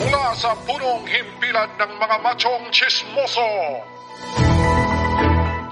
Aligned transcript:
Mula 0.00 0.24
sa 0.36 0.56
punong 0.64 1.04
himpilan 1.04 1.70
ng 1.76 1.92
mga 2.00 2.16
machong 2.24 2.64
chismoso. 2.72 3.48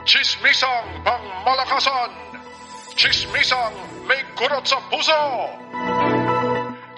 Chismisang 0.08 0.88
pangmalakasan. 1.04 2.12
Chismisang 2.96 3.76
may 4.08 4.20
kurot 4.34 4.64
sa 4.64 4.80
puso. 4.88 5.22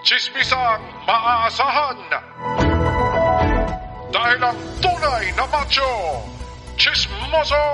Chismisang 0.01 0.81
maaasahan. 1.03 1.99
Dahil 4.11 4.39
ang 4.43 4.59
tunay 4.83 5.25
na 5.35 5.45
macho, 5.47 6.23
chismoso. 6.75 7.67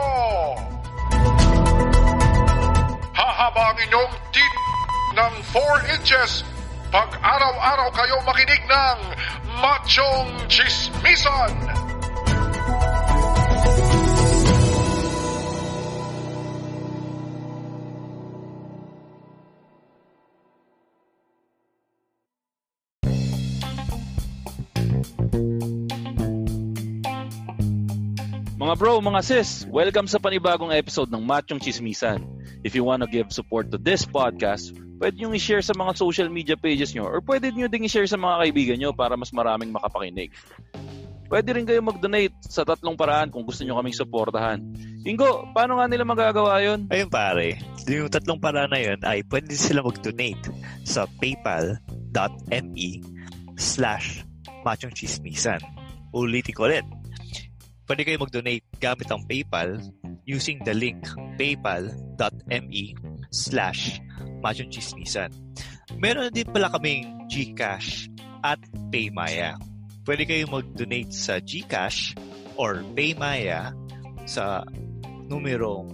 Hahaba 3.13 3.73
ang 3.73 3.79
inyong 3.81 4.13
tit 4.29 4.53
ng 5.17 5.33
4 5.49 5.95
inches 5.97 6.45
pag 6.87 7.11
araw-araw 7.19 7.89
kayo 7.91 8.15
makinig 8.23 8.63
ng 8.63 8.99
Machong 9.59 10.31
Chismisan. 10.47 11.86
Mga 28.67 28.83
bro, 28.83 28.99
mga 28.99 29.23
sis, 29.23 29.63
welcome 29.71 30.11
sa 30.11 30.19
panibagong 30.19 30.75
episode 30.75 31.07
ng 31.07 31.23
Machong 31.23 31.55
Chismisan. 31.55 32.19
If 32.67 32.75
you 32.75 32.83
wanna 32.83 33.07
give 33.07 33.31
support 33.31 33.71
to 33.71 33.79
this 33.79 34.03
podcast, 34.03 34.75
pwede 34.99 35.23
nyo 35.23 35.31
i-share 35.31 35.63
sa 35.63 35.71
mga 35.71 35.95
social 35.95 36.27
media 36.27 36.59
pages 36.59 36.91
nyo 36.91 37.07
or 37.07 37.23
pwede 37.23 37.55
nyo 37.55 37.71
ding 37.71 37.87
i-share 37.87 38.11
sa 38.11 38.19
mga 38.19 38.43
kaibigan 38.43 38.75
nyo 38.83 38.91
para 38.91 39.15
mas 39.15 39.31
maraming 39.31 39.71
makapakinig. 39.71 40.35
Pwede 41.31 41.55
rin 41.55 41.63
kayo 41.63 41.79
mag-donate 41.79 42.35
sa 42.43 42.67
tatlong 42.67 42.99
paraan 42.99 43.31
kung 43.31 43.47
gusto 43.47 43.63
nyo 43.63 43.79
kaming 43.79 43.95
suportahan. 43.95 44.59
Ingo, 45.07 45.47
paano 45.55 45.79
nga 45.79 45.87
nila 45.87 46.03
magagawa 46.03 46.59
yon? 46.59 46.91
Ayun 46.91 47.07
pare, 47.07 47.63
yung 47.87 48.11
tatlong 48.11 48.43
paraan 48.43 48.75
na 48.75 48.83
yun 48.83 48.99
ay 49.07 49.23
pwede 49.31 49.55
sila 49.55 49.79
mag-donate 49.79 50.43
sa 50.83 51.07
paypal.me 51.23 52.89
slash 53.55 54.27
machongchismisan. 54.67 55.63
Ulitin 56.11 56.51
ko 56.51 56.67
ulit. 56.67 56.83
Pwede 57.87 58.03
kayo 58.03 58.19
mag-donate 58.19 58.67
gamit 58.83 59.07
ang 59.07 59.23
PayPal 59.23 59.79
using 60.27 60.59
the 60.67 60.75
link 60.75 61.07
paypal.me 61.39 62.83
slash 63.31 64.03
machongchismisan. 64.43 65.31
Meron 65.95 66.35
din 66.35 66.43
pala 66.51 66.67
kaming 66.67 67.07
GCash 67.31 68.11
at 68.43 68.59
Paymaya. 68.91 69.55
Pwede 70.03 70.27
kayo 70.27 70.51
mag-donate 70.51 71.15
sa 71.15 71.39
GCash 71.39 72.19
or 72.59 72.83
Paymaya 72.91 73.71
sa 74.27 74.67
numerong 75.31 75.87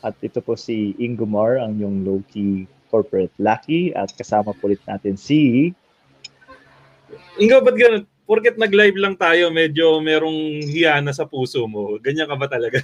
At 0.03 0.19
ito 0.19 0.43
po 0.43 0.59
si 0.59 0.99
Ingo 0.99 1.27
Mar, 1.27 1.63
ang 1.63 1.79
yung 1.79 2.03
low-key 2.03 2.67
corporate 2.91 3.31
lucky. 3.39 3.95
At 3.95 4.11
kasama 4.11 4.51
po 4.51 4.67
ulit 4.67 4.83
natin 4.91 5.15
si... 5.15 5.71
Ingo, 7.39 7.63
ba't 7.63 7.79
ganun? 7.79 8.05
Porket 8.27 8.59
nag-live 8.59 8.99
lang 8.99 9.15
tayo, 9.15 9.55
medyo 9.55 10.03
merong 10.03 10.67
hiyana 10.67 11.15
sa 11.15 11.31
puso 11.31 11.63
mo. 11.71 11.95
Ganyan 12.03 12.27
ka 12.27 12.35
ba 12.35 12.51
talaga? 12.51 12.83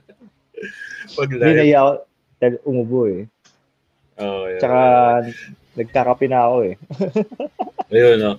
Pag 1.20 1.28
Hindi 1.36 1.76
live. 1.76 2.00
dahil 2.40 2.56
umubo 2.64 3.04
eh. 3.12 3.28
Oh, 4.16 4.48
yeah. 4.48 4.60
Tsaka 4.60 4.80
nagkakape 5.74 6.26
na 6.26 6.40
ako 6.46 6.56
eh. 6.66 6.74
Ayun, 7.94 8.16
no. 8.22 8.32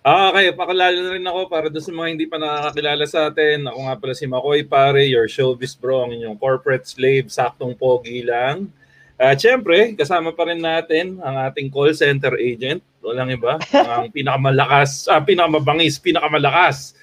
Ah, 0.00 0.32
okay, 0.32 0.56
pakilala 0.56 0.96
na 0.96 1.12
rin 1.12 1.26
ako 1.28 1.40
para 1.52 1.68
doon 1.68 1.84
sa 1.84 1.92
mga 1.92 2.08
hindi 2.08 2.24
pa 2.24 2.40
nakakakilala 2.40 3.04
sa 3.04 3.28
atin. 3.28 3.68
Ako 3.68 3.78
nga 3.84 3.96
pala 4.00 4.14
si 4.16 4.24
Makoy 4.24 4.64
Pare, 4.64 5.04
your 5.04 5.28
showbiz 5.28 5.76
bro, 5.76 6.08
ang 6.08 6.16
inyong 6.16 6.40
corporate 6.40 6.88
slave, 6.88 7.28
saktong 7.28 7.76
pogi 7.76 8.24
lang. 8.24 8.72
At 9.20 9.36
syempre, 9.36 9.92
kasama 9.92 10.32
pa 10.32 10.48
rin 10.48 10.64
natin 10.64 11.20
ang 11.20 11.36
ating 11.52 11.68
call 11.68 11.92
center 11.92 12.32
agent. 12.40 12.80
Walang 13.04 13.36
iba. 13.36 13.60
ang 13.60 14.08
pinakamalakas, 14.16 15.04
ah, 15.12 15.20
pinakamabangis, 15.20 16.00
pinakamalakas. 16.00 16.96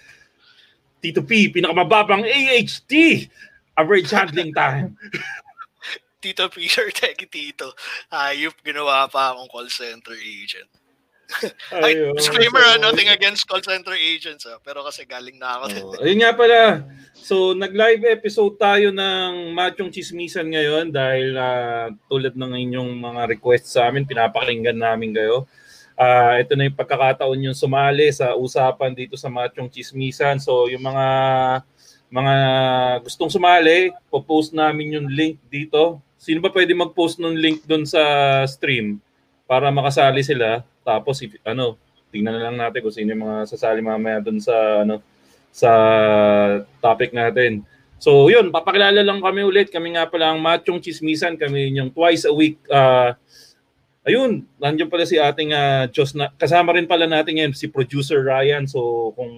Tito 0.97 1.21
P, 1.21 1.53
pinakamababang 1.53 2.25
AHT. 2.25 2.91
Average 3.77 4.09
handling 4.09 4.49
time. 4.57 4.97
Tito 6.17 6.49
Peter, 6.49 6.89
teki 6.97 7.29
Tito. 7.29 7.69
Ayup, 8.09 8.57
ginawa 8.65 9.05
pa 9.05 9.33
akong 9.33 9.49
call 9.53 9.69
center 9.69 10.17
agent. 10.17 10.69
Ay, 11.83 11.99
disclaimer, 12.15 12.63
So, 12.63 12.71
ah, 12.71 12.77
nothing 12.79 13.11
against 13.11 13.45
call 13.45 13.61
center 13.61 13.93
agents. 13.93 14.47
Ah, 14.47 14.57
pero 14.63 14.81
kasi 14.81 15.03
galing 15.03 15.37
na 15.37 15.59
ako. 15.59 15.65
Oh, 15.93 15.99
ayun 16.03 16.23
nga 16.23 16.33
pala. 16.33 16.87
So, 17.13 17.51
nag-live 17.51 18.07
episode 18.07 18.55
tayo 18.55 18.89
ng 18.95 19.51
Machong 19.51 19.91
Chismisan 19.91 20.47
ngayon 20.49 20.89
dahil 20.89 21.35
ah, 21.37 21.91
tulad 22.07 22.33
ng 22.33 22.53
inyong 22.65 22.91
mga 22.97 23.21
request 23.37 23.69
sa 23.69 23.91
amin, 23.91 24.07
pinapakinggan 24.07 24.79
namin 24.79 25.13
kayo. 25.13 25.45
Ah, 25.99 26.39
ito 26.39 26.55
na 26.55 26.65
yung 26.65 26.79
pagkakataon 26.79 27.45
yung 27.51 27.57
sumali 27.57 28.07
sa 28.09 28.33
usapan 28.33 28.95
dito 28.95 29.19
sa 29.19 29.27
Machong 29.27 29.69
Chismisan. 29.69 30.39
So, 30.41 30.65
yung 30.71 30.81
mga 30.81 31.05
mga 32.07 32.35
gustong 33.03 33.27
sumali, 33.27 33.91
po-post 34.07 34.55
namin 34.55 34.95
yung 34.95 35.11
link 35.11 35.43
dito 35.51 36.06
Sino 36.17 36.41
ba 36.41 36.49
pwede 36.49 36.73
mag-post 36.73 37.21
ng 37.21 37.37
link 37.37 37.63
doon 37.69 37.85
sa 37.85 38.01
stream 38.49 38.97
para 39.45 39.69
makasali 39.69 40.25
sila? 40.25 40.65
Tapos 40.81 41.21
if, 41.21 41.37
ano, 41.45 41.77
tingnan 42.09 42.35
na 42.35 42.43
lang 42.49 42.57
natin 42.57 42.81
kung 42.81 42.93
sino 42.93 43.13
yung 43.13 43.23
mga 43.29 43.45
sasali 43.47 43.79
mamaya 43.85 44.19
doon 44.19 44.41
sa 44.41 44.81
ano 44.81 44.99
sa 45.53 45.71
topic 46.81 47.13
natin. 47.13 47.65
So, 47.97 48.29
yun, 48.29 48.53
papakilala 48.53 49.01
lang 49.01 49.25
kami 49.25 49.41
ulit. 49.41 49.73
Kami 49.73 49.97
nga 49.97 50.05
pala 50.05 50.29
ang 50.29 50.37
Machong 50.37 50.77
Chismisan. 50.77 51.33
Kami 51.33 51.73
yung 51.73 51.89
twice 51.89 52.29
a 52.29 52.33
week. 52.33 52.61
Uh, 52.69 53.17
ayun, 54.05 54.45
nandiyan 54.61 54.85
pala 54.85 55.09
si 55.09 55.17
ating 55.17 55.49
uh, 55.49 55.89
Diyos 55.89 56.13
na, 56.13 56.29
kasama 56.37 56.77
rin 56.77 56.85
pala 56.85 57.09
natin 57.09 57.41
yan 57.41 57.51
si 57.57 57.65
producer 57.65 58.21
Ryan. 58.21 58.69
So, 58.69 59.11
kung 59.17 59.33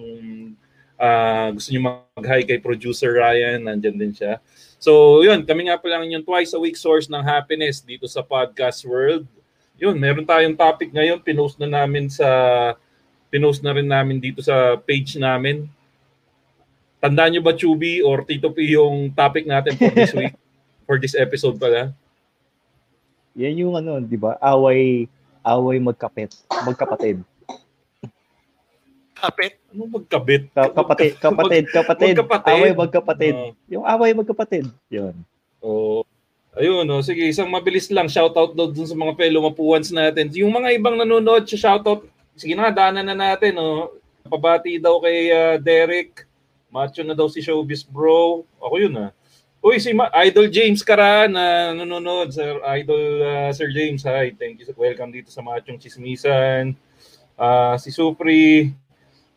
uh, 1.00 1.48
gusto 1.56 1.72
niyo 1.72 1.88
mag-hi 1.88 2.44
kay 2.44 2.60
producer 2.60 3.16
Ryan, 3.16 3.64
nandiyan 3.64 3.96
din 3.96 4.12
siya. 4.12 4.44
So, 4.80 5.20
yun, 5.20 5.44
kami 5.44 5.68
nga 5.68 5.76
pala 5.76 6.00
yung 6.08 6.24
twice 6.24 6.56
a 6.56 6.60
week 6.60 6.74
source 6.74 7.06
ng 7.06 7.20
happiness 7.20 7.84
dito 7.84 8.08
sa 8.08 8.24
podcast 8.24 8.82
world. 8.88 9.28
Yun, 9.76 10.00
meron 10.00 10.24
tayong 10.24 10.56
topic 10.56 10.88
ngayon. 10.90 11.20
Pinost 11.20 11.60
na 11.60 11.68
namin 11.68 12.08
sa 12.08 12.26
pinost 13.28 13.60
na 13.60 13.76
rin 13.76 13.86
namin 13.86 14.18
dito 14.18 14.40
sa 14.40 14.74
page 14.80 15.20
namin 15.20 15.68
Tandaan 17.00 17.32
nyo 17.32 17.40
ba, 17.40 17.56
Chubby 17.56 18.04
or 18.04 18.28
Tito 18.28 18.52
P, 18.52 18.76
yung 18.76 19.08
topic 19.16 19.48
natin 19.48 19.72
for 19.72 19.88
this 19.88 20.12
week? 20.12 20.36
for 20.86 21.00
this 21.00 21.16
episode 21.16 21.56
pala? 21.56 21.96
Yan 23.32 23.56
yung 23.56 23.72
ano, 23.72 23.96
di 24.04 24.20
ba? 24.20 24.36
Away, 24.36 25.08
away 25.40 25.76
magkapit. 25.80 26.36
Magkapatid. 26.52 27.24
Kapit? 29.20 29.52
Ano 29.70 29.82
magkabit? 29.86 30.42
Ka- 30.56 30.72
kapatid, 30.72 31.12
kapatid, 31.20 31.64
kapatid. 31.68 32.14
Magkapatid. 32.16 32.56
Away 32.56 32.72
magkapatid. 32.72 33.34
Oo. 33.36 33.52
Yung 33.68 33.84
away 33.84 34.10
magkapatid. 34.16 34.64
Yun. 34.88 35.14
Oh. 35.60 36.02
Ayun, 36.56 36.82
no. 36.82 36.98
sige, 36.98 37.22
isang 37.22 37.46
mabilis 37.46 37.86
lang. 37.94 38.10
Shoutout 38.10 38.58
daw 38.58 38.66
dun 38.66 38.88
sa 38.88 38.98
mga 38.98 39.14
fellow 39.14 39.46
mapuans 39.46 39.88
natin. 39.94 40.32
Yung 40.34 40.50
mga 40.50 40.74
ibang 40.74 40.98
nanonood, 40.98 41.46
shoutout. 41.46 42.08
Sige 42.34 42.58
na, 42.58 42.74
daanan 42.74 43.06
na 43.06 43.14
natin. 43.14 43.54
No? 43.54 43.94
Pabati 44.26 44.80
daw 44.82 44.98
kay 44.98 45.30
uh, 45.30 45.56
Derek. 45.62 46.26
Macho 46.70 47.02
na 47.02 47.14
daw 47.14 47.26
si 47.30 47.42
Showbiz 47.42 47.86
Bro. 47.86 48.48
Ako 48.58 48.74
yun 48.82 48.94
ah. 48.98 49.10
Uy, 49.60 49.76
si 49.76 49.92
Ma- 49.92 50.08
Idol 50.24 50.48
James 50.48 50.80
Kara 50.80 51.28
na 51.28 51.76
nanonood. 51.76 52.32
Sir 52.32 52.58
Idol 52.80 53.04
uh, 53.20 53.50
Sir 53.52 53.68
James, 53.70 54.02
hi. 54.02 54.32
Thank 54.32 54.62
you. 54.62 54.66
Welcome 54.72 55.12
dito 55.12 55.28
sa 55.28 55.44
Machong 55.44 55.76
Chismisan. 55.76 56.72
Uh, 57.36 57.76
si 57.76 57.92
Supri. 57.92 58.72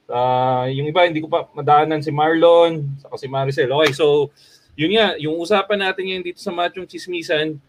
Uh, 0.03 0.67
yung 0.73 0.87
iba, 0.91 1.07
hindi 1.07 1.23
ko 1.23 1.31
pa 1.31 1.47
madaanan 1.55 2.03
si 2.03 2.11
Marlon. 2.11 2.83
Saka 2.99 3.15
si 3.15 3.27
Maricel. 3.31 3.71
Okay, 3.71 3.91
so 3.95 4.29
yun 4.73 4.97
nga, 4.97 5.13
yung 5.21 5.37
usapan 5.37 5.79
natin 5.85 6.09
ngayon 6.09 6.25
dito 6.25 6.39
sa 6.41 6.49
Machong 6.49 6.89
Chismisan. 6.89 7.61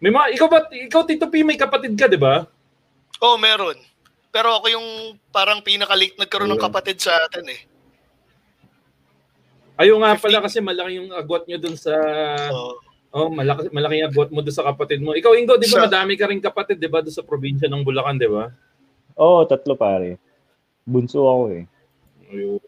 May 0.00 0.10
mga, 0.14 0.26
ikaw 0.38 0.48
ba, 0.48 0.64
ikaw 0.70 1.02
Tito 1.04 1.28
P, 1.28 1.44
may 1.44 1.58
kapatid 1.60 1.92
ka, 1.98 2.08
di 2.08 2.16
ba? 2.16 2.46
Oo, 3.20 3.34
oh, 3.34 3.38
meron. 3.38 3.76
Pero 4.30 4.56
ako 4.56 4.66
yung 4.70 4.88
parang 5.34 5.60
pinaka-late 5.60 6.16
nagkaroon 6.16 6.48
ng 6.54 6.62
kapatid 6.62 7.02
sa 7.02 7.18
atin 7.26 7.44
eh. 7.50 7.60
Ayun 9.78 10.02
nga 10.02 10.14
pala 10.18 10.42
kasi 10.42 10.62
malaki 10.62 11.02
yung 11.02 11.10
agwat 11.12 11.46
nyo 11.46 11.58
dun 11.58 11.76
sa... 11.78 11.94
Oo. 12.50 12.78
Oh, 13.08 13.32
malaki, 13.32 13.72
malaki 13.72 14.04
yung 14.04 14.08
agwat 14.12 14.30
mo 14.30 14.40
dun 14.44 14.52
sa 14.52 14.68
kapatid 14.68 15.00
mo. 15.00 15.16
Ikaw, 15.16 15.32
Ingo, 15.34 15.56
di 15.56 15.68
ba 15.68 15.88
madami 15.88 16.14
ka 16.14 16.28
rin 16.28 16.40
kapatid, 16.44 16.76
di 16.78 16.88
ba, 16.88 17.00
dun 17.00 17.12
sa 17.12 17.24
probinsya 17.24 17.66
ng 17.68 17.82
Bulacan, 17.82 18.20
di 18.20 18.28
ba? 18.28 18.52
Oo, 19.18 19.42
oh, 19.42 19.46
tatlo 19.48 19.74
pare. 19.74 20.20
Bunso 20.88 21.28
ako 21.28 21.44
eh. 21.52 21.64
Ayun. 22.32 22.60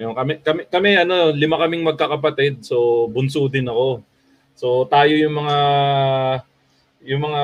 Ayun, 0.00 0.14
kami, 0.16 0.32
kami, 0.40 0.60
kami, 0.72 0.90
ano, 0.96 1.28
lima 1.36 1.60
kaming 1.60 1.84
magkakapatid, 1.84 2.64
so 2.64 3.04
bunso 3.12 3.44
din 3.52 3.68
ako. 3.68 4.00
So 4.56 4.88
tayo 4.88 5.12
yung 5.12 5.36
mga 5.36 5.56
yung 7.04 7.20
mga 7.28 7.42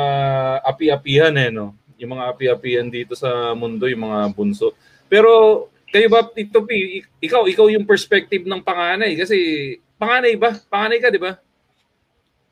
api-apihan 0.65 1.37
eh, 1.37 1.53
no? 1.53 1.77
Yung 1.97 2.17
mga 2.17 2.33
api-apihan 2.33 2.89
dito 2.89 3.13
sa 3.17 3.57
mundo, 3.57 3.89
yung 3.89 4.05
mga 4.09 4.33
bunso. 4.37 4.73
Pero 5.09 5.65
kayo 5.89 6.13
ba, 6.13 6.25
Tito 6.29 6.61
P, 6.65 7.01
ikaw, 7.25 7.49
ikaw 7.49 7.73
yung 7.73 7.89
perspective 7.89 8.45
ng 8.45 8.61
panganay 8.61 9.17
kasi 9.17 9.37
panganay 9.97 10.37
ba? 10.37 10.53
Panganay 10.69 11.01
ka, 11.01 11.09
di 11.09 11.21
ba? 11.21 11.41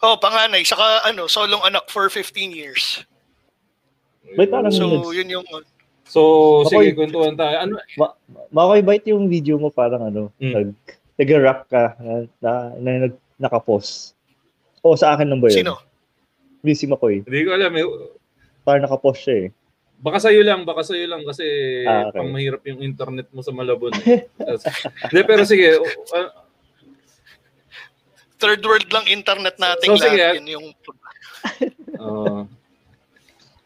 Oh, 0.00 0.16
panganay. 0.16 0.64
Saka 0.64 1.04
ano, 1.08 1.28
solong 1.28 1.60
anak 1.64 1.88
for 1.92 2.08
15 2.08 2.52
years. 2.52 3.04
May 4.36 4.48
parang 4.48 4.72
So, 4.72 5.12
yun 5.12 5.28
yung... 5.28 5.44
So, 6.04 6.20
sige, 6.66 6.92
Ako- 6.92 6.98
kwentuhan 6.98 7.34
tayo. 7.34 7.56
Ano, 7.58 7.72
Ma- 7.96 8.14
Makakibait 8.50 9.04
yung 9.06 9.26
video 9.26 9.56
mo 9.56 9.68
parang 9.68 10.04
ano, 10.04 10.28
Mm. 10.36 10.52
nag, 10.52 10.68
nag-rap 11.16 11.60
ka 11.66 11.96
na, 11.96 12.12
na, 12.38 12.50
na, 12.76 12.90
nag, 13.08 13.14
nakapost. 13.36 14.12
O, 14.78 14.94
sa 14.94 15.12
akin 15.12 15.26
lang 15.26 15.40
ba 15.40 15.48
yun? 15.48 15.64
Sino? 15.64 15.80
Hindi 16.60 16.72
si 16.74 16.84
Makoy. 16.84 17.20
hindi 17.20 17.40
ko 17.42 17.50
alam. 17.52 17.72
Eh. 17.72 17.84
Parang 18.62 18.84
nakapost 18.84 19.20
siya 19.20 19.36
eh. 19.38 19.50
Baka 19.96 20.20
sa'yo 20.20 20.44
lang, 20.44 20.62
baka 20.62 20.84
sa'yo 20.84 21.06
lang 21.06 21.24
kasi 21.24 21.44
Ah, 21.82 22.08
okay. 22.08 22.20
pang 22.20 22.28
mahirap 22.28 22.60
yung 22.64 22.80
internet 22.80 23.32
mo 23.32 23.40
sa 23.40 23.52
Malabon. 23.52 23.92
Hindi, 25.08 25.20
pero 25.24 25.44
sige. 25.44 25.80
uh, 26.12 26.28
Third 28.36 28.60
world 28.60 28.90
lang 28.90 29.06
internet 29.08 29.56
natin 29.56 29.88
So, 29.88 29.96
sige, 29.96 30.20
lahat. 30.20 30.28
ah. 30.28 30.36
Yun 30.36 30.46
yung... 30.50 30.66
uh, 31.96 32.42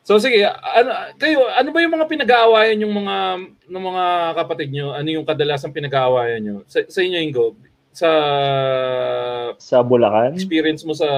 so 0.09 0.17
sige, 0.17 0.41
ano, 0.49 0.89
kayo, 1.21 1.53
ano 1.53 1.69
ba 1.69 1.85
yung 1.85 1.93
mga 2.01 2.09
pinag-aawayan 2.09 2.81
yung 2.81 2.97
mga 2.97 3.17
ng 3.69 3.85
mga 3.93 4.05
kapatid 4.41 4.73
nyo? 4.73 4.97
Ano 4.97 5.09
yung 5.13 5.29
kadalasang 5.29 5.77
pinag-aawayan 5.77 6.41
nyo? 6.41 6.57
Sa, 6.65 6.81
sa 6.89 7.01
inyo, 7.05 7.19
Ingo, 7.21 7.53
sa 7.93 8.11
Sa 9.61 9.85
Bulacan, 9.85 10.33
experience 10.33 10.81
mo 10.89 10.97
sa, 10.97 11.09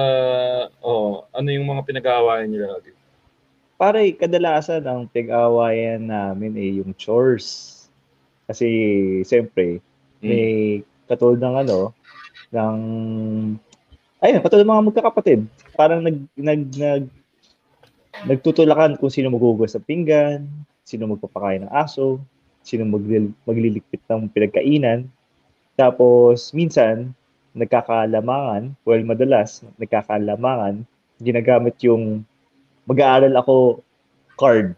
oh, 0.83 1.23
ano 1.31 1.47
yung 1.47 1.71
mga 1.71 1.87
pinag-aawayan 1.87 2.51
nyo 2.51 2.67
lagi? 2.67 2.91
pare, 3.81 4.13
kadalasan 4.13 4.85
ang 4.85 5.09
pag-awayan 5.09 6.05
namin 6.05 6.53
eh 6.53 6.77
yung 6.77 6.93
chores. 6.93 7.89
Kasi, 8.45 8.69
siyempre, 9.25 9.81
may 10.21 10.85
katulad 11.09 11.41
ng 11.41 11.55
ano, 11.65 11.89
ng, 12.53 12.77
ayun, 14.21 14.43
katulad 14.45 14.61
ng 14.69 14.73
mga 14.77 14.87
magkakapatid. 14.93 15.41
Parang 15.73 16.05
nag, 16.05 16.13
nag, 16.37 16.61
nag, 16.77 17.09
nagtutulakan 18.25 18.97
kung 18.97 19.09
sino 19.09 19.33
magugas 19.33 19.73
ng 19.77 19.85
pinggan, 19.85 20.45
sino 20.85 21.09
magpapakain 21.09 21.65
ng 21.65 21.73
aso, 21.73 22.21
sino 22.61 22.85
maglil, 22.85 23.33
magliligpit 23.45 24.01
ng 24.09 24.29
pinagkainan. 24.29 25.09
Tapos, 25.77 26.53
minsan, 26.53 27.15
nagkakalamangan, 27.57 28.77
well, 28.87 29.03
madalas, 29.03 29.65
nagkakalamangan, 29.75 30.87
ginagamit 31.21 31.75
yung 31.83 32.23
mag-aaral 32.87 33.33
ako 33.37 33.55
card 34.39 34.73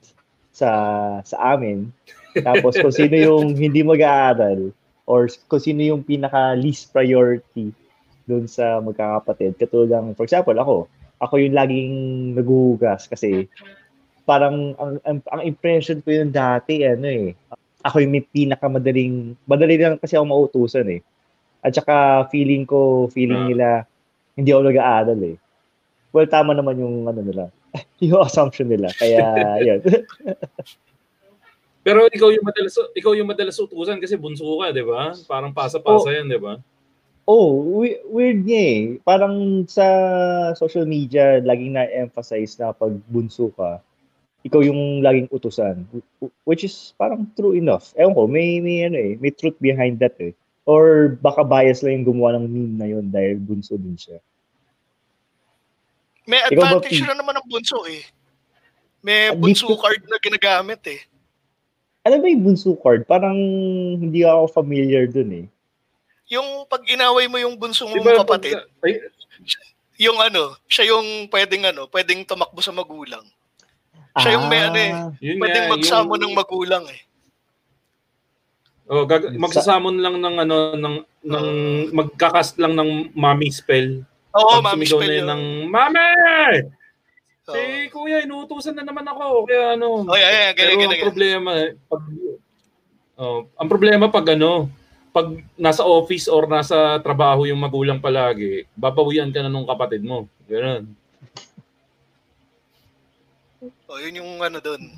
sa 0.52 0.70
sa 1.24 1.56
amin. 1.56 1.90
Tapos 2.34 2.76
kung 2.78 2.94
sino 2.94 3.16
yung 3.16 3.56
hindi 3.56 3.86
mag-aaral 3.86 4.74
or 5.08 5.30
kung 5.48 5.62
sino 5.62 5.82
yung 5.86 6.02
pinaka 6.04 6.58
least 6.58 6.92
priority 6.92 7.72
doon 8.28 8.48
sa 8.48 8.80
magkakapatid. 8.80 9.56
Katulad 9.60 9.92
ng, 9.92 10.08
for 10.16 10.26
example, 10.28 10.56
ako. 10.56 10.76
Ako 11.24 11.40
yung 11.40 11.56
laging 11.56 11.94
naguhugas 12.36 13.08
kasi 13.08 13.48
parang 14.28 14.76
ang, 14.76 15.00
ang, 15.04 15.20
ang 15.32 15.42
impression 15.44 16.04
ko 16.04 16.12
yung 16.12 16.32
dati, 16.32 16.84
ano 16.84 17.08
eh, 17.08 17.32
ako 17.84 18.04
yung 18.04 18.14
may 18.16 18.24
pinakamadaling, 18.24 19.36
madali 19.44 19.76
lang 19.80 19.96
kasi 20.00 20.16
ako 20.16 20.26
mautusan 20.28 20.88
eh. 20.92 21.02
At 21.64 21.72
saka 21.72 22.28
feeling 22.28 22.68
ko, 22.68 23.08
feeling 23.08 23.40
Ah. 23.40 23.48
nila, 23.48 23.68
hindi 24.36 24.52
ako 24.52 24.62
nag-aaral 24.68 25.20
eh. 25.24 25.36
Well, 26.12 26.28
tama 26.28 26.52
naman 26.52 26.76
yung 26.78 27.08
ano 27.08 27.20
nila. 27.24 27.44
yung 28.04 28.20
assumption 28.22 28.68
nila. 28.68 28.92
Kaya, 28.94 29.24
yun. 29.68 29.80
Pero 31.84 32.08
ikaw 32.08 32.32
yung 32.32 32.46
madalas 32.48 32.76
ikaw 32.96 33.12
yung 33.12 33.28
madalas 33.28 33.60
utusan 33.60 34.00
kasi 34.00 34.16
bunso 34.16 34.48
ka, 34.56 34.72
'di 34.72 34.84
ba? 34.88 35.12
Parang 35.28 35.52
pasa-pasa 35.52 36.08
Oh. 36.08 36.16
'yan, 36.16 36.32
'di 36.32 36.40
ba? 36.40 36.56
Oh, 37.26 37.48
we- 37.80 38.02
weird 38.06 38.44
niya 38.44 38.62
eh. 38.62 38.80
Parang 39.00 39.36
sa 39.66 39.86
social 40.54 40.84
media, 40.84 41.40
laging 41.40 41.74
na-emphasize 41.74 42.58
na 42.58 42.72
pag 42.72 42.92
bunso 43.08 43.48
ka, 43.50 43.80
ikaw 44.42 44.60
yung 44.60 45.00
laging 45.00 45.30
utusan. 45.30 45.88
Wh- 46.20 46.34
Which 46.44 46.64
is 46.64 46.92
parang 46.94 47.32
true 47.34 47.54
enough. 47.54 47.96
Ewan 47.96 48.12
ko, 48.12 48.28
may, 48.28 48.60
may, 48.60 48.84
ano 48.84 48.98
eh, 48.98 49.16
may 49.16 49.32
truth 49.32 49.56
behind 49.58 49.98
that 49.98 50.20
eh. 50.20 50.36
Or 50.64 51.16
baka 51.18 51.44
bias 51.44 51.80
lang 51.80 52.02
yung 52.02 52.08
gumawa 52.10 52.36
ng 52.38 52.48
meme 52.48 52.76
na 52.76 52.88
yun 52.88 53.06
dahil 53.08 53.36
bunso 53.38 53.76
din 53.76 53.96
siya. 53.96 54.20
May 56.24 56.40
Ikaw 56.42 56.56
ba, 56.56 56.64
advantage 56.72 57.00
P? 57.00 57.04
na 57.04 57.16
naman 57.16 57.36
ang 57.36 57.48
bunso 57.48 57.84
eh. 57.84 58.04
May 59.00 59.32
Ah, 59.32 59.36
bunso 59.36 59.68
dito- 59.68 59.80
card 59.80 60.02
na 60.08 60.18
ginagamit 60.18 60.80
eh. 60.88 61.02
Alam 62.04 62.20
mo 62.20 62.28
yung 62.28 62.44
bunso 62.44 62.76
card? 62.76 63.04
Parang 63.04 63.36
hindi 63.96 64.24
ako 64.24 64.52
familiar 64.54 65.08
dun 65.08 65.32
eh. 65.34 65.46
Yung 66.28 66.48
pag 66.66 66.82
inaway 66.84 67.28
mo 67.28 67.36
yung 67.36 67.56
bunso 67.56 67.84
mong 67.84 68.00
Diba, 68.00 68.20
kapatid, 68.20 68.56
pag- 68.56 68.70
ay, 68.82 68.94
yung 70.00 70.18
ano, 70.18 70.56
siya 70.66 70.90
yung 70.90 71.28
pwedeng 71.28 71.64
ano, 71.66 71.86
pwedeng 71.88 72.24
tumakbo 72.24 72.60
sa 72.60 72.72
magulang. 72.72 73.24
Siya 74.16 74.38
yung 74.38 74.48
may 74.48 74.62
ano 74.62 74.78
eh, 74.78 74.92
Ah, 74.92 75.10
yun 75.20 75.38
pwedeng 75.38 75.66
nga, 75.66 75.74
magsamo 75.74 76.12
yung- 76.12 76.22
ng 76.24 76.34
magulang 76.34 76.84
eh. 76.88 77.02
Oh, 78.86 79.04
gag- 79.04 79.32
magsasamon 79.34 79.96
lang 79.98 80.20
ng 80.20 80.36
ano 80.38 80.56
ng 80.76 80.96
ng 81.24 81.48
magkakast 81.94 82.60
lang 82.60 82.76
ng 82.76 83.14
mommy 83.14 83.48
spell. 83.48 84.04
Oo, 84.34 84.60
Pag 84.60 84.66
mami 84.66 84.84
sumigaw 84.84 84.92
na 84.92 85.00
spell 85.00 85.14
yun 85.14 85.28
ng, 85.30 85.44
Mami! 85.70 86.10
Oo. 87.44 87.54
Si 87.54 87.62
kuya, 87.90 88.18
inuutusan 88.20 88.74
na 88.74 88.84
naman 88.84 89.06
ako. 89.06 89.46
Kaya 89.46 89.78
ano, 89.78 90.04
Oh, 90.04 90.18
yeah, 90.18 90.32
yeah, 90.42 90.52
pero 90.52 90.74
ganyan, 90.74 90.90
ang 90.90 90.92
ganyan. 90.92 91.06
problema, 91.06 91.50
eh, 91.56 91.70
pag, 91.86 92.02
oh, 93.16 93.40
ang 93.54 93.70
problema 93.70 94.06
pag 94.10 94.26
ano, 94.28 94.68
pag 95.14 95.30
nasa 95.56 95.86
office 95.86 96.26
or 96.26 96.50
nasa 96.50 96.98
trabaho 97.00 97.46
yung 97.46 97.62
magulang 97.62 98.02
palagi, 98.02 98.66
babawian 98.74 99.30
ka 99.30 99.46
na 99.46 99.50
nung 99.50 99.70
kapatid 99.70 100.02
mo. 100.02 100.26
Ganun. 100.50 100.90
Oh, 103.86 104.02
yun 104.02 104.20
yung 104.20 104.42
ano 104.42 104.58
doon. 104.58 104.90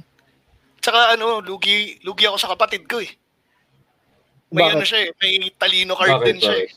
Tsaka 0.80 1.20
ano, 1.20 1.44
lugi, 1.44 2.00
lugi 2.02 2.24
ako 2.24 2.38
sa 2.40 2.52
kapatid 2.56 2.88
ko 2.88 3.04
eh. 3.04 3.12
May 4.56 4.64
Bakit? 4.64 4.76
ano 4.80 4.84
siya 4.88 5.00
eh, 5.04 5.10
may 5.20 5.34
talino 5.52 5.94
card 6.00 6.16
Bakit, 6.16 6.28
din 6.32 6.40
siya 6.40 6.58
eh. 6.64 6.70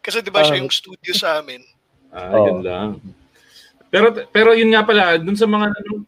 Kasi 0.00 0.24
di 0.24 0.32
ba 0.32 0.40
siya 0.40 0.56
Ah. 0.56 0.60
yung 0.64 0.72
studio 0.72 1.12
sa 1.12 1.44
amin. 1.44 1.60
Ah, 2.08 2.32
Oo. 2.32 2.46
yun 2.48 2.60
lang. 2.64 2.90
Pero 3.92 4.10
pero 4.32 4.50
yun 4.56 4.72
nga 4.72 4.82
pala, 4.82 5.20
dun 5.20 5.36
sa 5.36 5.44
mga 5.44 5.66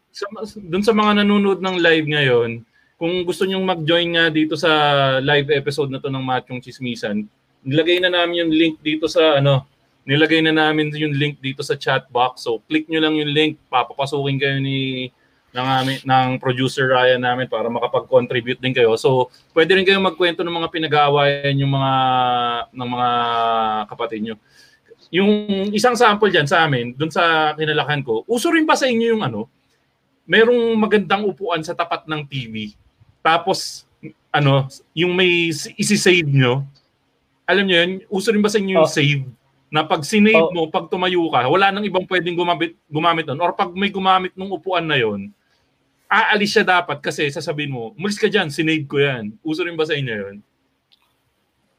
sa, 0.09 0.25
dun 0.57 0.83
sa 0.83 0.91
mga 0.91 1.21
nanonood 1.21 1.61
ng 1.61 1.77
live 1.77 2.07
ngayon, 2.09 2.65
kung 2.97 3.21
gusto 3.23 3.45
nyong 3.45 3.61
mag-join 3.61 4.09
nga 4.17 4.25
dito 4.33 4.57
sa 4.57 4.69
live 5.21 5.53
episode 5.53 5.93
na 5.93 6.01
to 6.01 6.09
ng 6.09 6.25
Machong 6.25 6.59
Chismisan, 6.59 7.29
nilagay 7.61 8.01
na 8.01 8.09
namin 8.09 8.41
yung 8.45 8.51
link 8.51 8.75
dito 8.81 9.05
sa 9.05 9.37
ano, 9.37 9.69
nilagay 10.09 10.41
na 10.41 10.51
namin 10.51 10.89
yung 10.97 11.13
link 11.13 11.37
dito 11.37 11.61
sa 11.61 11.77
chat 11.77 12.09
box. 12.09 12.49
So 12.49 12.65
click 12.65 12.89
nyo 12.89 12.97
lang 12.97 13.13
yung 13.21 13.29
link, 13.29 13.61
papapasukin 13.69 14.41
kayo 14.41 14.57
ni 14.57 15.09
ng 15.53 15.67
amin, 15.67 15.97
ng 16.03 16.29
producer 16.41 16.89
Ryan 16.89 17.21
namin 17.21 17.47
para 17.49 17.69
makapag-contribute 17.71 18.61
din 18.61 18.75
kayo. 18.75 18.93
So, 18.99 19.33
pwede 19.55 19.73
rin 19.73 19.87
kayo 19.87 19.97
magkwento 19.97 20.45
ng 20.45 20.53
mga 20.53 20.69
pinag-aawayan 20.69 21.55
yung 21.57 21.71
mga 21.73 21.93
ng 22.75 22.89
mga 22.93 23.09
kapatid 23.89 24.21
nyo. 24.21 24.35
Yung 25.09 25.31
isang 25.71 25.95
sample 25.95 26.29
diyan 26.29 26.45
sa 26.45 26.67
amin, 26.67 26.93
dun 26.93 27.09
sa 27.09 27.55
kinalakan 27.55 28.03
ko, 28.03 28.27
uso 28.27 28.51
rin 28.51 28.67
ba 28.67 28.75
sa 28.75 28.85
inyo 28.85 29.17
yung 29.17 29.23
ano, 29.23 29.47
merong 30.27 30.75
magandang 30.75 31.23
upuan 31.25 31.63
sa 31.63 31.73
tapat 31.73 32.05
ng 32.05 32.21
TV. 32.27 32.75
Tapos 33.27 33.83
ano, 34.31 34.71
yung 34.95 35.11
may 35.11 35.51
isi-save 35.75 36.31
nyo. 36.31 36.63
Alam 37.43 37.67
nyo 37.67 37.75
yun, 37.75 37.91
uso 38.07 38.31
rin 38.31 38.39
ba 38.39 38.47
sa 38.47 38.59
inyo 38.61 38.79
yung 38.79 38.87
Oh. 38.87 38.91
save? 38.91 39.27
Na 39.67 39.83
pag 39.83 39.99
sinave 40.07 40.47
Oh. 40.47 40.53
mo, 40.55 40.61
pag 40.71 40.87
tumayo 40.87 41.27
ka, 41.27 41.43
wala 41.51 41.75
nang 41.75 41.83
ibang 41.83 42.07
pwedeng 42.07 42.39
gumamit, 42.39 42.71
gumamit 42.87 43.27
nun. 43.27 43.43
Or 43.43 43.51
pag 43.51 43.75
may 43.75 43.91
gumamit 43.91 44.31
ng 44.31 44.47
upuan 44.55 44.87
na 44.87 44.95
yon 44.95 45.35
aalis 46.07 46.55
siya 46.55 46.63
dapat 46.63 47.03
kasi 47.03 47.27
sasabihin 47.27 47.75
mo, 47.75 47.91
umalis 47.99 48.15
ka 48.15 48.31
dyan, 48.31 48.47
sinave 48.47 48.87
ko 48.87 48.95
yan. 48.95 49.35
Uso 49.43 49.59
rin 49.67 49.75
ba 49.75 49.83
sa 49.83 49.91
inyo 49.91 50.15
yun? 50.15 50.35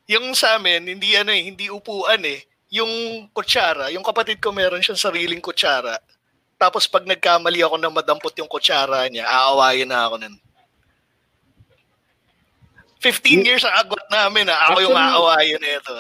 Yung 0.09 0.33
sa 0.37 0.57
amin, 0.61 0.85
hindi 0.85 1.17
ano 1.17 1.33
eh, 1.33 1.49
hindi 1.49 1.73
upuan 1.73 2.21
eh. 2.29 2.45
Yung 2.69 2.89
kutsara, 3.33 3.89
yung 3.89 4.05
kapatid 4.05 4.37
ko 4.41 4.53
meron 4.53 4.85
siyang 4.85 5.01
sariling 5.01 5.41
kutsara. 5.41 5.97
Tapos 6.61 6.85
pag 6.85 7.09
nagkamali 7.09 7.65
ako 7.65 7.77
na 7.81 7.89
madampot 7.89 8.37
yung 8.37 8.49
kutsara 8.49 9.09
niya, 9.09 9.25
aawayin 9.25 9.89
na 9.89 10.05
ako 10.09 10.17
nun. 10.21 10.37
15 12.99 13.47
years 13.47 13.63
ang 13.63 13.75
agwat 13.79 14.07
namin 14.11 14.51
ah. 14.51 14.75
Ako 14.75 14.79
yung 14.83 14.99
aawayin 14.99 15.61
na 15.63 15.71
ito. 15.79 15.95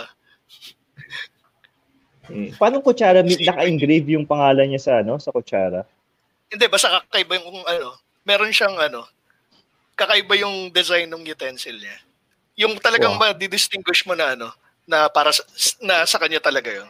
Paano 2.61 2.85
kutsara 2.85 3.25
naka-engrave 3.25 4.13
yung 4.13 4.29
pangalan 4.29 4.69
niya 4.69 4.81
sa 4.83 4.93
ano, 5.01 5.17
sa 5.17 5.33
kutsara? 5.33 5.87
Hindi, 6.53 6.65
basta 6.69 7.01
kakaiba 7.05 7.41
yung 7.41 7.65
ano, 7.65 7.97
meron 8.25 8.53
siyang 8.53 8.77
ano, 8.77 9.09
kakaiba 9.97 10.37
yung 10.37 10.69
design 10.69 11.09
ng 11.09 11.25
utensil 11.25 11.77
niya. 11.77 11.97
Yung 12.59 12.77
talagang 12.83 13.17
Wow. 13.17 13.33
ma-distinguish 13.33 14.05
mo 14.05 14.13
na 14.19 14.35
ano, 14.37 14.53
na 14.85 15.07
para 15.09 15.31
sa, 15.33 15.45
na 15.81 16.05
sa 16.05 16.19
kanya 16.19 16.41
talaga 16.43 16.69
yon. 16.73 16.89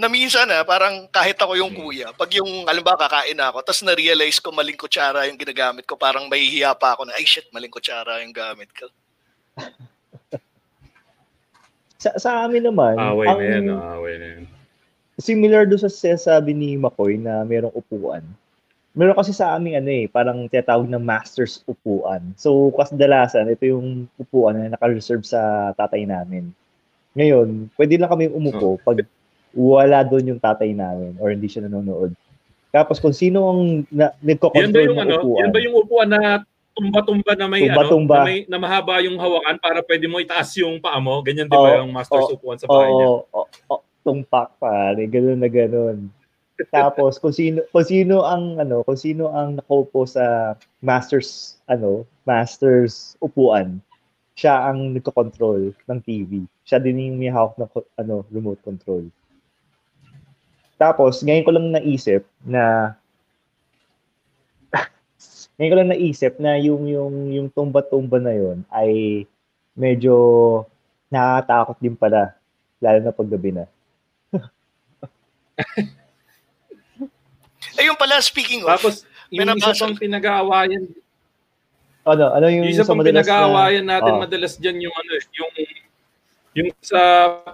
Na 0.00 0.08
minsan 0.08 0.48
na 0.48 0.64
parang 0.64 1.04
kahit 1.12 1.36
ako 1.36 1.52
yung 1.52 1.72
kuya, 1.76 2.16
pag 2.16 2.32
yung 2.32 2.64
alam 2.64 2.80
ba 2.80 2.96
kakain 2.96 3.36
na 3.36 3.52
ako, 3.52 3.60
tapos 3.60 3.84
na-realize 3.84 4.40
ko 4.40 4.48
maling 4.48 4.78
kutsara 4.78 5.28
yung 5.28 5.36
ginagamit 5.36 5.84
ko, 5.84 6.00
parang 6.00 6.32
mahihiya 6.32 6.72
pa 6.72 6.96
ako 6.96 7.08
na, 7.08 7.16
ay 7.16 7.28
shit, 7.28 7.44
maling 7.52 7.68
kutsara 7.68 8.24
yung 8.24 8.32
gamit 8.32 8.72
ko. 8.72 8.88
Sa, 12.02 12.10
sa 12.18 12.30
amin 12.42 12.66
naman, 12.66 12.98
Away 12.98 13.26
ang 13.30 13.38
na 13.38 13.46
yan, 13.46 13.62
no? 13.70 13.78
away 13.78 14.18
na 14.18 14.26
yan. 14.34 14.44
similar 15.22 15.62
do 15.62 15.78
sa 15.78 15.86
sinasabi 15.86 16.50
ni 16.50 16.74
Makoy 16.74 17.14
na 17.14 17.46
merong 17.46 17.70
upuan. 17.78 18.26
Meron 18.90 19.14
kasi 19.14 19.30
sa 19.30 19.54
amin 19.54 19.78
ano 19.78 19.86
eh, 19.86 20.10
parang 20.10 20.50
tinatawag 20.50 20.90
na 20.90 20.98
master's 20.98 21.62
upuan. 21.62 22.34
So, 22.34 22.74
kasdalasan, 22.74 23.54
ito 23.54 23.70
yung 23.70 24.10
upuan 24.18 24.58
na 24.58 24.74
naka-reserve 24.74 25.22
sa 25.22 25.70
tatay 25.78 26.02
namin. 26.02 26.50
Ngayon, 27.14 27.70
pwede 27.78 27.94
lang 28.02 28.10
kami 28.10 28.34
umupo 28.34 28.82
pag 28.82 29.06
wala 29.52 30.04
doon 30.04 30.36
yung 30.36 30.40
tatay 30.42 30.72
namin 30.72 31.16
or 31.20 31.32
hindi 31.32 31.48
siya 31.48 31.68
nanonood. 31.68 32.12
Tapos 32.72 32.96
kung 32.98 33.12
sino 33.12 33.52
ang 33.52 33.84
na, 33.92 34.16
ba 34.16 34.24
nagko-control 34.24 34.96
ng 34.96 35.00
ano? 35.04 35.16
upuan. 35.20 35.40
Yan 35.44 35.50
ba 35.52 35.60
yung 35.60 35.76
upuan 35.76 36.08
na 36.08 36.20
tumba-tumba 36.72 37.32
na 37.36 37.46
may 37.46 37.68
Tumba-tumba. 37.68 38.16
ano, 38.16 38.24
na, 38.24 38.28
may, 38.28 38.38
na 38.48 38.58
mahaba 38.58 38.94
yung 39.04 39.20
hawakan 39.20 39.56
para 39.60 39.84
pwede 39.84 40.08
mo 40.08 40.16
itaas 40.16 40.56
yung 40.56 40.80
paa 40.80 40.96
mo? 40.96 41.20
Ganyan 41.20 41.52
di 41.52 41.52
ba 41.52 41.76
Oo, 41.76 41.84
yung 41.84 41.92
master's 41.92 42.32
oo, 42.32 42.36
upuan 42.40 42.56
sa 42.56 42.64
bahay 42.64 42.88
niya? 42.88 43.08
Oo, 43.12 43.20
oo, 43.28 43.46
oo, 43.76 43.84
tumpak 44.00 44.56
pare, 44.56 45.04
ganun 45.04 45.36
na 45.36 45.52
ganun. 45.52 46.08
Tapos 46.72 47.18
kung 47.18 47.34
sino 47.34 47.64
kung 47.74 47.84
sino 47.84 48.24
ang 48.24 48.56
ano, 48.56 48.80
kung 48.86 48.96
sino 48.96 49.32
ang 49.34 49.60
nakaupo 49.60 50.08
sa 50.08 50.56
masters 50.80 51.60
ano, 51.68 52.08
masters 52.24 53.20
upuan, 53.20 53.82
siya 54.32 54.70
ang 54.72 54.96
nagko-control 54.96 55.76
ng 55.76 55.98
TV. 56.00 56.48
Siya 56.64 56.80
din 56.80 57.02
yung 57.12 57.18
may 57.20 57.28
hawak 57.28 57.58
ng 57.60 57.68
ano, 58.00 58.24
remote 58.32 58.62
control. 58.64 59.12
Tapos 60.82 61.22
ngayon 61.22 61.46
ko 61.46 61.54
lang 61.54 61.70
naisip 61.70 62.26
na 62.42 62.98
ngayon 65.54 65.70
ko 65.70 65.76
lang 65.78 65.94
naisip 65.94 66.42
na 66.42 66.58
yung 66.58 66.90
yung 66.90 67.30
yung 67.30 67.46
tumba-tumba 67.54 68.18
na 68.18 68.34
yon 68.34 68.66
ay 68.74 69.22
medyo 69.78 70.66
nakakatakot 71.06 71.78
din 71.78 71.94
pala 71.94 72.34
lalo 72.82 72.98
na 72.98 73.14
pag 73.14 73.30
gabi 73.30 73.54
na. 73.54 73.70
Ayun 77.78 77.94
pala, 77.94 78.18
speaking 78.18 78.66
of, 78.66 78.74
Tapos, 78.74 79.06
yung 79.30 79.46
may 79.46 79.54
isa 79.54 79.70
pang 79.78 79.94
pinag-aawayan, 79.94 80.90
Ano, 82.02 82.34
ano 82.34 82.50
yung, 82.50 82.66
yung 82.66 82.74
isa 82.74 82.82
sa 82.82 82.90
pang 82.90 82.98
pinag-aawayan 82.98 83.86
na, 83.86 84.02
natin 84.02 84.18
Oh. 84.18 84.26
madalas 84.26 84.58
dyan 84.58 84.82
yung 84.82 84.90
ano, 84.90 85.14
eh, 85.14 85.22
yung 85.38 85.54
yung 86.52 86.68
sa 86.84 87.00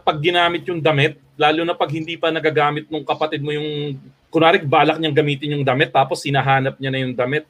pag 0.02 0.18
ginamit 0.18 0.66
yung 0.66 0.82
damit, 0.82 1.18
lalo 1.38 1.62
na 1.62 1.74
pag 1.74 1.90
hindi 1.90 2.18
pa 2.18 2.34
nagagamit 2.34 2.90
nung 2.90 3.06
kapatid 3.06 3.42
mo 3.42 3.54
yung 3.54 3.94
kunwari 4.28 4.60
balak 4.60 4.98
niyang 4.98 5.16
gamitin 5.16 5.54
yung 5.56 5.64
damit 5.64 5.94
tapos 5.94 6.20
sinahanap 6.26 6.76
niya 6.76 6.90
na 6.90 7.00
yung 7.00 7.14
damit. 7.14 7.46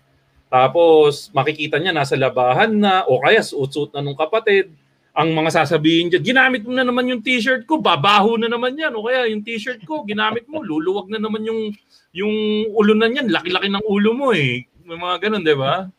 Tapos 0.48 1.28
makikita 1.32 1.76
niya 1.76 1.92
nasa 1.92 2.16
labahan 2.16 2.72
na 2.72 3.04
o 3.08 3.20
kaya 3.20 3.44
suot-suot 3.44 3.92
na 3.96 4.00
nung 4.04 4.16
kapatid. 4.16 4.72
Ang 5.18 5.34
mga 5.34 5.50
sasabihin 5.50 6.14
dyan, 6.14 6.22
ginamit 6.22 6.62
mo 6.62 6.72
na 6.78 6.86
naman 6.86 7.10
yung 7.10 7.18
t-shirt 7.18 7.66
ko, 7.66 7.82
babaho 7.82 8.38
na 8.38 8.46
naman 8.46 8.78
yan. 8.78 8.94
O 8.94 9.02
kaya 9.02 9.26
yung 9.26 9.42
t-shirt 9.42 9.82
ko, 9.82 10.06
ginamit 10.06 10.46
mo, 10.46 10.62
luluwag 10.62 11.10
na 11.10 11.18
naman 11.18 11.42
yung 11.42 11.74
yung 12.14 12.34
ulo 12.70 12.94
na 12.94 13.10
yan. 13.10 13.26
Laki-laki 13.26 13.66
ng 13.66 13.82
ulo 13.82 14.14
mo 14.14 14.30
eh. 14.30 14.62
May 14.86 14.94
mga 14.94 15.26
ganun, 15.26 15.42
di 15.42 15.56
ba? 15.58 15.90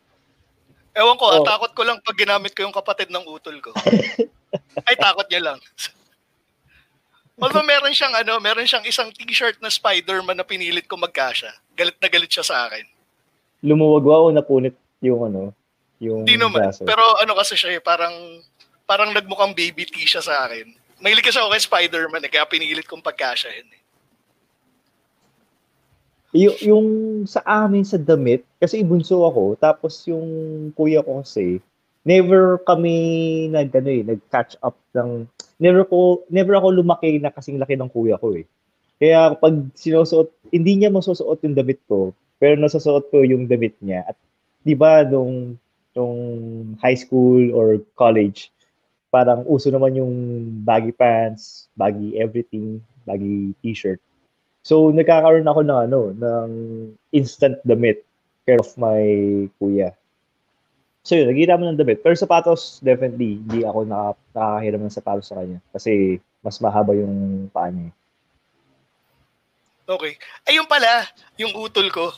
Ewan 0.92 1.16
ko, 1.16 1.26
Oh. 1.30 1.42
takot 1.42 1.72
ko 1.72 1.82
lang 1.82 1.98
pag 2.00 2.14
ginamit 2.14 2.52
ko 2.52 2.62
yung 2.62 2.72
kapatid 2.72 3.08
ng 3.08 3.24
utol 3.24 3.56
ko. 3.58 3.70
Ay, 4.88 4.94
takot 4.94 5.26
niya 5.26 5.42
lang. 5.44 5.58
Although 7.36 7.64
meron 7.64 7.90
siyang 7.90 8.12
ano, 8.14 8.36
meron 8.36 8.64
siyang 8.64 8.84
isang 8.84 9.08
t-shirt 9.10 9.56
na 9.58 9.68
Spider-Man 9.68 10.36
na 10.36 10.44
pinilit 10.44 10.84
ko 10.84 10.94
magkasya. 10.94 11.48
Galit 11.72 11.96
na 11.96 12.08
galit 12.08 12.28
siya 12.28 12.44
sa 12.44 12.68
akin. 12.68 12.84
lumuwag 13.60 14.04
o 14.04 14.28
napunit 14.30 14.72
yung 15.00 15.20
ano, 15.22 15.52
yung 15.96 16.24
Hindi 16.24 16.36
naman. 16.36 16.64
braso? 16.64 16.80
Pero 16.80 17.00
ano 17.16 17.32
kasi 17.34 17.56
siya 17.56 17.76
eh, 17.76 17.80
parang 17.80 18.12
parang 18.84 19.12
nagmukhang 19.12 19.52
baby 19.52 19.84
T 19.84 20.00
siya 20.00 20.20
sa 20.20 20.44
akin. 20.44 20.68
Mahilig 20.98 21.24
kasi 21.24 21.36
ako 21.36 21.48
kay 21.50 21.64
Spider-Man 21.64 22.24
eh, 22.24 22.30
kaya 22.30 22.44
pinilit 22.44 22.84
kong 22.84 23.00
pagkasyahin. 23.00 23.68
Eh. 23.68 23.79
Y- 26.30 26.62
yung 26.62 26.88
sa 27.26 27.42
amin 27.42 27.82
sa 27.82 27.98
damit, 27.98 28.46
kasi 28.62 28.86
bunso 28.86 29.26
ako, 29.26 29.58
tapos 29.58 30.06
yung 30.06 30.26
kuya 30.78 31.02
ko 31.02 31.26
kasi, 31.26 31.58
never 32.06 32.62
kami 32.62 32.94
nag, 33.50 33.74
ano 33.74 33.90
eh, 33.90 34.02
nag-catch 34.06 34.54
up 34.62 34.78
ng, 34.94 35.26
never 35.58 35.82
ko, 35.82 36.22
never 36.30 36.54
ako 36.54 36.70
lumaki 36.70 37.18
na 37.18 37.34
kasing 37.34 37.58
laki 37.58 37.74
ng 37.74 37.90
kuya 37.90 38.14
ko 38.16 38.38
eh. 38.38 38.46
Kaya 39.02 39.34
pag 39.34 39.54
sinusuot, 39.74 40.30
hindi 40.54 40.78
niya 40.78 40.92
masusuot 40.92 41.42
yung 41.42 41.56
damit 41.56 41.82
ko, 41.90 42.14
pero 42.38 42.54
nasusuot 42.54 43.10
ko 43.10 43.26
yung 43.26 43.50
damit 43.50 43.74
niya. 43.82 44.06
At 44.06 44.16
di 44.62 44.78
ba 44.78 45.02
nung, 45.02 45.58
nung 45.98 46.18
high 46.78 46.96
school 46.96 47.50
or 47.56 47.82
college, 47.98 48.54
parang 49.10 49.42
uso 49.50 49.72
naman 49.74 49.98
yung 49.98 50.14
baggy 50.62 50.94
pants, 50.94 51.66
baggy 51.74 52.14
everything, 52.20 52.78
baggy 53.02 53.50
t-shirt. 53.64 53.98
So, 54.60 54.92
nagkakaroon 54.92 55.48
ako 55.48 55.60
ng 55.64 55.80
ano, 55.88 56.00
ng 56.12 56.48
instant 57.16 57.56
damit 57.64 58.04
care 58.50 58.60
of 58.60 58.70
my 58.76 59.00
kuya. 59.60 59.94
So 61.00 61.16
yun, 61.16 61.32
nagkita 61.32 61.56
mo 61.56 61.64
ng 61.64 61.80
damit. 61.80 62.04
Pero 62.04 62.12
sapatos, 62.12 62.82
definitely, 62.84 63.40
hindi 63.40 63.64
ako 63.64 63.88
naka, 63.88 64.12
nakakahiram 64.36 64.82
ng 64.84 64.92
sapatos 64.92 65.26
sa 65.32 65.40
kanya. 65.40 65.58
Kasi 65.72 66.20
mas 66.44 66.60
mahaba 66.60 66.92
yung 66.92 67.48
paa 67.48 67.72
niya. 67.72 67.92
Okay. 69.88 70.14
Ayun 70.46 70.68
pala, 70.68 71.08
yung 71.40 71.56
utol 71.56 71.88
ko. 71.88 72.12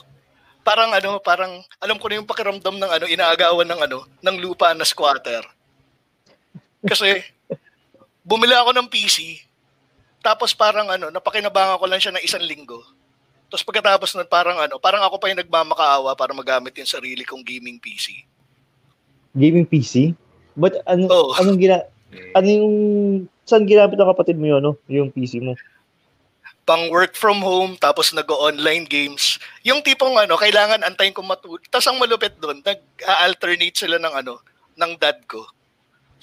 Parang 0.63 0.91
ano, 0.91 1.19
parang 1.23 1.63
alam 1.79 1.97
ko 1.99 2.05
na 2.07 2.19
yung 2.19 2.29
pakiramdam 2.29 2.75
ng 2.75 2.91
ano, 2.91 3.05
inaagawan 3.07 3.67
ng 3.67 3.81
ano, 3.87 3.97
ng 4.19 4.37
lupa 4.39 4.75
na 4.75 4.85
squatter. 4.87 5.43
Kasi 6.83 7.23
bumili 8.23 8.55
ako 8.55 8.75
ng 8.75 8.87
PC. 8.91 9.39
Tapos 10.23 10.55
parang 10.55 10.87
ano, 10.87 11.11
napakinabangan 11.11 11.77
ko 11.77 11.85
lang 11.85 11.99
siya 11.99 12.15
ng 12.15 12.23
isang 12.23 12.41
linggo. 12.41 12.79
Tapos 13.51 13.67
pagkatapos 13.67 14.15
nun, 14.15 14.25
parang 14.31 14.55
ano, 14.57 14.79
parang 14.79 15.03
ako 15.03 15.19
pa 15.19 15.27
yung 15.29 15.43
nagmamakaawa 15.43 16.15
para 16.15 16.31
magamit 16.31 16.73
yung 16.79 16.87
sarili 16.87 17.27
kong 17.27 17.43
gaming 17.43 17.77
PC. 17.77 18.23
Gaming 19.35 19.67
PC? 19.67 20.15
But 20.55 20.79
ano, 20.87 21.11
Oo. 21.11 21.35
anong 21.37 21.59
gina... 21.59 21.83
Ano 22.37 22.45
yung... 22.45 22.75
Saan 23.41 23.65
ginamit 23.65 23.97
ng 23.97 24.05
kapatid 24.05 24.37
mo 24.37 24.45
yun, 24.45 24.61
no? 24.61 24.77
Yung 24.85 25.09
PC 25.09 25.41
mo? 25.41 25.57
pang 26.63 26.87
work 26.87 27.15
from 27.19 27.43
home, 27.43 27.75
tapos 27.75 28.15
nag-online 28.15 28.87
games. 28.87 29.35
Yung 29.67 29.83
tipong 29.83 30.15
ano, 30.15 30.39
kailangan 30.39 30.83
antayin 30.83 31.11
ko 31.11 31.19
matulog. 31.19 31.59
Tapos 31.67 31.91
ang 31.91 31.99
malupit 31.99 32.39
doon, 32.39 32.63
nag-alternate 32.63 33.75
sila 33.75 33.99
ng 33.99 34.13
ano, 34.23 34.39
ng 34.79 34.91
dad 34.95 35.19
ko. 35.27 35.43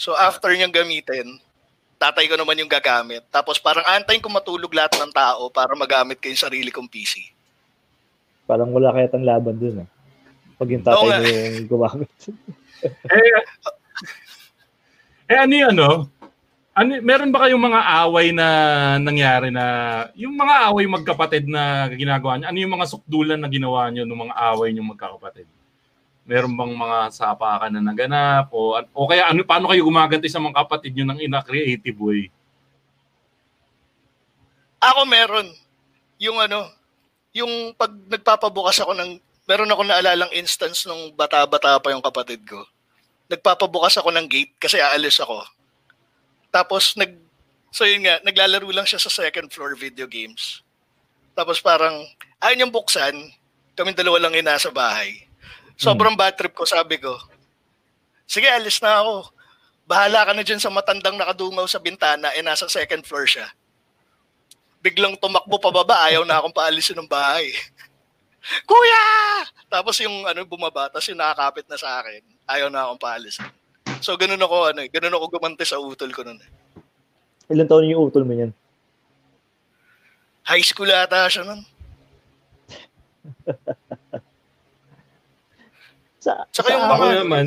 So 0.00 0.16
after 0.16 0.48
niyang 0.48 0.72
gamitin, 0.72 1.36
tatay 2.00 2.24
ko 2.32 2.34
naman 2.40 2.56
yung 2.56 2.72
gagamit. 2.72 3.20
Tapos 3.28 3.60
parang 3.60 3.84
antayin 3.84 4.24
ko 4.24 4.32
matulog 4.32 4.72
lahat 4.72 4.96
ng 4.96 5.12
tao 5.12 5.52
para 5.52 5.76
magamit 5.76 6.16
ko 6.16 6.32
yung 6.32 6.40
sarili 6.40 6.72
kong 6.72 6.88
PC. 6.88 7.28
Parang 8.48 8.72
wala 8.72 8.88
kaya 8.96 9.12
tang 9.12 9.22
laban 9.22 9.60
dun, 9.60 9.84
ah. 9.84 9.88
Pag 10.56 10.68
yung 10.72 10.84
tatay 10.84 11.04
nga. 11.04 11.20
mo 11.20 11.28
yung 11.28 11.68
gumamit. 11.68 12.10
Eh, 12.80 13.36
eh 15.28 15.36
ano 15.36 15.52
yun, 15.52 15.76
ano? 15.76 16.08
Ano, 16.72 16.96
meron 17.04 17.28
ba 17.28 17.44
kayong 17.44 17.60
mga 17.60 17.80
away 18.08 18.32
na 18.32 18.46
nangyari 18.96 19.52
na, 19.52 19.64
yung 20.16 20.32
mga 20.32 20.72
away 20.72 20.88
magkapatid 20.88 21.44
na 21.44 21.92
ginagawa 21.92 22.40
niyo, 22.40 22.48
ano 22.48 22.56
yung 22.56 22.74
mga 22.80 22.88
sukdulan 22.88 23.36
na 23.36 23.52
ginawa 23.52 23.92
niyo 23.92 24.08
ng 24.08 24.16
mga 24.16 24.34
away 24.48 24.72
niyo 24.72 24.88
magkakapatid? 24.88 25.44
Meron 26.30 26.54
bang 26.54 26.70
mga 26.70 27.10
sapakan 27.10 27.74
na 27.74 27.82
naganap? 27.82 28.54
O, 28.54 28.78
o 28.78 29.08
kaya 29.10 29.26
ano, 29.26 29.42
paano 29.42 29.66
kayo 29.66 29.82
gumaganti 29.82 30.30
sa 30.30 30.38
mga 30.38 30.62
kapatid 30.62 30.94
niyo 30.94 31.10
ng 31.10 31.18
ina 31.26 31.42
creative 31.42 31.98
way? 31.98 32.30
Ako 34.78 35.10
meron. 35.10 35.50
Yung 36.22 36.38
ano, 36.38 36.70
yung 37.34 37.74
pag 37.74 37.90
nagpapabukas 37.90 38.78
ako 38.78 38.94
ng, 38.94 39.18
meron 39.50 39.74
ako 39.74 39.82
naalalang 39.82 40.30
instance 40.30 40.86
nung 40.86 41.10
bata-bata 41.18 41.82
pa 41.82 41.90
yung 41.90 42.04
kapatid 42.04 42.46
ko. 42.46 42.62
Nagpapabukas 43.26 43.98
ako 43.98 44.14
ng 44.14 44.30
gate 44.30 44.54
kasi 44.62 44.78
aalis 44.78 45.18
ako. 45.18 45.42
Tapos 46.54 46.94
nag, 46.94 47.10
so 47.74 47.82
yun 47.82 48.06
nga, 48.06 48.22
naglalaro 48.22 48.70
lang 48.70 48.86
siya 48.86 49.02
sa 49.02 49.10
second 49.10 49.50
floor 49.50 49.74
video 49.74 50.06
games. 50.06 50.62
Tapos 51.34 51.58
parang, 51.58 52.06
ayaw 52.38 52.54
niyang 52.54 52.74
buksan, 52.74 53.18
kami 53.74 53.98
dalawa 53.98 54.22
lang 54.22 54.38
yung 54.38 54.46
nasa 54.46 54.70
bahay. 54.70 55.29
Sobrang 55.80 56.12
bad 56.12 56.36
trip 56.36 56.52
ko, 56.52 56.68
sabi 56.68 57.00
ko, 57.00 57.16
sige, 58.28 58.44
alis 58.52 58.84
na 58.84 59.00
ako. 59.00 59.32
Bahala 59.88 60.28
ka 60.28 60.32
na 60.36 60.44
dyan 60.44 60.60
sa 60.60 60.68
matandang 60.68 61.16
nakadungaw 61.16 61.64
sa 61.64 61.80
bintana, 61.80 62.30
eh 62.36 62.44
nasa 62.44 62.68
second 62.68 63.00
floor 63.02 63.24
siya 63.24 63.48
biglang 64.80 65.14
tumakbo 65.20 65.60
pababa, 65.60 66.08
ayaw 66.08 66.24
na 66.24 66.40
akong 66.40 66.56
paalisin 66.56 66.96
ng 66.96 67.08
bahay. 67.08 67.52
Kuya! 68.68 69.04
Tapos 69.68 70.00
yung 70.00 70.24
ano 70.24 70.40
bumaba, 70.48 70.88
tapos 70.88 71.06
yung 71.12 71.20
nakakapit 71.20 71.68
na 71.68 71.76
sa 71.76 72.00
akin, 72.00 72.24
ayaw 72.48 72.72
na 72.72 72.88
akong 72.88 73.00
paalisin. 73.00 73.44
So 74.00 74.16
ganun 74.16 74.40
ako 74.40 74.72
ano, 74.72 74.80
eh, 74.80 74.88
ganun 74.88 75.12
ako 75.12 75.36
gumante 75.36 75.64
sa 75.68 75.76
utol 75.76 76.08
ko 76.16 76.24
noon. 76.24 76.40
Ilan 77.52 77.68
taon 77.68 77.92
yung 77.92 78.08
utol 78.08 78.24
mo 78.24 78.32
yan? 78.32 78.56
High 80.48 80.64
school 80.64 80.88
ata 80.88 81.28
siya 81.28 81.44
nun. 81.44 81.60
Sa, 86.20 86.44
Tsaka 86.52 86.68
yung 86.76 86.84
Ako 86.84 86.94
mga 87.00 87.16
naman, 87.24 87.46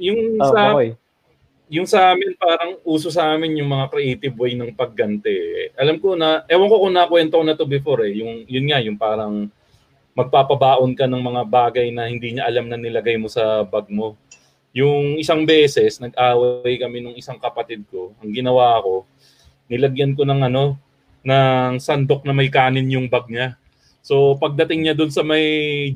yung 0.00 0.20
Ah, 0.40 0.48
sa 0.48 0.60
okay. 0.74 0.90
yung 1.68 1.88
sa 1.88 2.12
amin 2.12 2.36
parang 2.36 2.76
uso 2.84 3.08
sa 3.08 3.32
amin 3.32 3.56
yung 3.60 3.68
mga 3.72 3.88
creative 3.88 4.34
way 4.36 4.52
ng 4.56 4.72
pagganti. 4.76 5.70
Alam 5.76 5.96
ko 6.00 6.12
na, 6.16 6.44
ewan 6.48 6.68
ko 6.68 6.76
kung 6.80 6.94
nakwento 6.96 7.34
ko 7.40 7.44
na 7.44 7.56
to 7.56 7.64
before 7.68 8.04
eh, 8.04 8.16
yung 8.20 8.44
yun 8.48 8.68
nga 8.68 8.80
yung 8.84 8.96
parang 9.00 9.48
magpapabaon 10.14 10.94
ka 10.94 11.08
ng 11.10 11.18
mga 11.24 11.42
bagay 11.48 11.88
na 11.90 12.06
hindi 12.06 12.36
niya 12.36 12.46
alam 12.46 12.70
na 12.70 12.78
nilagay 12.78 13.18
mo 13.18 13.26
sa 13.26 13.64
bag 13.66 13.88
mo. 13.90 14.14
Yung 14.74 15.18
isang 15.18 15.42
beses, 15.46 15.98
nag-away 16.02 16.78
kami 16.78 16.98
nung 17.02 17.16
isang 17.18 17.38
kapatid 17.38 17.82
ko. 17.90 18.14
Ang 18.22 18.30
ginawa 18.34 18.78
ko, 18.82 19.06
nilagyan 19.66 20.14
ko 20.14 20.22
ng 20.26 20.40
ano, 20.50 20.78
ng 21.24 21.80
sandok 21.80 22.22
na 22.28 22.34
may 22.36 22.52
kanin 22.52 22.86
yung 22.92 23.08
bag 23.08 23.26
niya. 23.26 23.56
So 24.04 24.36
pagdating 24.36 24.84
niya 24.86 24.94
dun 24.94 25.10
sa 25.10 25.24
may 25.24 25.42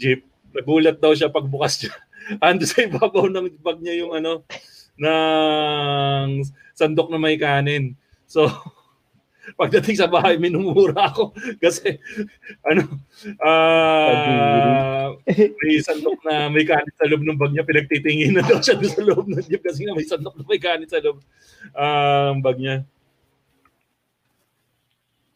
jeep, 0.00 0.24
nagulat 0.56 0.96
daw 0.98 1.12
siya 1.12 1.28
pagbukas 1.30 1.84
niya. 1.84 1.94
Ando 2.36 2.68
sa 2.68 2.84
ibabaw 2.84 3.32
ng 3.32 3.56
bag 3.64 3.78
niya 3.80 4.04
yung 4.04 4.12
ano, 4.12 4.44
ng 5.00 6.44
sandok 6.76 7.08
na 7.08 7.18
may 7.18 7.40
kanin. 7.40 7.96
So, 8.28 8.44
pagdating 9.60 9.96
sa 9.96 10.10
bahay, 10.10 10.36
minumura 10.36 11.08
ako 11.08 11.32
kasi 11.64 11.96
ano, 12.68 12.84
ah 13.40 15.16
may 15.24 15.80
sandok 15.80 16.20
na 16.28 16.52
may 16.52 16.68
kanin 16.68 16.94
sa 17.00 17.08
loob 17.08 17.24
ng 17.24 17.38
bag 17.40 17.52
niya, 17.56 17.64
pinagtitingin 17.64 18.36
na 18.36 18.44
daw 18.44 18.60
siya 18.60 18.76
doon 18.76 18.92
sa 18.92 19.02
loob 19.04 19.26
ng 19.28 19.40
jeep 19.48 19.64
kasi 19.64 19.88
nga 19.88 19.96
may 19.96 20.04
sandok 20.04 20.34
na 20.36 20.44
may 20.44 20.60
kanin 20.60 20.90
sa 20.90 21.00
loob 21.00 21.18
ah, 21.72 22.36
ng 22.36 22.44
bag 22.44 22.58
niya. 22.60 22.76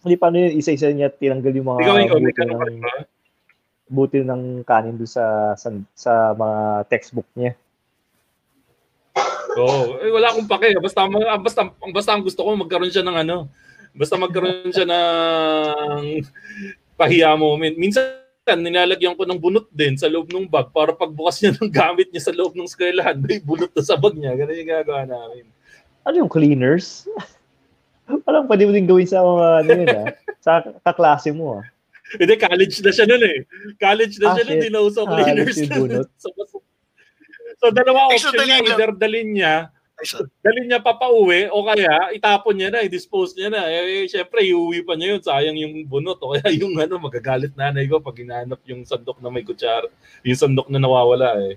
Hindi 0.03 0.17
paano 0.19 0.35
yun, 0.35 0.59
isa-isa 0.59 0.91
niya 0.91 1.15
tinanggal 1.15 1.55
yung 1.55 1.69
mga 1.71 1.81
Ikaw, 1.87 1.95
ikaw, 1.95 2.19
may 2.19 2.27
buti 2.27 2.35
ganun 2.35 2.59
ka 2.59 2.67
ng, 2.67 2.79
rin 3.93 3.95
ba? 3.95 3.97
buti 4.01 4.19
ng 4.25 4.65
kanin 4.65 4.97
doon 4.97 5.11
sa, 5.11 5.53
sa, 5.61 5.69
sa 5.93 6.33
mga 6.33 6.89
textbook 6.89 7.29
niya. 7.37 7.53
Oo, 9.53 10.01
eh, 10.01 10.09
wala 10.09 10.33
akong 10.33 10.49
pake. 10.49 10.73
Basta, 10.81 11.05
basta, 11.37 11.61
basta 11.93 12.11
ang 12.17 12.25
gusto 12.25 12.41
ko 12.41 12.57
magkaroon 12.57 12.89
siya 12.89 13.05
ng 13.05 13.19
ano, 13.21 13.53
basta 13.93 14.17
magkaroon 14.17 14.73
siya 14.73 14.89
ng 14.89 16.25
pahiya 16.97 17.37
moment. 17.37 17.77
Minsan, 17.77 18.17
nilalagyan 18.49 19.15
ko 19.15 19.29
ng 19.29 19.39
bunot 19.39 19.69
din 19.71 19.95
sa 19.95 20.09
loob 20.09 20.33
ng 20.33 20.49
bag 20.49 20.73
para 20.73 20.97
pagbukas 20.97 21.39
niya 21.39 21.53
ng 21.55 21.71
gamit 21.71 22.09
niya 22.11 22.33
sa 22.33 22.35
loob 22.35 22.57
ng 22.57 22.67
eskwelahan, 22.67 23.21
may 23.21 23.39
bunot 23.39 23.71
na 23.71 23.83
sa 23.85 24.01
bag 24.01 24.17
niya. 24.17 24.33
Ganun 24.35 24.57
yung 24.57 24.73
gagawa 24.73 25.03
namin. 25.05 25.45
Ano 26.03 26.15
yung 26.25 26.33
cleaners? 26.33 27.07
Parang 28.27 28.49
pwede 28.51 28.67
mo 28.67 28.73
din 28.75 28.89
gawin 28.89 29.07
sa 29.07 29.23
mga 29.23 29.47
ano 29.63 29.71
yun, 29.71 29.89
ah. 29.95 30.07
Sa 30.43 30.53
kaklase 30.83 31.31
mo, 31.31 31.63
ah. 31.63 31.65
Hindi, 32.13 32.35
college 32.37 32.77
na 32.79 32.91
siya 32.91 33.07
nun 33.07 33.23
eh. 33.23 33.39
College 33.77 34.15
na 34.19 34.27
Ah, 34.27 34.35
siya 34.35 34.45
nun, 34.45 34.59
di 34.59 34.69
na 34.69 34.81
uso 34.81 35.01
Ah, 35.03 35.11
cleaners 35.15 35.57
yung 35.57 35.69
na 35.69 35.77
bunot. 35.79 36.09
so, 36.23 36.29
so, 37.57 37.67
dalawa 37.71 38.09
Ay, 38.09 38.19
so 38.19 38.29
option 38.29 38.43
niya. 38.43 38.59
Either 38.61 38.91
dalin 38.93 39.29
niya, 39.33 39.55
so, 40.03 40.21
dalin 40.41 40.67
niya 40.67 40.79
pa 40.79 40.93
pauwi 40.93 41.47
o 41.47 41.63
kaya 41.63 42.11
itapon 42.11 42.55
niya 42.55 42.69
na, 42.69 42.83
i-dispose 42.83 43.33
niya 43.33 43.49
na. 43.49 43.63
Eh, 43.65 44.05
syempre, 44.07 44.43
iuwi 44.43 44.83
pa 44.83 44.93
niya 44.93 45.15
yun. 45.15 45.23
Sayang 45.23 45.57
yung 45.57 45.75
bunot. 45.87 46.19
O 46.19 46.35
kaya 46.35 46.51
yung 46.53 46.75
ano, 46.77 46.99
magagalit 46.99 47.55
nanay 47.55 47.87
ko 47.87 47.97
pag 47.99 48.15
hinanap 48.15 48.61
yung 48.67 48.83
sandok 48.83 49.19
na 49.19 49.31
may 49.31 49.43
kutsara. 49.43 49.87
Yung 50.23 50.37
sandok 50.37 50.69
na 50.69 50.77
nawawala 50.77 51.39
eh. 51.45 51.55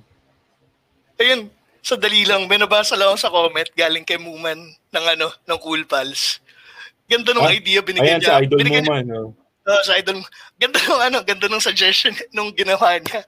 ayun, 1.15 1.47
sa 1.79 1.95
dali 1.95 2.23
lang, 2.23 2.43
may 2.45 2.57
nabasa 2.57 2.93
lang 2.93 3.07
ako 3.07 3.17
sa 3.17 3.29
comment 3.29 3.69
galing 3.71 4.03
kay 4.03 4.17
Muman 4.17 4.57
ng 4.89 5.05
ano, 5.09 5.31
ng 5.41 5.59
Cool 5.59 5.85
Pals. 5.85 6.41
Ganda 7.05 7.31
nung 7.31 7.45
Ah, 7.45 7.53
idea 7.53 7.79
binigyan 7.79 8.17
Ayan, 8.17 8.19
niya. 8.19 8.29
sa 8.31 8.41
idol 8.41 8.57
binigyan 8.57 8.83
mo 8.83 8.93
niya- 8.93 9.05
man. 9.21 9.44
Oh. 9.65 9.81
Sa 9.81 9.97
idol. 9.97 10.21
Ganda 10.61 10.77
nung 10.85 11.01
ano, 11.01 11.17
ganda 11.25 11.49
nung 11.49 11.63
suggestion 11.63 12.13
nung 12.35 12.53
ginawa 12.53 13.01
niya. 13.01 13.25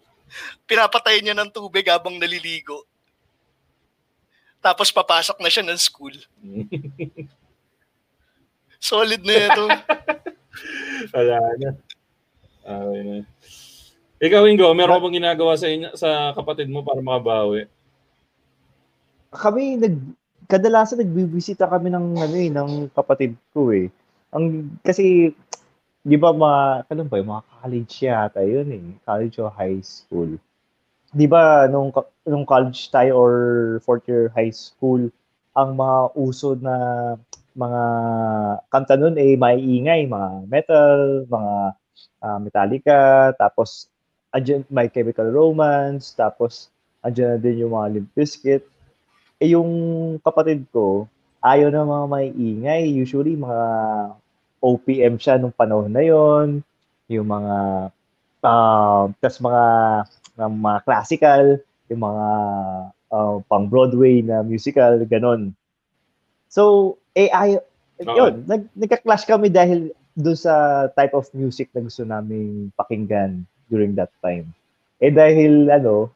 Pinapatay 0.70 1.24
niya 1.24 1.34
ng 1.34 1.50
tubig 1.50 1.88
habang 1.90 2.20
naliligo. 2.20 2.86
Tapos 4.62 4.94
papasok 4.94 5.42
na 5.42 5.50
siya 5.50 5.66
ng 5.66 5.80
school. 5.80 6.14
Solid 8.78 9.26
na 9.26 9.34
ito. 9.34 9.66
Wala 11.14 11.38
na. 11.58 11.70
Okay 12.68 13.02
na. 13.02 13.16
Ikaw, 14.18 14.50
Ingo, 14.50 14.74
meron 14.74 14.98
ka 14.98 15.04
bang 15.06 15.18
ginagawa 15.22 15.54
sa, 15.54 15.70
inyo, 15.70 15.94
sa 15.94 16.34
kapatid 16.34 16.74
mo 16.74 16.82
para 16.82 17.06
makabawi? 17.06 17.70
Kami, 19.30 19.78
nag, 19.78 19.94
kadalasan 20.50 21.06
nagbibisita 21.06 21.70
kami 21.70 21.94
ng, 21.94 22.18
ano 22.18 22.36
eh, 22.36 22.50
ng 22.50 22.90
kapatid 22.98 23.38
ko 23.54 23.70
eh. 23.70 23.94
Ang, 24.34 24.74
kasi, 24.82 25.38
di 26.08 26.16
ba 26.16 26.32
mga, 26.32 26.88
kailan 26.88 27.08
ba, 27.12 27.20
yung 27.20 27.32
mga 27.36 27.46
college 27.52 27.96
yata 28.08 28.42
yun 28.48 28.68
eh. 28.72 28.86
College 29.04 29.36
o 29.44 29.52
high 29.52 29.84
school. 29.84 30.40
Di 31.12 31.28
ba, 31.28 31.68
nung, 31.68 31.92
nung 32.24 32.48
college 32.48 32.88
tayo 32.88 33.20
or 33.20 33.34
fourth 33.84 34.08
year 34.08 34.32
high 34.32 34.56
school, 34.56 35.12
ang 35.52 35.76
mga 35.76 35.98
uso 36.16 36.56
na 36.56 36.76
mga 37.58 37.84
kanta 38.70 38.96
nun 38.96 39.18
eh 39.18 39.34
maiingay, 39.36 40.06
mga 40.08 40.30
metal, 40.48 41.26
mga 41.28 41.54
ah, 42.22 42.40
Metallica, 42.40 43.34
tapos 43.36 43.90
andyan, 44.32 44.64
My 44.70 44.88
Chemical 44.88 45.34
Romance, 45.34 46.14
tapos 46.14 46.70
andyan 47.02 47.36
na 47.36 47.40
din 47.42 47.66
yung 47.66 47.74
mga 47.74 47.88
Limp 47.98 48.10
Bizkit. 48.14 48.64
Eh, 49.42 49.54
yung 49.54 49.70
kapatid 50.22 50.70
ko, 50.70 51.10
ayaw 51.42 51.74
na 51.74 51.86
mga 51.86 52.06
may 52.10 52.28
ingay. 52.34 52.84
Usually, 52.94 53.34
mga 53.38 53.60
OPM 54.62 55.22
siya 55.22 55.38
nung 55.38 55.54
panahon 55.54 55.92
na 55.92 56.04
yon 56.04 56.62
Yung 57.08 57.28
mga, 57.28 57.56
uh, 58.44 59.04
tas 59.22 59.38
mga, 59.40 59.66
mga, 60.36 60.50
mga 60.50 60.80
classical, 60.84 61.44
yung 61.88 62.02
mga 62.04 62.28
uh, 63.14 63.36
pang 63.48 63.66
Broadway 63.70 64.22
na 64.26 64.44
musical, 64.44 65.00
ganon. 65.08 65.56
So, 66.52 66.96
eh, 67.16 67.32
Oo. 67.32 67.60
yun, 68.06 68.34
nag, 68.46 68.68
nagka-clash 68.76 69.26
kami 69.26 69.50
dahil 69.50 69.92
doon 70.18 70.38
sa 70.38 70.88
type 70.98 71.14
of 71.14 71.30
music 71.38 71.70
na 71.72 71.86
gusto 71.86 72.02
naming 72.02 72.74
pakinggan 72.74 73.46
during 73.70 73.94
that 73.94 74.10
time. 74.26 74.50
Eh 74.98 75.14
dahil 75.14 75.70
ano, 75.70 76.10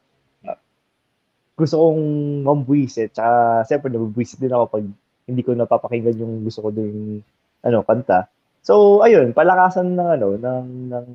gusto 1.54 1.78
kong 1.78 2.02
mambwisit, 2.42 3.14
tsaka 3.14 3.62
siyempre 3.70 3.88
nabubwisit 3.92 4.42
din 4.42 4.50
ako 4.50 4.64
pag 4.66 4.84
hindi 5.30 5.42
ko 5.46 5.54
napapakinggan 5.54 6.18
yung 6.18 6.42
gusto 6.42 6.66
ko 6.66 6.74
din 6.74 7.22
ano, 7.62 7.82
kanta. 7.86 8.28
So, 8.62 9.02
ayun, 9.02 9.34
palakasan 9.34 9.94
ng 9.98 10.08
ano, 10.18 10.28
ng, 10.38 10.66
ng 10.90 11.06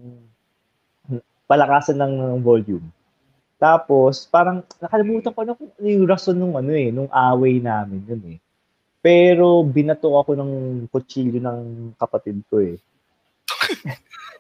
palakasan 1.48 1.96
ng, 1.96 2.44
volume. 2.44 2.84
Tapos, 3.58 4.28
parang 4.28 4.62
nakalimutan 4.84 5.34
ko 5.34 5.42
na 5.48 5.56
kung 5.56 5.72
ano 5.72 5.88
yung 5.88 6.06
rason 6.06 6.36
nung 6.38 6.56
ano 6.60 6.72
eh, 6.76 6.92
nung 6.92 7.10
away 7.10 7.58
namin 7.64 8.04
yun 8.06 8.24
eh. 8.36 8.40
Pero 9.02 9.64
binato 9.64 10.12
ako 10.12 10.36
ng 10.36 10.52
kutsilyo 10.92 11.40
ng 11.40 11.94
kapatid 11.96 12.44
ko 12.52 12.60
eh. 12.60 12.76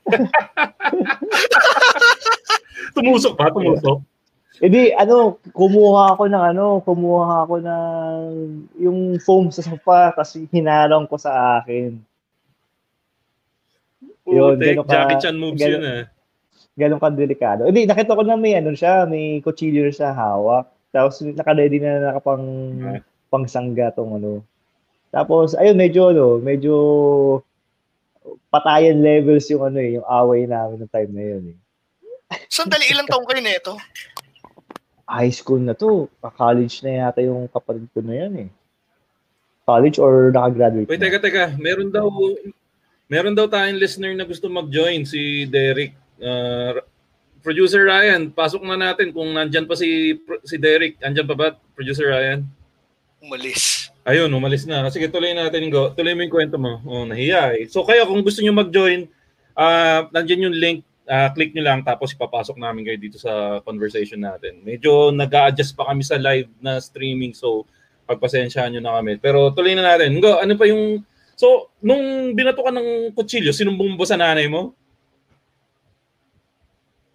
Tumusok 2.97 3.33
pa, 3.39 3.49
tumusok. 3.49 4.03
Hindi, 4.57 4.89
ano, 4.89 5.37
kumuha 5.53 6.17
ako 6.17 6.23
ng 6.27 6.43
ano, 6.49 6.65
kumuha 6.81 7.45
ako 7.45 7.55
ng 7.61 8.17
yung 8.81 8.99
foam 9.21 9.53
sa 9.53 9.61
sofa 9.61 10.11
kasi 10.11 10.49
hinarang 10.49 11.05
ko 11.05 11.15
sa 11.15 11.61
akin. 11.61 11.93
Yun, 14.27 14.57
Putek, 14.57 14.75
ganun 14.75 14.83
ka- 14.83 14.91
Jackie 14.91 15.21
Chan 15.21 15.35
moves 15.35 15.61
ganun- 15.61 15.73
yun 15.77 15.85
ah. 15.85 16.03
Ganon 16.77 17.01
ka 17.01 17.09
delikado. 17.09 17.65
Hindi, 17.65 17.85
nakita 17.85 18.13
ko 18.13 18.21
na 18.21 18.37
may 18.37 18.53
ano 18.53 18.69
siya, 18.71 19.05
may 19.05 19.41
kutsilyo 19.41 19.89
siya 19.89 20.13
hawak. 20.13 20.69
Tapos 20.89 21.21
naka-ready 21.21 21.77
na 21.77 22.11
nakapang 22.11 22.45
Ah. 22.81 22.99
pangsangga 23.29 23.93
tong 23.93 24.17
ano. 24.17 24.41
Tapos 25.09 25.53
ayun 25.53 25.73
medyo 25.73 26.11
ano, 26.11 26.37
medyo 26.37 26.73
patayan 28.49 28.99
levels 28.99 29.47
yung 29.49 29.63
ano 29.63 29.79
eh, 29.79 29.97
yung 29.97 30.05
away 30.05 30.45
namin 30.45 30.81
ng 30.81 30.91
time 30.91 31.11
na 31.13 31.23
yun 31.25 31.43
eh. 31.53 31.57
Sandali, 32.45 32.91
ilang 32.91 33.07
taong 33.07 33.23
kayo 33.23 33.39
nito? 33.39 33.73
High 35.07 35.31
school 35.31 35.63
na 35.63 35.71
to, 35.71 36.11
college 36.35 36.83
na 36.83 37.07
yata 37.07 37.23
yung 37.23 37.47
kapatid 37.47 37.87
ko 37.95 38.03
na 38.03 38.27
yan 38.27 38.33
eh. 38.43 38.49
College 39.63 39.97
or 40.03 40.35
nakagraduate 40.35 40.87
Wait, 40.87 40.99
na. 40.99 41.07
teka, 41.07 41.19
teka. 41.23 41.45
Meron 41.55 41.87
daw 41.91 42.07
meron 43.07 43.35
daw 43.35 43.47
tayong 43.47 43.79
listener 43.79 44.11
na 44.15 44.27
gusto 44.27 44.51
mag-join, 44.51 45.07
si 45.07 45.47
Derek. 45.47 45.95
Uh, 46.19 46.83
Producer 47.39 47.87
Ryan, 47.87 48.27
pasok 48.27 48.67
na 48.67 48.75
natin 48.75 49.15
kung 49.15 49.31
nandyan 49.31 49.63
pa 49.63 49.79
si 49.79 50.19
si 50.43 50.55
Derek. 50.59 50.99
Andyan 50.99 51.23
pa 51.23 51.35
ba, 51.35 51.47
Producer 51.71 52.11
Ryan? 52.11 52.43
Umalis. 53.23 53.87
Ayun, 54.07 54.31
umalis 54.31 54.63
na. 54.63 54.87
Sige, 54.87 55.11
tuloy 55.11 55.35
natin. 55.35 55.67
Go. 55.67 55.91
Tuloy 55.91 56.15
mo 56.15 56.23
yung 56.23 56.31
kwento 56.35 56.55
mo. 56.55 56.79
Oh, 56.87 57.03
nahiya 57.03 57.59
eh. 57.59 57.67
So 57.67 57.83
kayo, 57.83 58.07
kung 58.07 58.23
gusto 58.23 58.39
nyo 58.39 58.55
mag-join, 58.55 59.07
ah 59.55 60.07
nandyan 60.15 60.47
yung 60.47 60.55
link. 60.55 60.86
Ah, 61.07 61.31
click 61.31 61.55
nyo 61.55 61.63
lang 61.63 61.79
tapos 61.81 62.13
ipapasok 62.13 62.59
namin 62.59 62.83
kayo 62.83 62.99
dito 62.99 63.17
sa 63.17 63.63
conversation 63.63 64.19
natin. 64.19 64.61
Medyo 64.61 65.15
nag 65.15 65.31
adjust 65.31 65.73
pa 65.73 65.87
kami 65.89 66.03
sa 66.03 66.19
live 66.19 66.51
na 66.59 66.77
streaming 66.83 67.31
so 67.31 67.63
pagpasensyahan 68.07 68.71
nyo 68.75 68.81
na 68.83 68.95
kami. 68.99 69.19
Pero 69.19 69.51
tuloy 69.51 69.75
na 69.75 69.83
natin. 69.83 70.19
Go, 70.23 70.39
ano 70.39 70.55
pa 70.55 70.65
yung... 70.67 71.03
So, 71.37 71.69
nung 71.83 72.33
binato 72.33 72.63
ka 72.63 72.71
ng 72.73 73.13
kutsilyo, 73.13 73.53
sinumbong 73.53 73.93
mo 73.93 74.03
sa 74.07 74.17
nanay 74.17 74.49
mo? 74.49 74.73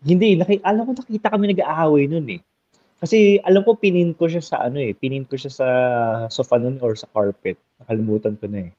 Hindi, 0.02 0.38
naki, 0.38 0.62
alam 0.62 0.86
ko 0.86 0.92
nakita 0.94 1.32
kami 1.32 1.50
nag-aaway 1.54 2.06
nun 2.06 2.28
eh. 2.38 2.40
Kasi 3.02 3.42
alam 3.42 3.66
ko 3.66 3.74
pinin 3.74 4.14
ko 4.14 4.30
siya 4.30 4.38
sa 4.38 4.56
ano 4.62 4.78
eh, 4.78 4.94
pinin 4.94 5.26
ko 5.26 5.34
siya 5.34 5.50
sa 5.50 5.68
sofa 6.30 6.54
nun 6.62 6.78
or 6.78 6.94
sa 6.94 7.10
carpet. 7.10 7.58
Nakalimutan 7.82 8.38
ko 8.38 8.46
na 8.46 8.70
eh. 8.70 8.72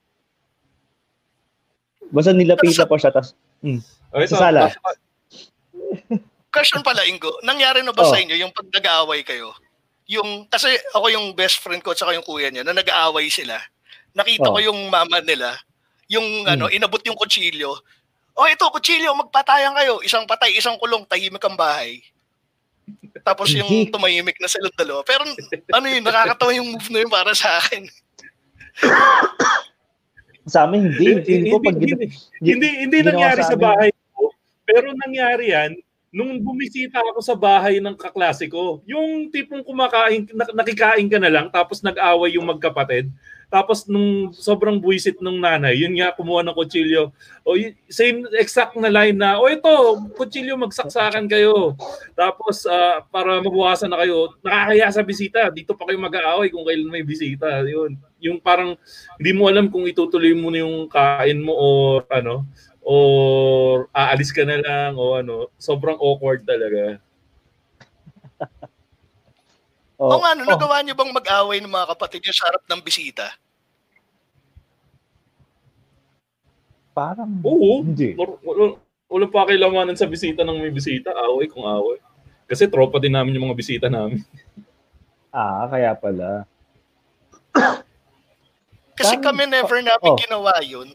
Basta 2.13 2.30
nilapitan 2.30 2.86
ko 2.86 2.95
siya, 2.95 3.10
tas, 3.10 3.34
mm, 3.65 3.82
Okay, 4.13 4.30
sa 4.30 4.38
sala. 4.38 4.69
Question 6.54 6.86
pala, 6.86 7.02
Ingo. 7.10 7.34
Nangyari 7.41 7.82
na 7.82 7.89
ba 7.89 8.06
Oh. 8.06 8.13
sa 8.13 8.21
inyo 8.21 8.38
yung 8.38 8.54
pag 8.54 8.69
nag-aaway 8.69 9.26
kayo? 9.26 9.58
Yung, 10.06 10.45
kasi 10.45 10.69
ako 10.93 11.10
yung 11.10 11.34
best 11.34 11.58
friend 11.58 11.82
ko 11.82 11.91
at 11.91 11.97
saka 11.97 12.13
yung 12.13 12.21
kuya 12.21 12.54
niya 12.54 12.62
na 12.62 12.78
nag-aaway 12.78 13.26
sila. 13.34 13.58
Nakita 14.13 14.54
Oh. 14.54 14.54
ko 14.54 14.60
yung 14.62 14.78
mama 14.93 15.17
nila, 15.26 15.58
yung 16.06 16.45
Hmm. 16.45 16.54
ano, 16.54 16.65
inabot 16.69 17.02
yung 17.02 17.17
kutsilyo. 17.17 17.73
Oh, 18.38 18.45
ito, 18.45 18.69
kutsilyo, 18.69 19.17
magpatayan 19.17 19.73
kayo. 19.73 19.97
Isang 20.06 20.30
patay, 20.30 20.54
isang 20.54 20.78
kulong, 20.78 21.10
tahimik 21.10 21.41
ang 21.41 21.58
bahay. 21.58 22.06
Tapos 23.26 23.49
yung 23.49 23.89
tumahimik 23.89 24.38
na 24.38 24.45
silang 24.45 24.73
dalawa. 24.78 25.02
Pero 25.02 25.26
ano 25.73 25.86
yun, 25.89 26.04
nakakatawa 26.06 26.52
yung 26.54 26.69
move 26.78 26.89
na 26.93 26.99
yun 27.02 27.10
para 27.10 27.34
sa 27.34 27.58
akin. 27.58 27.89
Sa 30.47 30.67
amin, 30.67 30.91
hindi. 30.91 31.23
Feeling 31.23 31.51
ko 31.56 31.58
pag 31.63 31.77
hindi, 31.79 32.08
hindi, 32.43 32.69
hindi 32.84 32.97
nangyari 32.99 33.41
sa 33.43 33.56
sa 33.56 33.60
bahay 33.60 33.89
ko. 34.12 34.32
Pero 34.67 34.91
nangyari 34.91 35.56
yan, 35.56 35.71
nung 36.13 36.38
bumisita 36.43 37.01
ako 37.01 37.19
sa 37.25 37.34
bahay 37.34 37.82
ng 37.82 37.97
kaklase 37.97 38.45
ko, 38.45 38.84
yung 38.86 39.34
tipong 39.34 39.65
kumakain, 39.65 40.29
nak- 40.29 40.53
nakikain 40.53 41.10
ka 41.10 41.17
na 41.17 41.32
lang, 41.32 41.47
tapos 41.49 41.82
nag-away 41.82 42.38
yung 42.38 42.45
magkapatid. 42.45 43.10
Tapos 43.54 43.86
nung 43.86 44.34
sobrang 44.34 44.82
buwisit 44.82 45.22
nung 45.22 45.38
nanay, 45.38 45.78
yun 45.78 45.94
nga, 45.94 46.10
kumuha 46.10 46.42
ng 46.42 46.58
kutsilyo. 46.58 47.13
O, 47.46 47.54
same 47.86 48.26
exact 48.42 48.74
na 48.82 48.89
line 48.89 49.13
na, 49.13 49.38
o 49.38 49.46
ito, 49.46 49.70
kutsilyo, 50.18 50.58
magsaksakan 50.58 51.30
kayo. 51.30 51.78
Tapos 52.18 52.66
ah, 52.66 53.06
para 53.13 53.46
mabuwasan 53.46 53.94
na 53.94 54.02
kayo, 54.02 54.34
nakakaya 54.42 54.89
sa 54.89 55.06
bisita, 55.06 55.54
dito 55.54 55.78
pa 55.78 55.86
kayo 55.86 56.02
mag-aaway 56.02 56.50
kung 56.50 56.66
kailan 56.66 56.89
may 56.89 57.06
bisita. 57.06 57.62
Yun. 57.62 57.94
Yung 58.26 58.42
parang 58.42 58.74
hindi 59.22 59.32
mo 59.38 59.46
alam 59.46 59.70
kung 59.70 59.86
itutuloy 59.86 60.34
mo 60.34 60.50
na 60.50 60.66
yung 60.66 60.89
kain 60.89 61.38
mo 61.38 61.54
o 61.54 61.68
ano, 62.10 62.50
or 62.82 63.86
aalis 63.94 64.34
ka 64.34 64.50
na 64.50 64.58
lang 64.58 64.98
o 64.98 65.13
ano, 65.13 65.54
sobrang 65.62 66.02
awkward 66.02 66.42
talaga. 66.42 66.98
O 70.04 70.20
nga, 70.20 70.36
ano, 70.36 70.44
oh, 70.44 70.52
nagawa 70.52 70.84
niyo 70.84 71.00
bang 71.00 71.16
mag-aaway 71.16 71.63
ng 71.63 71.72
mga 71.72 71.96
kapatid 71.96 72.20
niyo 72.28 72.36
sa 72.36 72.52
harap 72.52 72.66
ng 72.68 72.82
bisita? 72.84 73.39
Parang, 76.93 77.41
Oo. 77.41 77.82
hindi. 77.82 78.13
Wala, 78.13 78.38
wala, 78.45 78.63
wala 79.10 79.25
pa 79.27 79.49
kailanganan 79.49 79.97
sa 79.97 80.08
bisita 80.08 80.45
ng 80.45 80.58
may 80.62 80.71
bisita, 80.73 81.12
away 81.12 81.49
kung 81.49 81.65
away. 81.65 81.99
Kasi 82.45 82.69
tropa 82.69 83.01
din 83.01 83.13
namin 83.13 83.36
yung 83.36 83.49
mga 83.49 83.58
bisita 83.58 83.88
namin. 83.89 84.21
Ah, 85.34 85.65
kaya 85.65 85.97
pala. 85.97 86.45
Kasi 88.99 89.17
Parang- 89.17 89.25
kami 89.25 89.43
never 89.49 89.79
namin 89.82 90.12
oh. 90.13 90.19
ginawa 90.21 90.53
yun. 90.62 90.93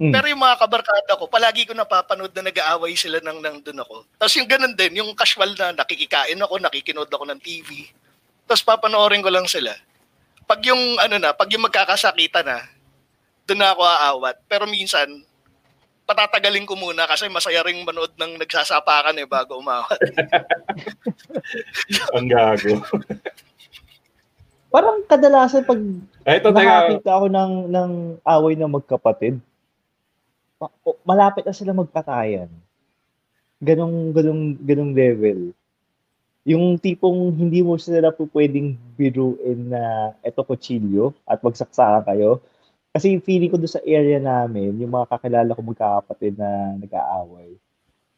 Mm. 0.00 0.16
Pero 0.16 0.32
yung 0.32 0.40
mga 0.40 0.56
kabarkada 0.56 1.12
ko, 1.20 1.28
palagi 1.28 1.68
ko 1.68 1.76
napapanood 1.76 2.32
na 2.32 2.48
nag-aaway 2.48 2.96
sila 2.96 3.20
nang 3.20 3.44
nandun 3.44 3.84
ako. 3.84 4.08
Tapos 4.16 4.32
yung 4.40 4.48
ganun 4.48 4.72
din, 4.72 4.96
yung 4.96 5.12
casual 5.12 5.52
na 5.52 5.76
nakikikain 5.76 6.40
ako, 6.40 6.56
nakikinood 6.56 7.12
ako 7.12 7.28
ng 7.28 7.40
TV. 7.44 7.84
Tapos 8.48 8.64
papanoorin 8.64 9.20
ko 9.20 9.28
lang 9.28 9.44
sila. 9.44 9.76
Pag 10.48 10.64
yung 10.64 10.96
ano 10.96 11.20
na, 11.20 11.36
pag 11.36 11.52
yung 11.52 11.68
magkakasakita 11.68 12.40
na, 12.40 12.64
doon 13.50 13.60
na 13.66 13.74
ako 13.74 13.82
aawat. 13.82 14.36
Pero 14.46 14.70
minsan, 14.70 15.10
patatagalin 16.06 16.66
ko 16.66 16.78
muna 16.78 17.06
kasi 17.10 17.26
masaya 17.26 17.66
ring 17.66 17.82
manood 17.82 18.14
ng 18.14 18.38
nagsasapakan 18.38 19.18
eh 19.18 19.26
bago 19.26 19.58
umawat. 19.58 19.98
Ang 22.14 22.30
gago. 22.30 22.78
Parang 24.70 25.02
kadalasan 25.02 25.66
pag 25.66 25.82
Ay, 26.22 26.38
ito, 26.38 26.54
nakakita 26.54 27.10
ako 27.10 27.26
ng, 27.26 27.52
ng 27.74 27.90
away 28.22 28.54
ng 28.54 28.70
magkapatid, 28.70 29.42
malapit 31.02 31.42
na 31.42 31.54
sila 31.54 31.74
magpatayan. 31.74 32.46
Ganong, 33.58 34.14
ganong, 34.14 34.54
ganong 34.62 34.92
level. 34.94 35.50
Yung 36.46 36.78
tipong 36.78 37.34
hindi 37.34 37.66
mo 37.66 37.76
sila 37.82 38.14
po 38.14 38.30
pwedeng 38.30 38.78
biruin 38.94 39.74
na 39.74 40.14
eto 40.22 40.46
kutsilyo 40.46 41.12
at 41.26 41.42
magsaksakan 41.42 42.06
kayo. 42.06 42.38
Kasi 42.90 43.22
feeling 43.22 43.54
ko 43.54 43.56
doon 43.56 43.70
sa 43.70 43.82
area 43.86 44.18
namin, 44.18 44.74
yung 44.82 44.90
mga 44.90 45.06
kakilala 45.14 45.54
ko 45.54 45.62
magkakapatid 45.62 46.34
na 46.34 46.74
nag-aaway, 46.74 47.54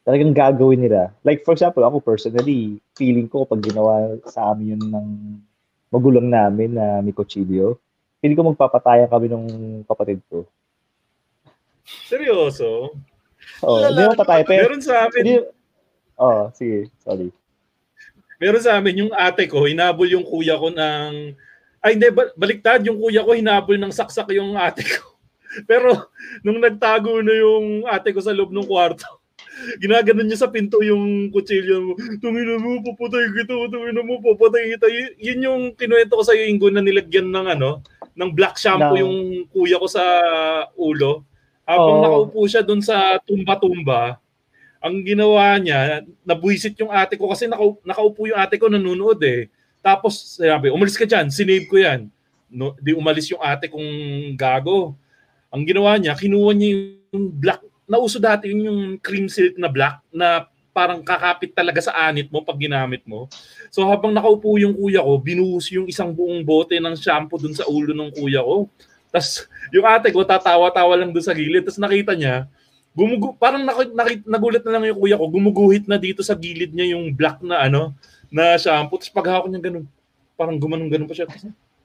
talagang 0.01 0.33
gagawin 0.33 0.81
nila. 0.81 1.13
Like 1.21 1.45
for 1.45 1.53
example, 1.53 1.85
ako 1.85 2.01
personally, 2.01 2.81
feeling 2.97 3.29
ko 3.29 3.45
pag 3.45 3.61
ginawa 3.61 4.17
sa 4.25 4.49
amin 4.49 4.73
yun 4.73 4.83
ng 4.89 5.07
magulang 5.93 6.25
namin 6.25 6.73
na 6.73 7.05
may 7.05 7.13
kutsilyo, 7.13 7.77
feeling 8.17 8.33
ko 8.33 8.49
magpapatayan 8.49 9.13
kami 9.13 9.29
ng 9.29 9.45
kapatid 9.85 10.17
ko. 10.25 10.49
Seryoso? 12.09 12.97
Oo, 13.61 13.77
hindi 13.77 14.03
mo 14.09 14.17
patay. 14.17 14.41
Pero, 14.41 14.73
Meron 14.73 14.81
sa 14.81 15.05
amin. 15.05 15.21
hindi, 15.21 15.35
oh, 16.17 16.49
sige, 16.57 16.89
sorry. 17.05 17.29
meron 18.41 18.63
sa 18.63 18.75
amin 18.81 19.05
yung 19.05 19.13
ate 19.13 19.45
ko, 19.45 19.69
hinabol 19.69 20.09
yung 20.09 20.25
kuya 20.25 20.57
ko 20.57 20.73
ng 20.73 21.37
ay 21.83 21.99
hindi, 21.99 22.07
ba- 22.09 22.31
baliktad 22.33 22.79
yung 22.87 22.97
kuya 22.97 23.27
ko 23.27 23.35
hinabol 23.35 23.75
ng 23.75 23.91
saksak 23.91 24.31
yung 24.31 24.55
ate 24.55 24.87
ko. 24.87 25.19
Pero 25.69 26.09
nung 26.41 26.63
nagtago 26.63 27.19
na 27.19 27.35
yung 27.35 27.83
ate 27.85 28.15
ko 28.15 28.23
sa 28.23 28.31
loob 28.31 28.55
ng 28.55 28.63
kwarto, 28.65 29.05
ginaganon 29.83 30.25
niya 30.25 30.47
sa 30.47 30.49
pinto 30.49 30.79
yung 30.79 31.29
kutsilyo 31.29 31.77
mo. 31.83 31.93
Tungina 32.23 32.55
mo, 32.57 32.79
papatay 32.81 33.35
kita, 33.35 33.53
tungina 33.69 34.01
mo, 34.01 34.17
papatay 34.23 34.73
kita. 34.73 34.87
Y- 34.89 35.15
yun 35.31 35.45
yung 35.45 35.61
kinuwento 35.75 36.15
ko 36.17 36.23
sa 36.23 36.33
iyo, 36.33 36.47
Ingo, 36.47 36.71
na 36.71 36.81
nilagyan 36.81 37.29
ng 37.29 37.47
ano, 37.59 37.83
ng 38.15 38.29
black 38.31 38.55
shampoo 38.57 38.95
Ng- 38.95 39.01
yung 39.03 39.15
kuya 39.51 39.77
ko 39.77 39.87
sa 39.91 40.03
ulo. 40.73 41.21
Habang 41.63 41.99
Oo. 41.99 42.03
nakaupo 42.03 42.39
siya 42.47 42.63
doon 42.63 42.83
sa 42.83 43.19
tumba-tumba, 43.23 44.19
ang 44.83 44.99
ginawa 44.99 45.55
niya, 45.63 46.03
nabuisit 46.27 46.75
yung 46.83 46.91
ate 46.91 47.15
ko 47.15 47.31
kasi 47.31 47.47
nakau- 47.47 47.79
nakaupo 47.87 48.27
yung 48.27 48.35
ate 48.35 48.59
ko 48.59 48.67
nanonood 48.67 49.19
eh. 49.23 49.47
Tapos 49.83 50.39
sabi, 50.39 50.71
umalis 50.71 50.95
ka 50.95 51.03
dyan, 51.03 51.27
sinave 51.27 51.67
ko 51.67 51.75
yan. 51.75 52.07
No, 52.47 52.71
di 52.79 52.95
umalis 52.95 53.27
yung 53.27 53.43
ate 53.43 53.67
kong 53.67 53.91
gago. 54.39 54.95
Ang 55.51 55.67
ginawa 55.67 55.99
niya, 55.99 56.15
kinuha 56.15 56.55
niya 56.55 56.95
yung 57.11 57.27
black, 57.27 57.59
nauso 57.83 58.17
dati 58.17 58.47
yun 58.47 58.71
yung 58.71 58.81
cream 59.03 59.27
silk 59.27 59.59
na 59.59 59.67
black 59.67 59.99
na 60.09 60.47
parang 60.73 61.05
kakapit 61.05 61.53
talaga 61.53 61.83
sa 61.83 61.93
anit 62.09 62.31
mo 62.33 62.41
pag 62.41 62.57
ginamit 62.57 63.05
mo. 63.05 63.29
So 63.69 63.85
habang 63.85 64.15
nakaupo 64.15 64.57
yung 64.57 64.73
kuya 64.73 65.03
ko, 65.05 65.19
binuhos 65.21 65.69
yung 65.69 65.85
isang 65.85 66.09
buong 66.09 66.41
bote 66.41 66.79
ng 66.79 66.95
shampoo 66.97 67.37
dun 67.37 67.53
sa 67.53 67.67
ulo 67.69 67.93
ng 67.93 68.09
kuya 68.17 68.41
ko. 68.41 68.65
Tapos 69.13 69.45
yung 69.69 69.85
ate 69.85 70.09
ko 70.09 70.25
tatawa-tawa 70.25 70.97
lang 70.97 71.13
dun 71.13 71.21
sa 71.21 71.37
gilid. 71.37 71.61
Tapos 71.61 71.77
nakita 71.77 72.17
niya, 72.17 72.49
gumugu 72.97 73.37
parang 73.37 73.61
nakit, 73.61 73.93
nakit, 73.93 74.21
nagulat 74.25 74.63
na 74.65 74.73
lang 74.73 74.83
yung 74.89 74.99
kuya 75.05 75.15
ko, 75.21 75.25
gumuguhit 75.29 75.85
na 75.85 76.01
dito 76.01 76.25
sa 76.25 76.33
gilid 76.33 76.73
niya 76.73 76.97
yung 76.97 77.13
black 77.13 77.41
na 77.45 77.61
ano, 77.61 77.93
na 78.33 78.57
shampoo. 78.57 78.97
Tapos 78.97 79.13
paghawak 79.13 79.45
niya 79.45 79.61
ganun, 79.61 79.85
parang 80.33 80.57
gumanong-ganon 80.57 81.05
pa 81.05 81.13
siya. 81.13 81.29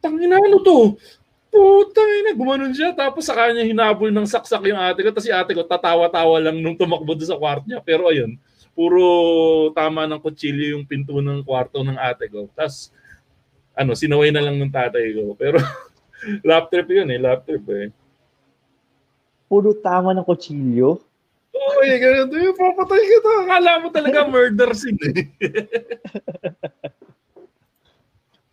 Tangina, 0.00 0.40
ano 0.40 0.64
to? 0.64 0.96
Putang 1.52 2.08
ina, 2.24 2.32
gumanon 2.32 2.72
siya. 2.72 2.96
Tapos 2.96 3.28
sa 3.28 3.37
kanya 3.37 3.61
hinabol 3.61 4.08
ng 4.08 4.24
saksak 4.24 4.64
yung 4.64 4.80
ate 4.80 5.04
ko. 5.04 5.12
Tapos 5.12 5.28
si 5.28 5.32
ate 5.32 5.52
ko 5.52 5.61
tatawa-tawa 5.68 6.40
lang 6.40 6.56
nung 6.56 6.76
tumakbo 6.76 7.12
doon 7.12 7.28
sa 7.28 7.37
kwarto 7.37 7.68
niya. 7.68 7.84
Pero 7.84 8.08
ayun, 8.08 8.40
puro 8.72 9.04
tama 9.76 10.08
ng 10.08 10.20
kutsilyo 10.24 10.76
yung 10.76 10.88
pinto 10.88 11.20
ng 11.20 11.44
kwarto 11.44 11.84
ng 11.84 12.00
ate 12.00 12.32
ko. 12.32 12.48
Tapos, 12.56 12.88
ano, 13.76 13.92
sinaway 13.92 14.32
na 14.32 14.44
lang 14.44 14.56
ng 14.56 14.72
tatay 14.72 15.12
ko. 15.12 15.37
Pero, 15.37 15.61
lap 16.48 16.72
trip 16.72 16.88
yun 16.88 17.08
eh, 17.12 17.20
lap 17.20 17.44
trip 17.44 17.64
eh. 17.68 17.92
Puro 19.48 19.72
tama 19.76 20.12
ng 20.12 20.24
kutsilyo. 20.24 21.00
Oo, 21.59 21.83
eh, 21.83 21.99
ganun. 21.99 22.31
Eh, 22.31 22.55
papatay 22.55 23.03
kita. 23.03 23.31
Akala 23.42 23.83
mo 23.83 23.88
talaga 23.90 24.23
murder 24.31 24.71
scene 24.79 24.99
eh. 25.03 25.27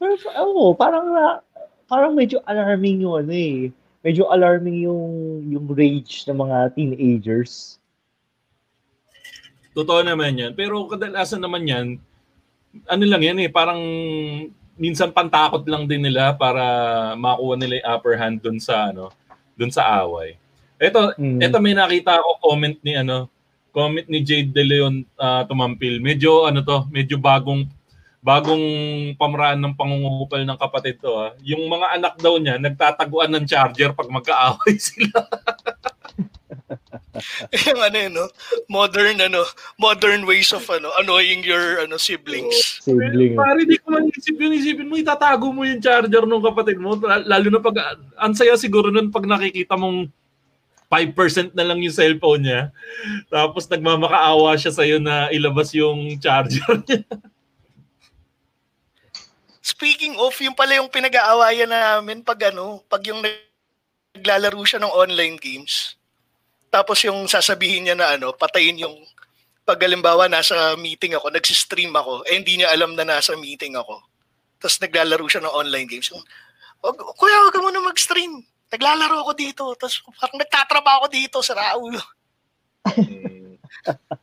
Pero, 0.01 0.13
oo, 0.41 0.73
parang, 0.73 1.05
na- 1.13 1.41
parang 1.85 2.17
medyo 2.17 2.41
alarming 2.49 3.05
yung 3.05 3.15
ano 3.21 3.33
eh. 3.33 3.69
Medyo 4.05 4.29
alarming 4.29 4.85
yung, 4.85 5.05
yung 5.49 5.65
rage 5.69 6.25
ng 6.29 6.37
mga 6.37 6.57
teenagers. 6.77 7.81
Totoo 9.73 10.01
naman 10.05 10.37
yan. 10.37 10.53
Pero 10.53 10.85
kadalasan 10.85 11.41
naman 11.41 11.65
yan, 11.65 11.85
ano 12.85 13.03
lang 13.05 13.21
yan 13.21 13.37
eh, 13.43 13.49
parang 13.49 13.81
minsan 14.75 15.11
pantakot 15.11 15.63
lang 15.65 15.87
din 15.87 16.03
nila 16.03 16.35
para 16.35 16.63
makuha 17.15 17.55
nila 17.55 17.79
yung 17.79 17.87
upper 17.95 18.15
hand 18.19 18.37
dun 18.43 18.59
sa 18.59 18.91
ano, 18.91 19.11
dun 19.55 19.71
sa 19.71 20.03
away. 20.03 20.35
Ito, 20.75 21.15
Mm. 21.15 21.39
ito 21.39 21.57
may 21.59 21.71
nakita 21.71 22.19
ako 22.19 22.29
comment 22.41 22.77
ni 22.83 22.93
ano, 22.93 23.31
comment 23.71 24.07
ni 24.07 24.19
Jade 24.21 24.51
De 24.51 24.63
Leon 24.63 25.03
ah, 25.15 25.47
tumampil. 25.47 25.99
Medyo 25.99 26.47
ano 26.47 26.59
to, 26.61 26.83
medyo 26.89 27.15
bagong 27.15 27.67
bagong 28.25 28.65
pamaraan 29.15 29.61
ng 29.61 29.77
pangungupal 29.77 30.41
ng 30.41 30.57
kapatid 30.57 30.97
to 30.99 31.13
ah. 31.13 31.31
Yung 31.45 31.69
mga 31.69 31.87
anak 31.95 32.13
daw 32.17 32.35
niya 32.35 32.57
nagtataguan 32.57 33.31
ng 33.31 33.45
charger 33.45 33.93
pag 33.93 34.09
magkaaway 34.09 34.75
sila. 34.87 35.13
yung 37.69 37.79
ano 37.79 37.95
yun, 37.95 38.13
no? 38.13 38.27
Modern, 38.67 39.15
ano, 39.23 39.47
modern 39.79 40.27
ways 40.27 40.51
of, 40.51 40.67
ano, 40.67 40.91
annoying 40.99 41.45
your, 41.47 41.79
ano, 41.79 41.95
siblings. 41.95 42.83
Sibling. 42.83 43.39
Pare, 43.39 43.63
di 43.63 43.79
ko 43.79 43.95
lang 43.95 44.11
isip 44.11 44.35
yung 44.35 44.51
isipin 44.51 44.89
mo, 44.91 44.99
itatago 44.99 45.47
mo 45.55 45.63
yung 45.63 45.79
charger 45.79 46.27
ng 46.27 46.43
kapatid 46.43 46.75
mo. 46.75 46.99
Lalo 46.99 47.47
na 47.47 47.61
pag, 47.63 47.77
ang 48.19 48.35
saya 48.35 48.59
siguro 48.59 48.91
nun 48.91 49.15
pag 49.15 49.23
nakikita 49.23 49.79
mong 49.79 50.11
5% 50.95 51.51
na 51.51 51.65
lang 51.67 51.83
yung 51.83 51.91
cellphone 51.91 52.47
niya. 52.47 52.61
Tapos 53.27 53.67
nagmamakaawa 53.67 54.55
siya 54.55 54.71
sa'yo 54.71 54.97
na 55.03 55.27
ilabas 55.29 55.75
yung 55.75 56.15
charger 56.17 56.79
niya. 56.87 57.03
Speaking 59.59 60.15
of, 60.21 60.37
yung 60.39 60.53
pala 60.53 60.77
yung 60.77 60.87
pinag-aawayan 60.93 61.67
namin 61.67 62.21
pag 62.21 62.53
ano, 62.53 62.85
pag 62.85 63.01
yung 63.09 63.19
naglalaro 63.19 64.61
siya 64.63 64.79
ng 64.79 64.93
online 64.93 65.35
games. 65.41 65.97
Tapos 66.69 67.01
yung 67.03 67.25
sasabihin 67.25 67.89
niya 67.89 67.95
na 67.97 68.13
ano, 68.13 68.31
patayin 68.31 68.79
yung 68.85 68.95
pag 69.65 69.81
halimbawa 69.81 70.29
nasa 70.29 70.77
meeting 70.77 71.17
ako, 71.17 71.33
nagsistream 71.33 71.89
ako, 71.97 72.21
eh 72.29 72.37
hindi 72.37 72.61
niya 72.61 72.69
alam 72.69 72.93
na 72.93 73.01
nasa 73.03 73.33
meeting 73.33 73.73
ako. 73.73 73.97
Tapos 74.61 74.77
naglalaro 74.77 75.25
siya 75.25 75.41
ng 75.41 75.55
online 75.57 75.89
games. 75.89 76.13
Yung, 76.13 76.21
"Wag- 76.85 77.01
Kuya, 77.17 77.35
huwag 77.41 77.53
ka 77.53 77.59
muna 77.65 77.81
mag-stream. 77.81 78.45
Naglalaro 78.73 79.25
ako 79.25 79.33
dito. 79.37 79.63
Tapos 79.77 80.01
parang 80.17 80.39
nagtatrabaho 80.41 80.97
ako 81.05 81.07
dito 81.11 81.37
sa 81.41 81.53
Raulo. 81.53 82.01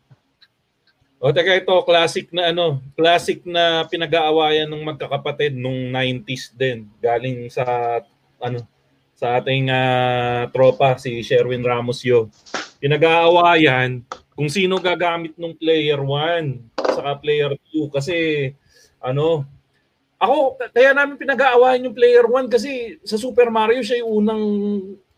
O 1.22 1.30
teka 1.30 1.54
ito, 1.54 1.70
classic 1.86 2.34
na 2.34 2.50
ano, 2.50 2.82
classic 2.98 3.46
na 3.46 3.86
pinag-aawayan 3.86 4.66
ng 4.66 4.82
magkakapatid 4.82 5.54
nung 5.54 5.94
90s 5.94 6.50
din. 6.50 6.90
Galing 6.98 7.46
sa 7.46 7.62
ano 8.42 8.66
sa 9.14 9.38
ating 9.38 9.70
ah, 9.70 10.50
tropa 10.50 10.98
si 10.98 11.22
Sherwin 11.22 11.62
Ramos 11.62 12.02
yo. 12.02 12.26
Pinag-aawayan 12.82 14.02
kung 14.34 14.50
sino 14.50 14.82
gagamit 14.82 15.38
ng 15.38 15.54
player 15.54 16.02
1 16.02 16.74
saka 16.90 17.22
player 17.22 17.54
2 17.70 17.86
kasi 17.94 18.50
ano 18.98 19.46
ako 20.22 20.62
kaya 20.70 20.94
namin 20.94 21.18
pinag-aawayan 21.18 21.90
yung 21.90 21.98
player 21.98 22.22
1 22.30 22.46
kasi 22.46 23.02
sa 23.02 23.18
Super 23.18 23.50
Mario 23.50 23.82
siya 23.82 24.06
yung 24.06 24.22
unang 24.22 24.44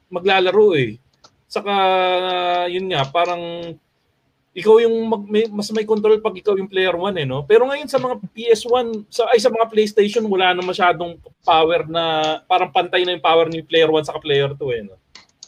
maglalaro 0.09 0.73
eh. 0.81 0.97
Saka 1.45 1.75
yun 2.73 2.89
nga 2.89 3.05
parang 3.13 3.77
ikaw 4.57 4.81
yung 4.81 4.97
mag, 5.05 5.23
may, 5.29 5.45
mas 5.51 5.69
may 5.75 5.85
control 5.85 6.17
pag 6.25 6.33
ikaw 6.33 6.57
yung 6.57 6.73
player 6.73 6.97
1 6.97 7.21
eh 7.21 7.27
no. 7.29 7.45
Pero 7.45 7.69
ngayon 7.69 7.91
sa 7.91 8.01
mga 8.01 8.17
PS1 8.33 9.13
sa 9.13 9.29
ay 9.29 9.39
sa 9.43 9.53
mga 9.53 9.69
PlayStation 9.69 10.25
wala 10.25 10.57
na 10.57 10.65
masyadong 10.65 11.21
power 11.45 11.85
na 11.85 12.05
parang 12.49 12.73
pantay 12.73 13.05
na 13.05 13.13
yung 13.13 13.25
power 13.25 13.53
ni 13.53 13.61
player 13.61 13.93
1 13.93 14.09
sa 14.09 14.17
player 14.17 14.57
2 14.57 14.79
eh 14.81 14.83
no. 14.89 14.97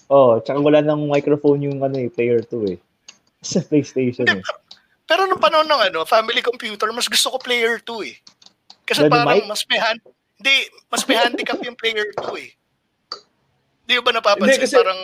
Oh, 0.06 0.38
tsaka 0.38 0.62
wala 0.62 0.84
nang 0.84 1.08
microphone 1.08 1.66
yung 1.66 1.82
ano 1.82 1.96
eh, 1.98 2.12
player 2.12 2.44
2 2.44 2.76
eh. 2.76 2.78
Sa 3.42 3.58
PlayStation 3.58 4.22
eh. 4.22 4.42
Pero 5.06 5.26
nung 5.26 5.42
panahon 5.42 5.66
ng 5.66 5.82
ano, 5.90 6.06
family 6.06 6.42
computer, 6.42 6.90
mas 6.94 7.10
gusto 7.10 7.34
ko 7.34 7.38
player 7.42 7.82
2 7.82 8.06
eh. 8.06 8.14
Kasi 8.86 9.02
Dahil 9.02 9.10
parang 9.10 9.50
mas 9.50 9.62
may 9.66 9.80
hand, 9.82 10.00
hindi, 10.38 10.56
mas 10.86 11.02
may 11.04 11.16
handicap 11.18 11.58
yung 11.66 11.74
player 11.74 12.06
2 12.14 12.38
eh. 12.38 12.50
Hindi 13.82 13.92
ba 13.98 14.10
napapansin? 14.14 14.46
Hindi, 14.46 14.62
kasi- 14.62 14.78
parang, 14.78 15.00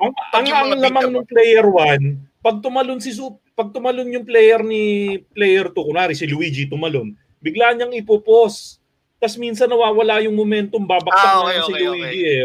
Ang, 0.00 0.12
ang, 0.32 0.46
ang 0.48 0.68
lamang 0.80 1.08
ng 1.12 1.28
player 1.28 1.66
1, 1.68 2.40
pag 2.40 2.56
tumalon 2.64 3.04
si 3.04 3.12
Sup, 3.12 3.36
pag 3.52 3.68
tumalon 3.68 4.08
yung 4.08 4.24
player 4.24 4.64
ni 4.64 5.16
player 5.36 5.68
2, 5.68 5.76
kunwari 5.76 6.16
si 6.16 6.24
Luigi 6.24 6.64
tumalon, 6.64 7.12
bigla 7.36 7.76
niyang 7.76 7.92
ipopos. 7.92 8.80
Tapos 9.20 9.36
minsan 9.36 9.68
nawawala 9.68 10.24
yung 10.24 10.32
momentum, 10.32 10.80
babaksak 10.80 11.12
Ah, 11.12 11.44
na 11.44 11.52
okay, 11.52 11.60
si 11.60 11.72
okay, 11.76 11.84
Luigi 11.84 12.20
eh. 12.24 12.40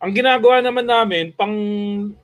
Ang 0.00 0.16
ginagawa 0.16 0.64
naman 0.64 0.88
namin, 0.88 1.28
pang 1.36 1.52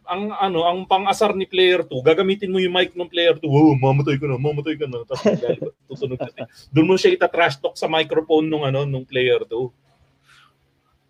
ang 0.08 0.32
ano, 0.32 0.64
ang 0.64 0.88
pang-asar 0.88 1.36
ni 1.36 1.44
player 1.44 1.84
2, 1.84 1.92
gagamitin 2.00 2.48
mo 2.48 2.56
yung 2.56 2.72
mic 2.72 2.96
ng 2.96 3.04
player 3.04 3.36
2. 3.36 3.44
Wow, 3.44 3.76
mamatay 3.76 4.16
ka 4.16 4.24
na, 4.24 4.40
mamatay 4.40 4.80
ka 4.80 4.88
na. 4.88 5.04
Tapos 5.04 5.36
galit, 5.36 5.60
tutunog 5.92 6.16
na. 6.16 6.48
Doon 6.72 6.88
mo 6.88 6.96
siya 6.96 7.12
ita-trash 7.12 7.60
talk 7.60 7.76
sa 7.76 7.84
microphone 7.84 8.48
nung 8.48 8.64
ano, 8.64 8.88
nung 8.88 9.04
player 9.04 9.44
2. 9.44 9.68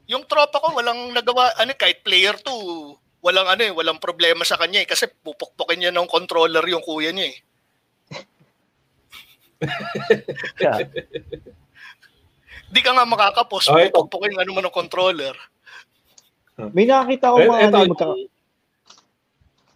yung 0.06 0.22
tropa 0.26 0.62
ko, 0.62 0.74
walang 0.74 1.14
nagawa, 1.14 1.50
ano, 1.58 1.74
kahit 1.74 2.02
player 2.02 2.34
2, 2.38 3.22
walang 3.22 3.46
ano 3.46 3.62
eh, 3.66 3.74
walang 3.74 3.98
problema 3.98 4.42
sa 4.42 4.54
kanya 4.54 4.82
eh. 4.82 4.86
Kasi 4.86 5.10
pupukpukin 5.10 5.82
niya 5.82 5.92
ng 5.94 6.06
controller 6.06 6.62
yung 6.66 6.82
kuya 6.82 7.10
niya 7.10 7.30
eh. 7.30 7.38
Di 12.74 12.80
ka 12.82 12.90
nga 12.94 13.06
makakapos, 13.06 13.66
ito. 13.66 13.74
pupukpukin 13.94 14.34
ano 14.34 14.50
mo 14.50 14.60
ng 14.62 14.74
controller. 14.74 15.34
May 16.56 16.88
nakakita 16.88 17.32
ko 17.32 17.36
Eh, 17.36 17.48
mga 17.48 17.60
ano, 17.68 17.78
magka- 17.92 18.18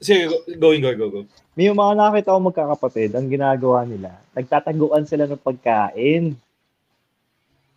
Sige, 0.00 0.32
go- 0.32 0.44
going, 0.56 0.80
go, 0.80 0.96
go, 0.96 1.06
go. 1.12 1.20
may 1.52 1.68
mga 1.68 1.92
nakakita 1.92 2.32
ko 2.32 2.40
magkakapatid, 2.40 3.10
ang 3.12 3.28
ginagawa 3.28 3.84
nila, 3.84 4.16
nagtataguan 4.32 5.04
sila 5.04 5.28
ng 5.28 5.36
pagkain. 5.44 6.32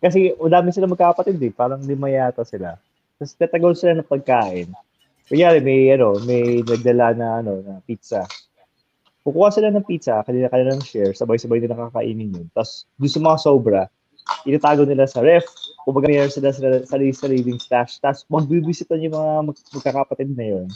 Kasi 0.00 0.32
dami 0.32 0.72
sila 0.72 0.88
magkakapatid 0.88 1.36
eh, 1.36 1.52
parang 1.52 1.84
lima 1.84 2.08
yata 2.08 2.44
sila. 2.48 2.80
Tapos 3.20 3.36
tataguan 3.36 3.76
sila 3.76 3.92
ng 4.00 4.08
pagkain. 4.08 4.72
Kunyari, 5.28 5.60
may, 5.64 5.92
ano, 5.92 6.16
may 6.24 6.60
nagdala 6.64 7.12
na, 7.16 7.40
ano, 7.40 7.60
na 7.60 7.80
pizza. 7.84 8.24
kukuha 9.24 9.48
sila 9.48 9.72
ng 9.72 9.88
pizza, 9.88 10.20
kanila-kanila 10.20 10.76
ng 10.76 10.84
share, 10.84 11.16
sabay-sabay 11.16 11.56
nila 11.56 11.88
kakainin 11.88 12.36
yun. 12.36 12.46
Tapos, 12.52 12.84
sa 12.84 13.20
mga 13.20 13.38
sobra, 13.40 13.80
itatago 14.44 14.84
nila 14.84 15.08
sa 15.08 15.24
ref, 15.24 15.48
kumbaga 15.84 16.08
meron 16.08 16.32
sila 16.32 16.50
sa 16.50 16.64
sarili-sariling 16.88 17.60
stash, 17.60 18.00
tapos 18.00 18.24
magbibisitan 18.32 19.04
yung 19.04 19.14
mga 19.14 19.32
mag- 19.52 19.68
magkakapatid 19.76 20.32
na 20.32 20.44
yun. 20.44 20.66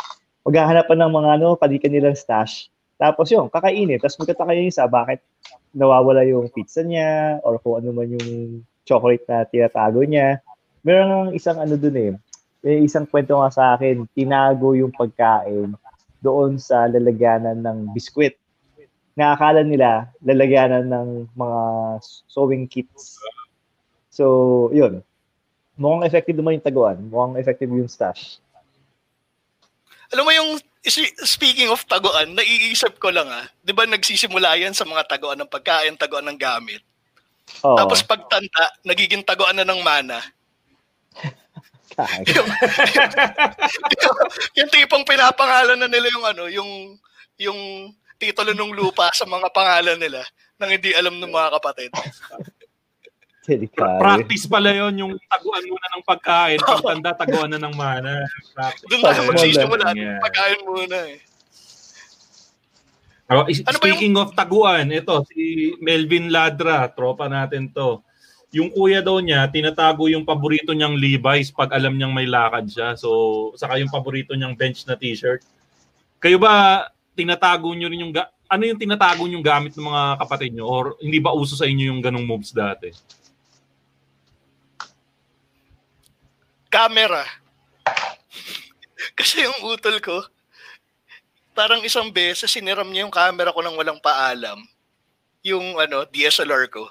Maghahanapan 0.44 0.98
ng 1.02 1.12
mga 1.12 1.30
ano, 1.40 1.48
palikan 1.56 1.92
nilang 1.92 2.16
stash, 2.16 2.68
tapos 3.00 3.32
yun, 3.32 3.48
kakainin, 3.48 3.96
tapos 3.96 4.20
magtataka 4.20 4.52
yung 4.52 4.68
isa, 4.68 4.84
bakit 4.84 5.24
nawawala 5.72 6.26
yung 6.28 6.52
pizza 6.52 6.84
niya, 6.84 7.40
or 7.46 7.56
kung 7.62 7.80
ano 7.80 7.94
man 7.94 8.10
yung 8.12 8.62
chocolate 8.88 9.24
na 9.28 9.44
tinatago 9.44 10.00
niya. 10.04 10.40
Meron 10.82 11.30
ng 11.30 11.36
isang 11.36 11.60
ano 11.60 11.76
dun 11.76 11.96
eh, 11.96 12.12
may 12.64 12.82
isang 12.82 13.06
kwento 13.06 13.38
nga 13.38 13.50
sa 13.52 13.64
akin, 13.76 14.08
tinago 14.16 14.74
yung 14.74 14.90
pagkain 14.90 15.78
doon 16.18 16.58
sa 16.58 16.90
lalagyanan 16.90 17.62
ng 17.62 17.94
biskwit. 17.94 18.34
Nakakala 19.14 19.62
nila 19.62 20.10
lalagyanan 20.22 20.86
ng 20.90 21.08
mga 21.38 21.60
sewing 22.26 22.66
kits. 22.66 23.18
So, 24.18 24.66
yun. 24.74 25.06
Mukhang 25.78 26.10
effective 26.10 26.34
naman 26.34 26.58
yung 26.58 26.66
taguan. 26.66 26.98
Mukhang 27.06 27.38
effective 27.38 27.70
yung 27.70 27.86
stash. 27.86 28.42
Alam 30.10 30.26
mo 30.26 30.32
yung 30.34 30.50
speaking 31.22 31.70
of 31.70 31.86
taguan, 31.86 32.34
naiisip 32.34 32.98
ko 32.98 33.14
lang 33.14 33.30
ah. 33.30 33.46
'Di 33.62 33.70
ba 33.70 33.86
nagsisimula 33.86 34.58
yan 34.58 34.74
sa 34.74 34.82
mga 34.82 35.06
taguan 35.06 35.38
ng 35.38 35.46
pagkain, 35.46 35.94
taguan 35.94 36.26
ng 36.26 36.34
gamit. 36.34 36.82
Oo. 37.62 37.78
Tapos 37.78 38.02
pagtanda, 38.02 38.74
nagiging 38.82 39.22
taguan 39.22 39.54
na 39.54 39.62
ng 39.62 39.78
mana. 39.86 40.18
Yung, 42.30 42.46
yung 44.54 44.70
tipong 44.70 45.02
pinapangalan 45.02 45.74
na 45.74 45.90
nila 45.90 46.06
yung 46.14 46.26
ano, 46.30 46.46
yung 46.46 46.70
yung 47.42 47.58
titulo 48.22 48.54
ng 48.54 48.70
lupa 48.70 49.10
sa 49.10 49.26
mga 49.26 49.50
pangalan 49.50 49.98
nila 49.98 50.22
nang 50.62 50.70
hindi 50.70 50.94
alam 50.94 51.18
ng 51.18 51.26
mga 51.26 51.58
kapatid. 51.58 51.90
Delikado. 53.48 53.96
Practice 53.96 54.44
pala 54.44 54.70
yon 54.70 54.92
yung 54.94 55.12
taguan 55.24 55.64
muna 55.64 55.86
ng 55.88 56.04
pagkain, 56.04 56.60
pagtanda 56.60 57.16
taguan 57.16 57.48
na 57.48 57.56
ng 57.56 57.72
mana. 57.72 58.28
Practice 58.52 58.84
Doon 58.84 59.00
yun. 59.00 59.26
magsisimula, 59.32 59.84
Yeah. 59.96 60.20
pagkain 60.20 60.60
muna 60.62 60.98
eh. 61.08 61.18
Oh, 63.28 63.44
is- 63.44 63.64
Ano 63.64 63.76
speaking 63.76 64.16
of 64.16 64.32
taguan, 64.32 64.88
ito 64.88 65.12
si 65.28 65.72
Melvin 65.80 66.28
Ladra, 66.28 66.88
tropa 66.88 67.24
natin 67.24 67.68
to. 67.68 68.00
Yung 68.48 68.72
kuya 68.72 69.04
daw 69.04 69.20
niya, 69.20 69.44
tinatago 69.48 70.08
yung 70.08 70.24
paborito 70.24 70.72
niyang 70.72 70.96
Levi's 70.96 71.52
pag 71.52 71.68
alam 71.68 71.92
niyang 71.92 72.12
may 72.12 72.24
lakad 72.24 72.64
siya. 72.64 72.96
So, 72.96 73.08
saka 73.52 73.76
yung 73.76 73.92
paborito 73.92 74.32
niyang 74.32 74.56
bench 74.56 74.84
na 74.84 74.96
t-shirt. 74.96 75.44
Kayo 76.16 76.36
ba 76.36 76.84
tinatago 77.12 77.68
niyo 77.76 77.88
rin 77.88 78.00
yung 78.00 78.12
ga- 78.12 78.32
ano 78.48 78.64
yung 78.64 78.80
tinatago 78.80 79.28
niyong 79.28 79.44
gamit 79.44 79.76
ng 79.76 79.84
mga 79.84 80.02
kapatid 80.18 80.56
niyo 80.56 80.64
or 80.64 80.84
hindi 80.98 81.20
ba 81.20 81.36
uso 81.36 81.52
sa 81.52 81.68
inyo 81.68 81.92
yung 81.92 82.00
ganong 82.00 82.24
moves 82.24 82.48
dati? 82.48 82.88
Camera. 86.68 87.24
Kasi 89.16 89.42
yung 89.44 89.72
utol 89.72 89.98
ko, 90.04 90.20
parang 91.56 91.82
isang 91.82 92.12
beses 92.12 92.46
siniram 92.46 92.86
niya 92.86 93.02
yung 93.02 93.14
camera 93.14 93.50
ko 93.50 93.60
nang 93.64 93.74
walang 93.74 93.98
paalam. 93.98 94.62
Yung 95.42 95.74
ano, 95.80 96.06
DSLR 96.06 96.70
ko. 96.70 96.86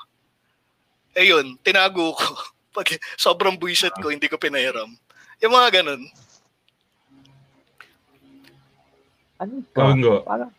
Eh 1.15 1.31
yun, 1.31 1.55
tinago 1.63 2.11
ko. 2.17 2.27
Pag 2.77 2.99
sobrang 3.17 3.57
buisit 3.57 3.93
ko, 4.03 4.11
hindi 4.11 4.27
ko 4.27 4.37
pinahiram. 4.37 4.91
Yung 5.41 5.53
mga 5.53 5.81
ganun. 5.81 6.01
Ano 9.37 9.61
ba? 9.61 9.77
Kongo. 9.77 10.15
Parang, 10.25 10.51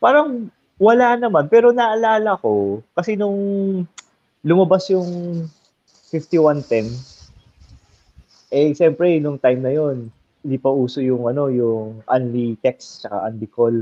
parang 0.00 0.28
wala 0.80 1.16
naman. 1.16 1.48
Pero 1.48 1.70
naalala 1.70 2.36
ko, 2.40 2.80
kasi 2.96 3.16
nung 3.16 3.36
lumabas 4.44 4.88
yung 4.92 5.08
5110, 6.12 7.13
eh, 8.54 8.70
siyempre, 8.70 9.18
nung 9.18 9.42
time 9.42 9.58
na 9.58 9.74
yon 9.74 10.14
hindi 10.44 10.56
pa 10.60 10.70
uso 10.70 11.02
yung 11.02 11.26
ano, 11.26 11.50
yung 11.50 12.06
only 12.06 12.54
text 12.62 13.02
saka 13.02 13.26
only 13.26 13.48
call. 13.50 13.74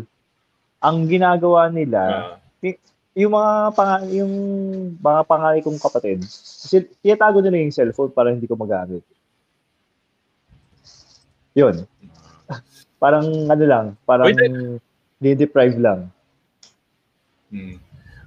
Ang 0.81 0.97
ginagawa 1.11 1.69
nila, 1.69 2.35
y- 2.65 2.81
yung 3.13 3.37
mga 3.37 3.53
pang 3.77 4.09
yung 4.09 4.33
mga 4.97 5.21
pangalan 5.29 5.61
kong 5.61 5.83
kapatid, 5.83 6.25
kasi 6.25 6.89
tinatago 7.05 7.45
nila 7.45 7.61
yung 7.61 7.75
cellphone 7.75 8.15
para 8.15 8.33
hindi 8.33 8.49
ko 8.49 8.57
magamit. 8.57 9.05
Yun. 11.53 11.85
parang 13.03 13.27
ano 13.29 13.65
lang, 13.69 13.87
parang 14.09 14.33
di-deprive 15.21 15.77
lang. 15.77 16.09
Hmm. 17.53 17.77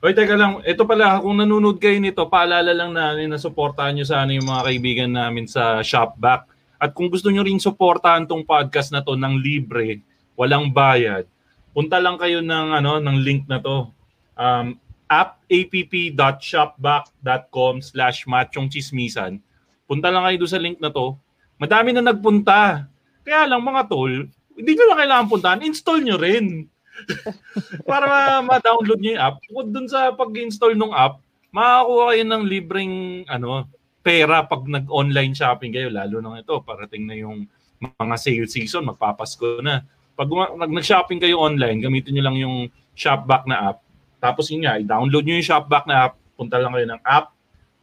Oy, 0.03 0.11
teka 0.11 0.35
lang. 0.35 0.59
Ito 0.67 0.83
pala, 0.83 1.23
kung 1.23 1.39
nanonood 1.39 1.79
kayo 1.79 1.95
nito, 1.95 2.27
paalala 2.27 2.75
lang 2.75 2.91
namin 2.91 3.31
na 3.31 3.39
suportahan 3.39 3.95
nyo 3.95 4.03
sana 4.03 4.35
yung 4.35 4.43
mga 4.43 4.67
kaibigan 4.67 5.07
namin 5.07 5.47
sa 5.47 5.79
Shopback. 5.79 6.51
At 6.75 6.91
kung 6.91 7.07
gusto 7.07 7.31
nyo 7.31 7.47
ring 7.47 7.63
suportahan 7.63 8.27
tong 8.27 8.43
podcast 8.43 8.91
na 8.91 8.99
to 8.99 9.15
ng 9.15 9.39
libre, 9.39 10.03
walang 10.35 10.75
bayad, 10.75 11.23
punta 11.71 12.03
lang 12.03 12.19
kayo 12.19 12.43
ng, 12.43 12.75
ano, 12.75 12.99
ng 12.99 13.23
link 13.23 13.47
na 13.47 13.63
to. 13.63 13.87
Um, 14.35 14.75
app 15.07 15.39
app.shopback.com 15.47 17.79
slash 17.79 18.27
machongchismisan. 18.27 19.39
Punta 19.85 20.09
lang 20.09 20.25
kayo 20.27 20.41
doon 20.43 20.51
sa 20.51 20.59
link 20.59 20.81
na 20.81 20.89
to. 20.91 21.15
Madami 21.61 21.93
na 21.95 22.01
nagpunta. 22.03 22.89
Kaya 23.23 23.47
lang 23.47 23.63
mga 23.63 23.87
tol, 23.87 24.27
hindi 24.55 24.71
nyo 24.75 24.85
na 24.91 24.99
kailangan 24.99 25.27
puntahan, 25.31 25.65
install 25.65 26.01
nyo 26.03 26.17
rin 26.17 26.69
para 27.89 28.05
ma- 28.07 28.55
ma-download 28.55 28.99
nyo 28.99 29.11
yung 29.15 29.23
app. 29.23 29.35
Bukod 29.49 29.67
dun 29.71 29.87
sa 29.89 30.11
pag-install 30.15 30.77
ng 30.77 30.95
app, 30.95 31.19
makakuha 31.55 32.03
kayo 32.11 32.23
ng 32.27 32.43
libreng 32.43 32.95
ano, 33.31 33.67
pera 34.05 34.45
pag 34.45 34.61
nag-online 34.67 35.33
shopping 35.33 35.73
kayo, 35.73 35.89
lalo 35.89 36.21
na 36.21 36.43
ito, 36.43 36.61
parating 36.61 37.09
na 37.09 37.17
yung 37.17 37.49
mga 37.81 38.15
sale 38.21 38.45
season, 38.45 38.85
magpapasko 38.85 39.65
na. 39.65 39.81
Pag 40.15 40.31
nag-shopping 40.55 41.19
kayo 41.19 41.41
online, 41.41 41.83
gamitin 41.83 42.15
nyo 42.15 42.23
lang 42.23 42.37
yung 42.39 42.71
Shopback 42.95 43.43
na 43.49 43.75
app. 43.75 43.83
Tapos 44.23 44.47
yun 44.47 44.63
nga, 44.63 44.79
i-download 44.79 45.27
nyo 45.27 45.35
yung 45.35 45.47
Shopback 45.47 45.83
na 45.89 46.07
app, 46.07 46.15
punta 46.39 46.55
lang 46.55 46.71
kayo 46.71 46.87
ng 46.87 47.01
app, 47.03 47.35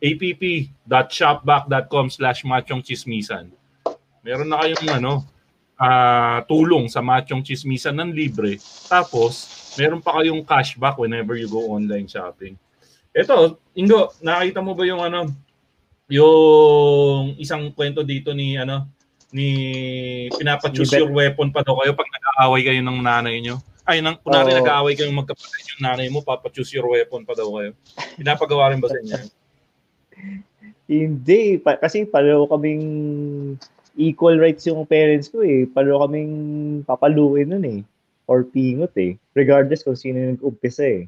app.shopback.com 0.02 2.10
slash 2.10 2.42
machongchismisan. 2.42 3.54
Meron 4.22 4.50
na 4.50 4.62
kayong 4.62 5.02
ano, 5.02 5.26
ah, 5.76 6.44
tulong 6.48 6.88
sa 6.88 7.00
Machong 7.00 7.44
Chismisan 7.44 7.96
ng 7.96 8.10
libre. 8.12 8.58
Tapos, 8.88 9.48
meron 9.76 10.04
pa 10.04 10.20
kayong 10.20 10.44
cashback 10.44 10.96
whenever 11.00 11.36
you 11.38 11.48
go 11.48 11.72
online 11.72 12.08
shopping. 12.08 12.56
Ito, 13.12 13.60
Ingo, 13.76 14.12
nakita 14.24 14.64
mo 14.64 14.72
ba 14.72 14.84
yung 14.88 15.00
ano, 15.04 15.28
yung 16.08 17.36
isang 17.40 17.72
kwento 17.72 18.04
dito 18.04 18.32
ni 18.36 18.56
ano, 18.56 18.88
ni 19.32 19.48
pinapachoose 20.36 21.00
your 21.00 21.12
weapon 21.12 21.48
pa 21.48 21.64
daw 21.64 21.80
kayo 21.80 21.96
pag 21.96 22.08
nag-aaway 22.08 22.60
kayo 22.64 22.80
ng 22.84 23.00
nanay 23.00 23.40
nyo. 23.40 23.56
Ay, 23.82 23.98
nang, 23.98 24.14
kunwari 24.20 24.54
Oo. 24.54 24.58
nag-aaway 24.62 24.94
kayong 24.94 25.16
magkapatid 25.16 25.74
yung 25.74 25.82
nanay 25.82 26.06
mo, 26.06 26.22
papachoose 26.22 26.70
your 26.76 26.86
weapon 26.86 27.26
pa 27.26 27.34
daw 27.34 27.50
kayo. 27.58 27.74
Pinapagawa 28.14 28.70
rin 28.70 28.78
ba 28.78 28.86
sa 28.86 29.00
inyo? 29.00 29.16
Hindi, 30.92 31.56
pa, 31.58 31.80
kasi 31.80 32.04
pareho 32.04 32.44
kaming 32.46 32.84
equal 33.96 34.38
rights 34.40 34.64
yung 34.66 34.84
parents 34.88 35.28
ko 35.28 35.44
eh. 35.44 35.68
Pareho 35.68 36.00
kaming 36.06 36.32
papaluin 36.84 37.52
nun 37.52 37.64
eh. 37.64 37.80
Or 38.30 38.46
pingot 38.46 38.96
eh. 38.96 39.18
Regardless 39.36 39.84
kung 39.84 39.98
sino 39.98 40.16
yung 40.18 40.32
nag-umpisa 40.38 40.84
eh. 40.84 41.04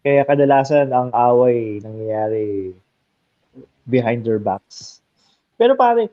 Kaya 0.00 0.24
kadalasan 0.24 0.88
ang 0.96 1.12
away 1.12 1.84
nangyayari 1.84 2.72
behind 3.84 4.24
their 4.24 4.40
backs. 4.40 5.04
Pero 5.60 5.76
pare, 5.76 6.08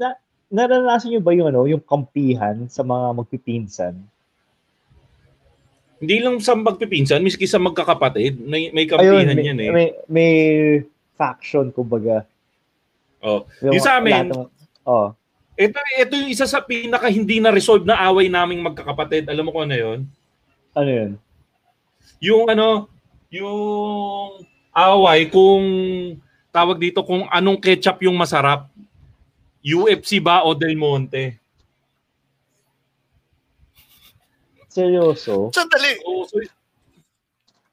na, 0.00 0.16
naranasan 0.48 1.12
nyo 1.12 1.20
ba 1.20 1.36
yung 1.36 1.48
ano, 1.52 1.68
yung 1.68 1.84
kampihan 1.84 2.64
sa 2.72 2.80
mga 2.80 3.12
magpipinsan? 3.12 3.94
Hindi 6.00 6.16
lang 6.20 6.40
sa 6.40 6.56
magpipinsan, 6.56 7.20
miski 7.24 7.48
sa 7.48 7.60
magkakapatid, 7.60 8.40
may, 8.40 8.72
may 8.72 8.88
kampihan 8.88 9.32
may, 9.32 9.44
yan 9.44 9.58
eh. 9.60 9.70
May, 9.72 9.88
may 10.08 10.32
faction, 11.16 11.72
kumbaga. 11.72 12.24
Oh. 13.22 13.48
Yung 13.64 13.82
sa 13.82 13.98
amin, 13.98 14.30
lahat 14.30 14.48
oh. 14.86 15.10
ito, 15.58 15.78
ito 15.98 16.12
yung 16.14 16.30
isa 16.30 16.46
sa 16.46 16.62
pinaka 16.62 17.10
hindi 17.10 17.42
na 17.42 17.50
resolve 17.50 17.82
na 17.82 17.98
away 18.06 18.30
naming 18.30 18.62
magkakapatid. 18.62 19.26
Alam 19.26 19.48
mo 19.48 19.50
kung 19.56 19.66
ano 19.66 19.76
yun? 19.76 19.98
Ano 20.76 20.90
yun? 20.90 21.10
Yung 22.20 22.44
ano, 22.46 22.88
yung 23.32 24.40
away 24.72 25.26
kung 25.32 25.64
tawag 26.52 26.80
dito 26.80 27.00
kung 27.04 27.24
anong 27.28 27.60
ketchup 27.60 28.00
yung 28.04 28.16
masarap. 28.16 28.68
UFC 29.66 30.22
ba 30.22 30.46
o 30.46 30.54
Del 30.54 30.78
Monte? 30.78 31.42
Seryoso? 34.70 35.50
Sandali. 35.50 35.98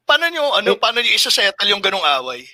Paano 0.02 0.26
nyo, 0.28 0.58
ano, 0.58 0.74
paano 0.74 0.98
nyo 1.04 1.12
isa-settle 1.14 1.70
yung 1.70 1.84
ganong 1.84 2.02
away? 2.02 2.44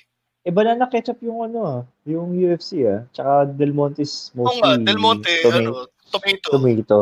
Eh, 0.40 0.48
banana 0.48 0.88
ketchup 0.88 1.20
yung 1.20 1.44
ano 1.44 1.58
ah, 1.60 1.80
yung 2.02 2.32
UFC 2.32 2.80
ah. 2.82 3.04
Tsaka 3.12 3.44
Del 3.52 3.70
Monte's 3.70 4.32
Oo 4.32 4.48
mostly 4.48 4.60
nga, 4.62 4.80
Del 4.80 4.96
Monte, 4.96 5.32
toma- 5.44 5.58
ano, 5.58 5.70
tomato. 6.08 6.48
tomato. 6.50 6.98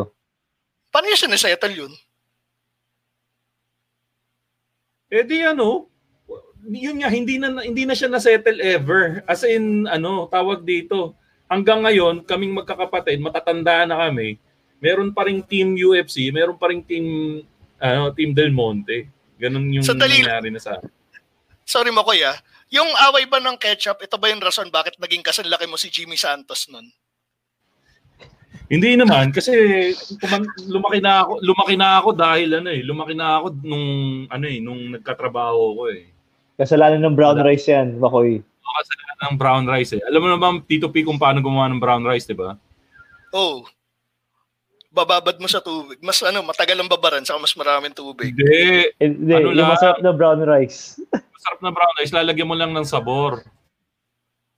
Paano 0.91 1.05
nyo 1.07 1.15
sinasettle 1.17 1.75
yun? 1.77 1.93
Eh 5.09 5.23
di 5.23 5.41
ano, 5.41 5.87
yun 6.61 6.99
nga 6.99 7.09
hindi 7.09 7.39
na 7.39 7.63
hindi 7.63 7.87
na 7.87 7.95
siya 7.95 8.11
na-settle 8.11 8.59
ever. 8.59 9.23
As 9.25 9.41
in 9.41 9.87
ano, 9.87 10.27
tawag 10.27 10.61
dito. 10.61 11.15
Hanggang 11.49 11.81
ngayon, 11.81 12.21
kaming 12.29 12.53
magkakapatid, 12.53 13.17
matatanda 13.17 13.81
na 13.81 14.05
kami. 14.05 14.37
Meron 14.77 15.09
pa 15.09 15.25
ring 15.25 15.41
team 15.41 15.73
UFC, 15.73 16.29
meron 16.29 16.53
pa 16.53 16.69
ring 16.69 16.83
team 16.83 17.39
ano, 17.79 18.11
team 18.13 18.35
Del 18.35 18.51
Monte. 18.51 19.09
Ganun 19.39 19.71
yung 19.71 19.81
Sandali- 19.81 20.21
nangyari 20.21 20.51
na 20.51 20.59
sa 20.59 20.77
Sorry 21.63 21.89
mo 21.89 22.01
kuya, 22.01 22.33
yung 22.69 22.89
away 23.09 23.25
ba 23.25 23.41
ng 23.41 23.57
ketchup, 23.57 24.01
ito 24.05 24.15
ba 24.17 24.29
yung 24.29 24.41
rason 24.41 24.69
bakit 24.69 24.97
naging 25.01 25.25
kasanlaki 25.25 25.65
mo 25.65 25.77
si 25.77 25.89
Jimmy 25.89 26.17
Santos 26.17 26.69
nun? 26.69 26.85
Hindi 28.69 28.93
naman 28.93 29.33
kasi 29.33 29.53
lumaki 30.69 31.01
na 31.01 31.25
ako, 31.25 31.41
lumaki 31.41 31.73
na 31.73 31.89
ako 31.97 32.09
dahil 32.13 32.61
ano 32.61 32.69
eh, 32.69 32.85
lumaki 32.85 33.17
na 33.17 33.41
ako 33.41 33.45
nung 33.65 33.87
ano 34.29 34.45
eh, 34.45 34.61
nung 34.61 34.93
nagkatrabaho 34.93 35.61
ko 35.73 35.83
eh. 35.89 36.05
Kasalanan 36.61 37.01
ng 37.01 37.17
brown 37.17 37.41
rice 37.41 37.65
yan, 37.65 37.97
Makoy. 37.97 38.45
Kasi 38.45 38.93
ng 39.25 39.35
brown 39.35 39.65
rice 39.65 39.97
eh. 39.97 40.01
Alam 40.05 40.21
mo 40.21 40.27
naman 40.29 40.51
Tito 40.69 40.87
P 40.93 41.01
kung 41.01 41.17
paano 41.17 41.41
gumawa 41.41 41.67
ng 41.73 41.81
brown 41.81 42.05
rice, 42.05 42.29
'di 42.29 42.37
ba? 42.37 42.55
Oh. 43.33 43.65
Bababad 44.89 45.37
mo 45.37 45.45
sa 45.45 45.61
tubig. 45.61 46.01
Mas 46.01 46.17
ano, 46.25 46.41
matagal 46.41 46.73
ang 46.73 46.89
babaran 46.89 47.21
saka 47.21 47.37
mas 47.37 47.53
maraming 47.53 47.93
tubig. 47.93 48.33
Hindi. 48.33 48.89
Hindi, 48.97 49.33
Ano 49.37 49.53
yung 49.53 49.57
lang? 49.61 49.71
masarap 49.77 50.01
na 50.01 50.11
brown 50.11 50.41
rice. 50.41 50.97
Masarap 51.39 51.59
na 51.63 51.71
brown 51.71 51.95
rice, 52.01 52.11
lalagyan 52.11 52.49
mo 52.49 52.55
lang 52.57 52.75
ng 52.75 52.83
sabor. 52.83 53.45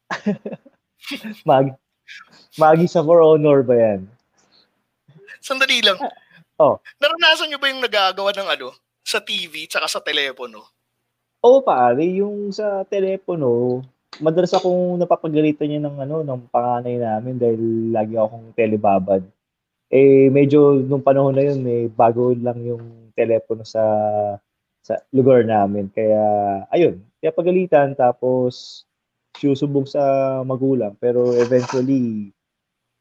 Mag 1.47 1.75
Magi 2.59 2.83
sa 2.83 2.99
for 2.99 3.23
honor 3.23 3.63
ba 3.63 3.75
yan? 3.77 4.03
Sandali 5.39 5.79
lang. 5.79 5.95
Oh. 6.59 6.75
Naranasan 6.99 7.47
nyo 7.47 7.59
ba 7.61 7.71
yung 7.71 7.79
nagagawa 7.79 8.35
ng 8.35 8.49
ano, 8.59 8.75
sa 9.01 9.23
TV 9.23 9.65
tsaka 9.71 9.87
sa 9.87 10.03
telepono? 10.03 10.67
Oo 11.41 11.63
pare, 11.63 12.03
yung 12.05 12.51
sa 12.51 12.83
telepono, 12.85 13.81
madalas 14.19 14.51
akong 14.53 14.99
napapagalitan 14.99 15.65
niya 15.71 15.81
ng 15.81 15.97
ano, 16.03 16.15
ng 16.21 16.41
panganay 16.51 16.99
namin 16.99 17.39
dahil 17.39 17.61
lagi 17.89 18.13
akong 18.19 18.51
telebabad. 18.53 19.23
Eh 19.91 20.31
medyo 20.31 20.79
nung 20.79 21.03
panahon 21.03 21.35
na 21.35 21.43
yun, 21.43 21.59
eh 21.67 21.91
bago 21.91 22.31
lang 22.31 22.63
yung 22.63 23.11
telepono 23.11 23.67
sa 23.67 23.83
sa 24.81 24.97
lugar 25.11 25.43
namin. 25.43 25.91
Kaya 25.91 26.23
ayun, 26.71 27.03
kaya 27.19 27.35
pagalitan 27.35 27.93
tapos 27.93 28.83
susubog 29.35 29.87
sa 29.87 30.01
magulang 30.43 30.93
pero 30.99 31.33
eventually 31.33 32.29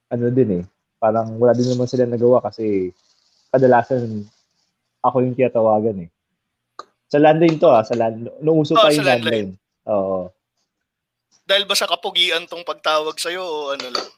ano 0.09 0.31
din 0.31 0.63
eh, 0.63 0.65
parang 0.99 1.39
wala 1.39 1.55
din 1.55 1.69
naman 1.71 1.87
sila 1.87 2.07
nagawa 2.07 2.43
kasi 2.43 2.91
kadalasan 3.51 4.27
ako 5.01 5.23
yung 5.25 5.37
tiyatawagan 5.39 6.07
eh. 6.07 6.11
Sa 7.11 7.19
landline 7.19 7.59
to 7.59 7.67
ah, 7.71 7.83
sa 7.83 7.95
landline. 7.99 8.35
Nung 8.43 8.63
uso 8.63 8.75
Oh, 8.75 8.83
pa 8.83 8.91
sa 8.91 8.99
yung 8.99 9.07
landline. 9.09 9.51
Oo. 9.91 10.31
Dahil 11.43 11.67
ba 11.67 11.75
sa 11.75 11.91
kapugian 11.91 12.47
tong 12.47 12.63
pagtawag 12.63 13.19
sa'yo 13.19 13.43
o 13.43 13.75
ano 13.75 13.91
lang? 13.91 14.09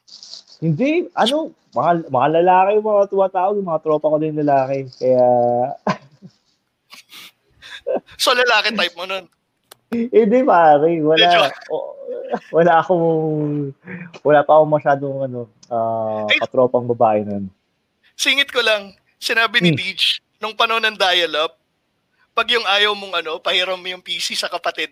Hindi, 0.63 1.11
ano, 1.11 1.51
mga, 1.69 2.07
mga 2.07 2.27
lalaki, 2.39 2.73
mga 2.79 3.03
tumatawag, 3.09 3.59
mga 3.59 3.83
tropa 3.83 4.07
ko 4.07 4.17
din 4.17 4.39
lalaki. 4.39 4.87
Kaya, 4.95 5.27
So 8.15 8.31
lalaki 8.31 8.71
type 8.71 8.95
mo 8.95 9.03
nun. 9.03 9.27
hindi 9.91 10.39
pare, 10.41 10.89
wala, 11.03 11.27
o- 11.69 11.93
wala 12.49 12.81
akong, 12.81 13.05
wala 14.23 14.41
pa 14.41 14.57
akong 14.57 14.71
masyadong, 14.71 15.17
ano, 15.21 15.41
ah, 15.67 16.25
Ay- 16.25 16.41
katropang 16.41 16.87
babae 16.87 17.21
nun. 17.21 17.45
Singit 18.15 18.49
ko 18.49 18.63
lang, 18.63 18.89
sinabi 19.19 19.59
Hmm. 19.59 19.65
ni 19.67 19.71
Deej, 19.73 20.17
nung 20.39 20.55
panahon 20.55 20.81
ng 20.81 20.97
dial-up, 20.97 21.53
pag 22.33 22.49
yung 22.49 22.65
ayaw 22.65 22.95
mong 22.95 23.13
ano, 23.15 23.37
pahiram 23.37 23.77
mo 23.77 23.85
yung 23.85 24.01
PC 24.01 24.33
sa 24.33 24.49
kapatid, 24.49 24.89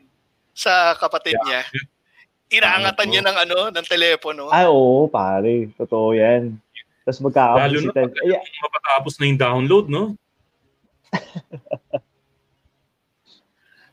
sa 0.53 0.93
kapatid 0.93 1.33
niya, 1.41 1.65
inaangatan 2.51 3.07
niya 3.07 3.23
ng 3.23 3.37
ano, 3.47 3.57
ng 3.71 3.87
telepono. 3.87 4.51
Ay, 4.51 4.67
oo, 4.67 5.07
pare, 5.07 5.71
totoo 5.79 6.11
yan. 6.11 6.59
Tapos 7.01 7.19
Lalo 7.23 7.77
na 7.81 7.91
pag 7.95 8.11
mapatapos 8.13 9.17
na 9.17 9.25
yung 9.25 9.41
download, 9.41 9.85
no? 9.89 10.13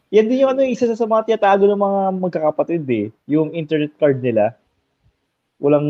Yan 0.08 0.24
din 0.24 0.40
yung 0.40 0.56
ano, 0.56 0.64
isa 0.64 0.88
sa 0.88 1.04
mga 1.04 1.32
tiyatago 1.32 1.68
ng 1.68 1.84
mga 1.84 2.00
magkakapatid 2.16 2.84
eh. 2.88 3.06
Yung 3.28 3.52
internet 3.52 3.92
card 4.00 4.24
nila. 4.24 4.56
Walang 5.60 5.88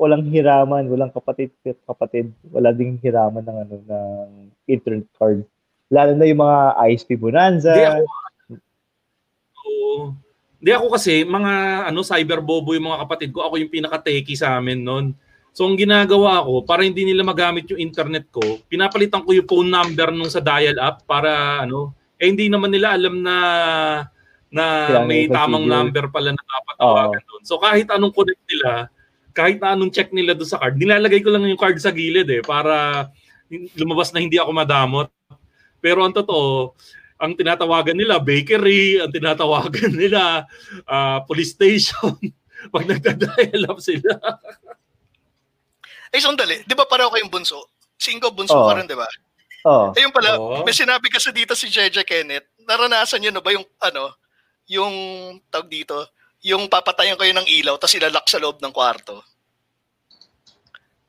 walang 0.00 0.24
hiraman, 0.32 0.88
walang 0.88 1.12
kapatid 1.12 1.52
kapatid, 1.84 2.32
wala 2.48 2.72
ding 2.72 2.96
hiraman 3.04 3.44
ng 3.44 3.58
ano 3.68 3.74
ng 3.84 4.30
internet 4.64 5.04
card. 5.20 5.44
Lalo 5.92 6.16
na 6.16 6.24
yung 6.24 6.40
mga 6.40 6.60
ISP 6.88 7.20
Bonanza. 7.20 7.76
Hindi 7.76 7.84
ako, 7.84 8.02
Oo. 9.60 10.16
Hindi 10.60 10.72
ako 10.76 10.86
kasi, 10.92 11.24
mga 11.24 11.52
ano, 11.88 12.04
cyberbobo 12.04 12.76
yung 12.76 12.92
mga 12.92 13.00
kapatid 13.08 13.32
ko. 13.32 13.48
Ako 13.48 13.56
yung 13.56 13.72
pinaka-techie 13.72 14.36
sa 14.36 14.60
amin 14.60 14.84
noon. 14.84 15.16
So, 15.56 15.66
ang 15.66 15.74
ginagawa 15.74 16.44
ko, 16.44 16.62
para 16.62 16.84
hindi 16.86 17.02
nila 17.02 17.24
magamit 17.24 17.66
yung 17.72 17.80
internet 17.80 18.28
ko, 18.30 18.60
pinapalitan 18.70 19.24
ko 19.24 19.34
yung 19.34 19.48
phone 19.48 19.72
number 19.72 20.12
nung 20.12 20.30
sa 20.30 20.38
dial-up 20.38 21.02
para 21.08 21.64
ano, 21.64 21.96
eh 22.20 22.28
hindi 22.28 22.46
naman 22.46 22.70
nila 22.70 22.94
alam 22.94 23.18
na 23.24 23.36
na 24.50 24.64
Kailangan 24.90 25.08
may 25.08 25.22
tamang 25.30 25.66
number 25.66 26.10
pala 26.10 26.34
na 26.34 26.42
dapat 26.42 26.74
tawagan 26.76 27.22
doon. 27.24 27.42
So, 27.46 27.56
kahit 27.56 27.88
anong 27.88 28.14
connect 28.14 28.42
nila, 28.50 28.70
kahit 29.30 29.58
na 29.62 29.78
anong 29.78 29.94
check 29.94 30.10
nila 30.10 30.34
doon 30.34 30.50
sa 30.50 30.58
card, 30.58 30.74
nilalagay 30.76 31.22
ko 31.22 31.30
lang 31.30 31.46
yung 31.46 31.58
card 31.58 31.78
sa 31.78 31.94
gilid 31.94 32.26
eh, 32.28 32.42
para 32.42 33.08
lumabas 33.78 34.10
na 34.10 34.20
hindi 34.20 34.36
ako 34.36 34.50
madamot. 34.50 35.08
Pero 35.80 36.04
ang 36.04 36.12
totoo, 36.12 36.76
ang 37.20 37.36
tinatawagan 37.36 37.94
nila 37.94 38.16
bakery, 38.16 38.96
ang 38.96 39.12
tinatawagan 39.12 39.92
nila 39.92 40.48
ah, 40.88 41.20
police 41.28 41.52
station 41.52 42.16
pag 42.72 42.88
nagda-dial 42.88 43.68
up 43.68 43.78
sila. 43.78 44.16
Eh, 46.10 46.18
sandali, 46.18 46.66
di 46.66 46.74
ba 46.74 46.90
pareho 46.90 47.06
kayong 47.06 47.30
bunso? 47.30 47.70
Singko 47.94 48.34
bunso 48.34 48.50
Oo. 48.50 48.66
ka 48.66 48.82
rin, 48.82 48.90
di 48.90 48.98
ba? 48.98 49.06
Oh. 49.62 49.94
Ayun 49.94 50.10
pala, 50.10 50.34
Oo. 50.34 50.66
may 50.66 50.74
sinabi 50.74 51.06
kasi 51.06 51.30
dito 51.30 51.54
si 51.54 51.70
Jeje 51.70 52.02
Kenneth, 52.02 52.50
naranasan 52.66 53.22
nyo 53.22 53.30
na 53.30 53.38
ba 53.38 53.54
yung, 53.54 53.62
ano, 53.78 54.18
yung, 54.66 54.90
tawag 55.54 55.70
dito, 55.70 56.10
yung 56.42 56.66
papatayan 56.66 57.14
kayo 57.14 57.30
ng 57.30 57.46
ilaw 57.46 57.78
tapos 57.78 57.94
ilalak 57.94 58.26
sa 58.26 58.42
loob 58.42 58.58
ng 58.58 58.74
kwarto? 58.74 59.22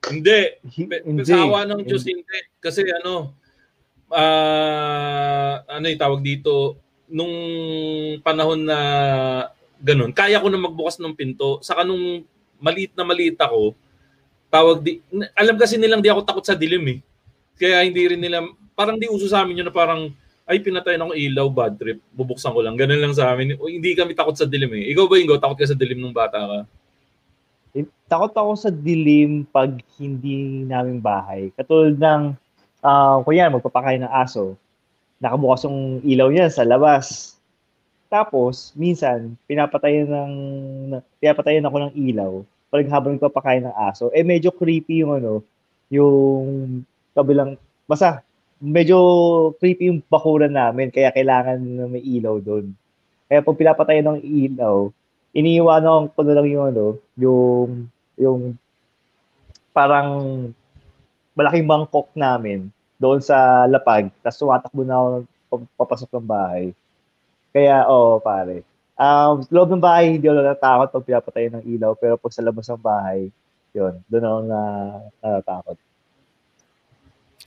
Hindi. 0.05 0.57
Pe- 0.86 1.03
Hindi. 1.05 1.22
Sa 1.26 1.45
awa 1.45 1.66
ng 1.66 1.82
Diyos, 1.86 2.05
hindi. 2.05 2.39
Kasi 2.57 2.86
ano, 3.01 3.38
ah 4.12 5.64
ano 5.68 5.86
yung 5.88 6.01
tawag 6.01 6.22
dito, 6.22 6.78
nung 7.12 7.34
panahon 8.24 8.64
na 8.64 8.78
ganun, 9.82 10.14
kaya 10.14 10.39
ko 10.39 10.47
na 10.47 10.62
magbukas 10.62 11.01
ng 11.01 11.18
pinto. 11.18 11.59
Saka 11.66 11.84
nung 11.84 12.24
maliit 12.62 12.93
na 12.93 13.03
maliit 13.03 13.36
ako, 13.41 13.74
tawag 14.51 14.84
di, 14.84 15.01
alam 15.34 15.55
kasi 15.57 15.76
nilang 15.76 16.03
di 16.03 16.12
ako 16.12 16.22
takot 16.22 16.45
sa 16.45 16.55
dilim 16.55 16.84
eh. 16.88 16.99
Kaya 17.57 17.88
hindi 17.88 18.03
rin 18.05 18.22
nila, 18.22 18.45
parang 18.78 18.99
di 18.99 19.09
uso 19.09 19.26
sa 19.26 19.41
amin 19.41 19.64
yun 19.64 19.68
na 19.68 19.74
parang, 19.74 20.14
ay 20.45 20.59
pinatay 20.59 20.99
na 20.99 21.07
ako 21.07 21.14
ilaw, 21.16 21.47
bad 21.47 21.74
trip, 21.80 21.99
bubuksan 22.12 22.51
ko 22.51 22.59
lang. 22.59 22.76
Ganun 22.76 22.99
lang 22.99 23.16
sa 23.16 23.32
amin. 23.32 23.55
O, 23.55 23.72
hindi 23.72 23.95
kami 23.95 24.12
takot 24.12 24.36
sa 24.36 24.49
dilim 24.49 24.74
eh. 24.76 24.91
Ikaw 24.91 25.05
ba, 25.07 25.16
Ingo, 25.16 25.39
takot 25.39 25.55
ka 25.55 25.72
sa 25.72 25.78
dilim 25.78 26.03
nung 26.03 26.12
bata 26.12 26.38
ka? 26.38 26.59
Eh, 27.72 27.88
Takot 28.12 28.36
ako 28.36 28.51
sa 28.59 28.68
dilim 28.68 29.47
pag 29.47 29.80
hindi 29.95 30.68
namin 30.68 30.99
bahay. 30.99 31.55
Katulad 31.55 31.95
ng, 31.95 32.24
uh, 32.82 33.21
kuya, 33.25 33.49
magpapakain 33.49 34.03
ng 34.03 34.13
aso. 34.13 34.57
Nakabukas 35.21 35.65
yung 35.65 36.01
ilaw 36.05 36.29
niya 36.34 36.49
sa 36.49 36.65
labas. 36.65 37.38
Tapos, 38.11 38.75
minsan, 38.75 39.39
pinapatayan 39.47 40.09
ng, 40.09 40.34
na- 40.91 41.05
pinapatayan 41.21 41.65
ako 41.65 41.77
ng 41.88 41.93
ilaw 41.95 42.32
pag 42.71 42.88
habang 42.88 43.15
nagpapakain 43.15 43.67
ng 43.67 43.75
aso. 43.75 44.11
Eh, 44.11 44.23
medyo 44.23 44.51
creepy 44.51 45.03
yung 45.03 45.19
ano, 45.19 45.43
yung 45.91 46.84
kabilang, 47.11 47.59
basta, 47.84 48.23
medyo 48.63 48.97
creepy 49.59 49.91
yung 49.91 49.99
bakuran 50.07 50.55
namin, 50.55 50.88
kaya 50.88 51.11
kailangan 51.11 51.59
na 51.59 51.86
may 51.88 51.99
ilaw 51.99 52.39
doon. 52.39 52.71
Kaya 53.27 53.43
pag 53.43 53.59
pinapatayan 53.59 54.07
ng 54.11 54.19
ilaw, 54.23 54.91
iniiwanan 55.32 56.11
ko 56.11 56.19
na 56.23 56.34
lang 56.36 56.47
yung 56.47 56.65
ano, 56.71 56.86
yung 57.15 57.69
yung 58.19 58.41
parang 59.71 60.51
malaking 61.36 61.67
mangkok 61.67 62.11
namin 62.13 62.67
doon 63.01 63.17
sa 63.23 63.65
lapag, 63.65 64.13
tapos 64.21 64.38
tumatakbo 64.38 64.82
na 64.86 64.95
ako 64.95 65.07
pa- 65.49 65.71
papasok 65.82 66.09
ng 66.13 66.27
bahay. 66.27 66.65
Kaya, 67.51 67.84
oo, 67.89 68.21
pare. 68.21 68.63
Um, 68.95 69.41
loob 69.49 69.73
ng 69.73 69.82
bahay, 69.82 70.15
hindi 70.15 70.29
ako 70.29 70.38
natatakot 70.38 70.88
pag 70.93 71.07
pinapatay 71.09 71.45
ng 71.49 71.63
ilaw, 71.65 71.97
pero 71.97 72.15
pag 72.21 72.32
sa 72.32 72.45
labas 72.45 72.69
ng 72.69 72.77
bahay, 72.77 73.34
yun, 73.73 73.97
doon 74.05 74.27
ako 74.27 74.39
na 74.45 74.61
natatakot. 75.19 75.77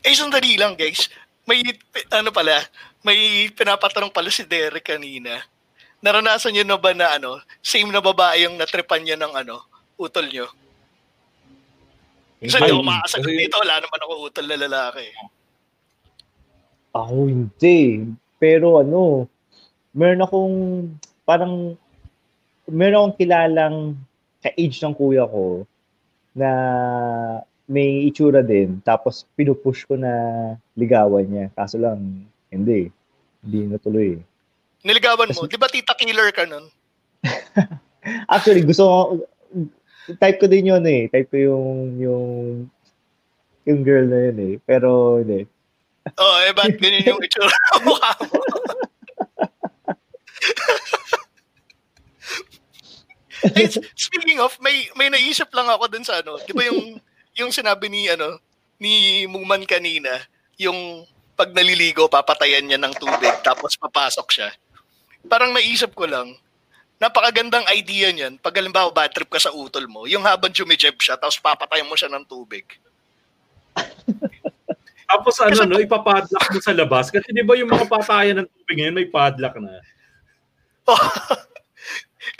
Eh, 0.05 0.13
sandali 0.13 0.59
lang, 0.59 0.75
guys. 0.77 1.09
May, 1.47 1.63
ano 2.13 2.29
pala, 2.35 2.61
may 3.05 3.49
pinapatanong 3.53 4.13
pala 4.13 4.29
si 4.29 4.45
Derek 4.45 4.85
kanina. 4.85 5.45
Naranasan 6.05 6.53
nyo 6.53 6.65
na 6.65 6.77
ba 6.77 6.93
na 6.93 7.17
ano, 7.17 7.41
same 7.65 7.89
na 7.89 8.03
babae 8.05 8.45
yung 8.45 8.61
natripan 8.61 9.01
niya 9.01 9.17
ng 9.17 9.33
ano, 9.33 9.65
utol 9.97 10.29
nyo? 10.29 10.51
Kasi 12.45 12.61
hindi 12.61 12.73
ako 12.77 12.85
makasagot 12.85 13.25
Kasi- 13.25 13.41
dito, 13.41 13.57
wala 13.57 13.75
naman 13.81 14.01
ako 14.05 14.13
utol 14.29 14.47
na 14.47 14.57
lalaki. 14.61 15.07
Ako 16.95 17.17
hindi. 17.27 17.81
Pero 18.37 18.85
ano, 18.85 19.27
meron 19.97 20.23
akong 20.23 20.57
parang 21.25 21.75
meron 22.69 22.97
akong 23.01 23.17
kilalang 23.19 23.77
ka-age 24.45 24.77
ng 24.85 24.95
kuya 24.95 25.25
ko 25.25 25.65
na 26.37 26.51
may 27.65 28.05
itsura 28.13 28.45
din. 28.45 28.85
Tapos 28.85 29.25
pinupush 29.33 29.89
ko 29.89 29.97
na 29.97 30.13
ligawan 30.77 31.25
niya. 31.25 31.47
Kaso 31.57 31.81
lang, 31.81 32.29
hindi. 32.53 32.93
Hindi 33.41 33.59
natuloy. 33.73 34.21
Niligawan 34.85 35.33
mo. 35.33 35.49
Di 35.49 35.57
ba 35.57 35.69
tita 35.73 35.97
killer 35.97 36.29
ka 36.37 36.45
nun? 36.45 36.69
Actually, 38.35 38.69
gusto 38.69 38.85
ko, 38.85 38.97
type 40.21 40.39
ko 40.41 40.47
din 40.47 40.71
yun 40.73 40.85
eh. 40.85 41.09
Type 41.09 41.29
ko 41.33 41.37
yung, 41.37 41.97
yung, 42.01 42.27
yung 43.65 43.81
girl 43.85 44.07
na 44.09 44.31
yun 44.31 44.39
eh. 44.41 44.55
Pero 44.65 45.21
hindi. 45.21 45.49
Oo, 46.05 46.21
oh, 46.21 46.39
eh 46.45 46.53
ba't 46.53 46.77
ganyan 46.77 47.17
yung 47.17 47.23
itsura 47.25 47.49
ng 47.49 47.85
mukha 47.89 48.13
mo? 48.29 48.37
eh, 53.57 53.69
speaking 53.97 54.41
of, 54.41 54.57
may 54.61 54.89
may 54.97 55.09
naisip 55.13 55.49
lang 55.53 55.69
ako 55.69 55.89
dun 55.89 56.05
sa 56.05 56.21
ano, 56.21 56.37
'di 56.45 56.53
ba 56.53 56.65
yung 56.69 57.01
yung 57.37 57.51
sinabi 57.53 57.89
ni 57.89 58.09
ano 58.09 58.41
ni 58.81 59.25
Muman 59.29 59.65
kanina, 59.65 60.13
yung 60.61 61.09
pag 61.35 61.51
naliligo 61.57 62.07
papatayan 62.07 62.65
niya 62.69 62.79
ng 62.81 62.95
tubig 63.01 63.35
tapos 63.41 63.77
papasok 63.81 64.29
siya. 64.29 64.49
Parang 65.25 65.57
naisip 65.57 65.97
ko 65.97 66.05
lang, 66.05 66.37
napakagandang 67.05 67.69
idea 67.69 68.09
niyan. 68.09 68.41
Pag 68.41 68.57
halimbawa 68.57 68.89
bad 68.89 69.13
trip 69.13 69.29
ka 69.29 69.37
sa 69.37 69.53
utol 69.53 69.85
mo, 69.85 70.09
yung 70.09 70.25
habang 70.25 70.49
jumijeb 70.49 70.97
siya 70.97 71.21
tapos 71.21 71.37
papatayan 71.37 71.85
mo 71.85 71.93
siya 71.93 72.09
ng 72.09 72.25
tubig. 72.25 72.65
Tapos 75.05 75.37
ano, 75.39 75.69
no, 75.69 75.79
ipapadlock 75.79 76.49
mo 76.49 76.61
sa 76.65 76.73
labas. 76.73 77.13
Kasi 77.13 77.29
di 77.31 77.45
ba 77.45 77.55
yung 77.55 77.71
mga 77.71 77.87
patayan 77.87 78.41
ng 78.41 78.49
tubig 78.51 78.81
ngayon 78.81 78.97
may 78.97 79.07
padlock 79.07 79.55
na. 79.61 79.79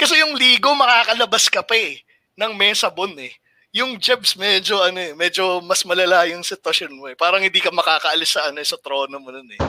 Kasi 0.01 0.19
yung 0.19 0.35
ligo 0.35 0.73
makakalabas 0.73 1.53
ka 1.53 1.61
pa 1.61 1.77
eh 1.77 2.01
ng 2.35 2.57
may 2.57 2.73
sabon 2.73 3.15
eh. 3.21 3.37
Yung 3.75 4.01
jebs 4.01 4.35
medyo 4.35 4.81
ano 4.81 4.99
eh, 4.99 5.13
medyo 5.13 5.61
mas 5.61 5.85
malala 5.85 6.27
yung 6.31 6.43
sitwasyon 6.43 6.93
mo 6.95 7.05
eh. 7.13 7.15
Parang 7.15 7.45
hindi 7.45 7.61
ka 7.61 7.69
makakaalis 7.71 8.41
sa 8.41 8.49
ano 8.49 8.59
eh, 8.59 8.67
sa 8.67 8.81
trono 8.81 9.21
mo 9.21 9.29
nun 9.29 9.51
eh. 9.55 9.61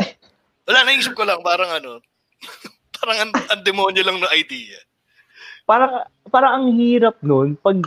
Wala 0.70 0.86
naisip 0.86 1.12
ko 1.18 1.26
lang 1.26 1.42
parang 1.44 1.82
ano, 1.82 2.00
parang 3.00 3.18
ang, 3.28 3.32
ang 3.32 3.62
demonyo 3.62 4.02
lang 4.04 4.18
no 4.20 4.30
idea. 4.34 4.78
Parang 5.64 6.04
parang 6.28 6.52
ang 6.60 6.66
hirap 6.76 7.18
nun 7.24 7.56
pag 7.58 7.80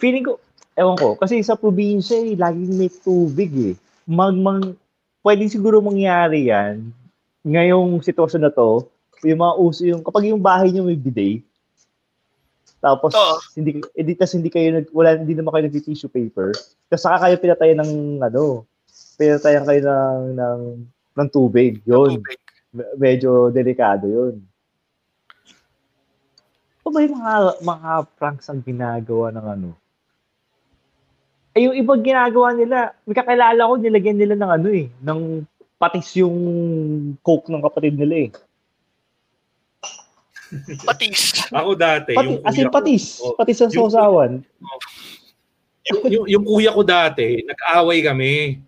feeling 0.00 0.24
ko 0.24 0.40
ewan 0.78 0.96
ko 0.96 1.18
kasi 1.20 1.44
sa 1.44 1.58
probinsya 1.58 2.16
eh, 2.16 2.38
laging 2.38 2.74
may 2.80 2.90
tubig 2.90 3.52
eh. 3.52 3.74
Mag, 4.08 4.34
mag 4.34 4.74
pwedeng 5.22 5.50
siguro 5.50 5.78
mangyari 5.78 6.50
yan 6.50 6.90
ngayong 7.42 8.02
sitwasyon 8.02 8.42
na 8.46 8.54
to 8.54 8.86
yung 9.22 9.42
mga 9.42 9.54
uso 9.58 9.82
yung 9.86 10.02
kapag 10.02 10.30
yung 10.30 10.42
bahay 10.42 10.70
niyo 10.70 10.82
may 10.86 10.98
bidet 10.98 11.42
tapos 12.82 13.14
Oo. 13.14 13.38
hindi 13.54 13.78
hindi 13.94 14.12
tas 14.18 14.34
hindi 14.34 14.50
kayo 14.50 14.82
nag, 14.82 14.90
wala 14.90 15.14
hindi 15.14 15.38
naman 15.38 15.54
kayo 15.54 15.64
nag-tissue 15.70 16.10
paper 16.10 16.50
tapos 16.90 17.02
saka 17.06 17.16
kayo 17.26 17.34
pinatayan 17.38 17.78
ng 17.82 17.92
ano 18.22 18.66
pinatayan 19.14 19.62
kayo 19.62 19.80
ng 19.86 20.18
ng 20.34 20.60
ng 21.14 21.28
tubig 21.30 21.78
yun 21.86 22.18
Me- 22.18 22.41
medyo 22.96 23.52
delikado 23.52 24.08
yun 24.08 24.40
o 26.82 26.90
ba 26.90 27.04
yung 27.04 27.14
mga 27.20 27.34
mga 27.62 27.90
pranks 28.16 28.48
ang 28.48 28.64
ginagawa 28.64 29.28
ng 29.30 29.46
ano 29.46 29.70
eh 31.52 31.68
yung 31.68 31.76
ibang 31.76 32.00
ginagawa 32.00 32.56
nila 32.56 32.96
may 33.04 33.12
kakilala 33.14 33.68
ko 33.68 33.74
nilagyan 33.76 34.18
nila 34.18 34.34
ng 34.34 34.50
ano 34.50 34.68
eh 34.72 34.88
ng 35.04 35.20
patis 35.76 36.16
yung 36.16 36.36
coke 37.20 37.52
ng 37.52 37.60
kapatid 37.60 37.94
nila 37.94 38.28
eh 38.28 38.30
Patis. 40.84 41.20
Ako 41.56 41.72
dati, 41.72 42.12
Pati, 42.12 42.28
yung 42.28 42.44
as 42.44 42.56
in 42.60 42.68
kuya 42.68 42.68
ko- 42.68 42.76
patis. 42.76 43.04
Oh, 43.24 43.34
patis 43.40 43.56
sa 43.56 43.72
yung- 43.72 44.44
yung, 45.82 46.02
yung, 46.12 46.26
yung 46.28 46.44
kuya 46.44 46.70
ko 46.76 46.82
dati, 46.84 47.40
nag-away 47.42 48.04
kami. 48.04 48.60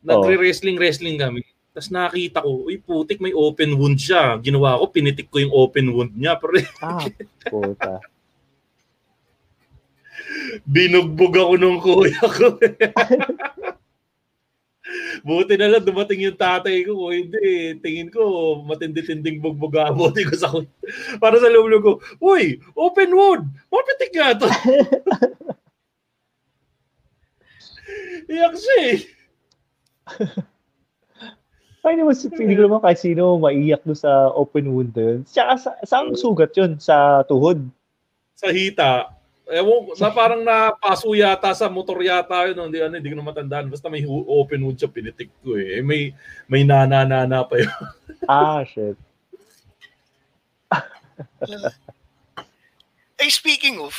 Nagre-wrestling-wrestling 0.00 1.18
kami. 1.20 1.42
Tapos 1.76 1.92
nakita 1.92 2.40
ko, 2.40 2.72
uy 2.72 2.80
putik, 2.80 3.20
may 3.20 3.36
open 3.36 3.76
wound 3.76 4.00
siya. 4.00 4.40
Ginawa 4.40 4.80
ko, 4.80 4.88
pinitik 4.88 5.28
ko 5.28 5.44
yung 5.44 5.52
open 5.52 5.92
wound 5.92 6.16
niya. 6.16 6.32
Pero 6.40 6.56
Ah, 6.80 7.04
puta. 7.52 8.00
binugbog 10.64 11.36
ako 11.36 11.52
nung 11.60 11.76
kuya 11.84 12.16
ko. 12.16 12.56
Buti 15.26 15.58
na 15.60 15.68
lang 15.68 15.84
dumating 15.84 16.24
yung 16.24 16.40
tatay 16.40 16.80
ko. 16.88 16.96
Kung 16.96 17.12
hindi, 17.12 17.76
tingin 17.84 18.08
ko, 18.08 18.24
matindi-tinding 18.64 19.44
bugbog 19.44 19.76
abuti 19.76 20.24
ko 20.24 20.32
sa 20.32 20.48
kuya. 20.48 20.72
Para 21.20 21.36
sa 21.36 21.52
loob 21.52 21.76
ko, 21.84 22.00
uy, 22.24 22.56
open 22.72 23.12
wound! 23.12 23.44
Mapitik 23.68 24.16
nga 24.16 24.32
to! 24.32 24.48
Iyak 28.32 28.56
siya 28.56 28.76
eh. 28.96 28.98
Ay, 31.86 31.94
hindi 31.94 32.02
mo, 32.02 32.10
hindi 32.10 32.58
ko 32.58 32.62
naman 32.66 32.82
kahit 32.82 32.98
sino 32.98 33.38
maiyak 33.38 33.86
doon 33.86 33.94
sa 33.94 34.34
open 34.34 34.74
wound 34.74 34.90
na 34.90 35.02
yun. 35.14 35.20
Tsaka 35.22 35.52
sa, 35.54 35.70
saan 35.86 36.18
sugat 36.18 36.50
yun? 36.58 36.82
Sa 36.82 37.22
tuhod? 37.30 37.62
Sa 38.34 38.50
hita. 38.50 39.14
Ewan, 39.46 39.94
na 39.94 40.10
parang 40.10 40.42
napaso 40.42 41.14
yata 41.14 41.54
sa 41.54 41.70
motor 41.70 42.02
yata 42.02 42.50
yun. 42.50 42.66
Hindi, 42.66 42.82
ano, 42.82 42.98
hindi 42.98 43.14
ko 43.14 43.22
na 43.22 43.30
matandaan. 43.30 43.70
Basta 43.70 43.86
may 43.86 44.02
open 44.10 44.66
wound 44.66 44.82
siya, 44.82 44.90
pinitik 44.90 45.30
ko 45.46 45.54
eh. 45.54 45.78
Eh, 45.78 45.82
May, 45.86 46.10
may 46.50 46.66
nana-nana 46.66 47.46
pa 47.46 47.54
yun. 47.62 47.70
Ah, 48.26 48.66
shit. 48.66 48.98
Eh, 53.16 53.32
speaking 53.32 53.80
of, 53.80 53.96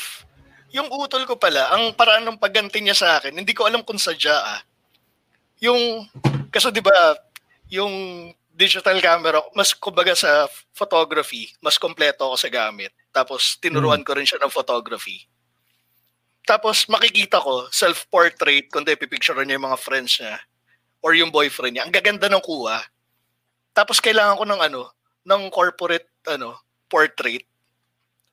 yung 0.69 0.93
utol 0.93 1.25
ko 1.25 1.41
pala, 1.41 1.73
ang 1.73 1.89
paraan 1.97 2.21
ng 2.21 2.37
pagganti 2.37 2.83
niya 2.83 2.93
sa 2.93 3.17
akin, 3.17 3.33
hindi 3.33 3.49
ko 3.55 3.65
alam 3.65 3.81
kung 3.81 3.97
sadya 3.97 4.35
ah. 4.35 4.61
Yung, 5.57 6.05
kasi 6.53 6.69
di 6.69 6.85
ba, 6.85 6.93
yung 7.67 7.93
digital 8.57 8.97
camera, 8.97 9.37
mas 9.53 9.71
kumbaga 9.77 10.17
sa 10.17 10.49
photography, 10.73 11.53
mas 11.61 11.77
kompleto 11.77 12.25
ako 12.25 12.35
sa 12.41 12.49
gamit. 12.49 12.89
Tapos 13.13 13.61
tinuruan 13.61 14.01
ko 14.01 14.17
rin 14.17 14.25
siya 14.25 14.41
ng 14.41 14.49
photography. 14.49 15.29
Tapos 16.47 16.87
makikita 16.89 17.37
ko, 17.37 17.69
self-portrait, 17.69 18.71
kung 18.73 18.87
pipicture 18.87 19.37
niya 19.43 19.61
yung 19.61 19.67
mga 19.69 19.77
friends 19.77 20.17
niya 20.17 20.41
or 21.03 21.13
yung 21.13 21.29
boyfriend 21.29 21.77
niya. 21.77 21.83
Ang 21.85 21.93
gaganda 21.93 22.31
ng 22.31 22.41
kuha. 22.41 22.81
Tapos 23.77 24.01
kailangan 24.01 24.39
ko 24.39 24.45
ng 24.47 24.61
ano, 24.63 24.81
ng 25.27 25.53
corporate 25.53 26.09
ano, 26.25 26.57
portrait 26.89 27.45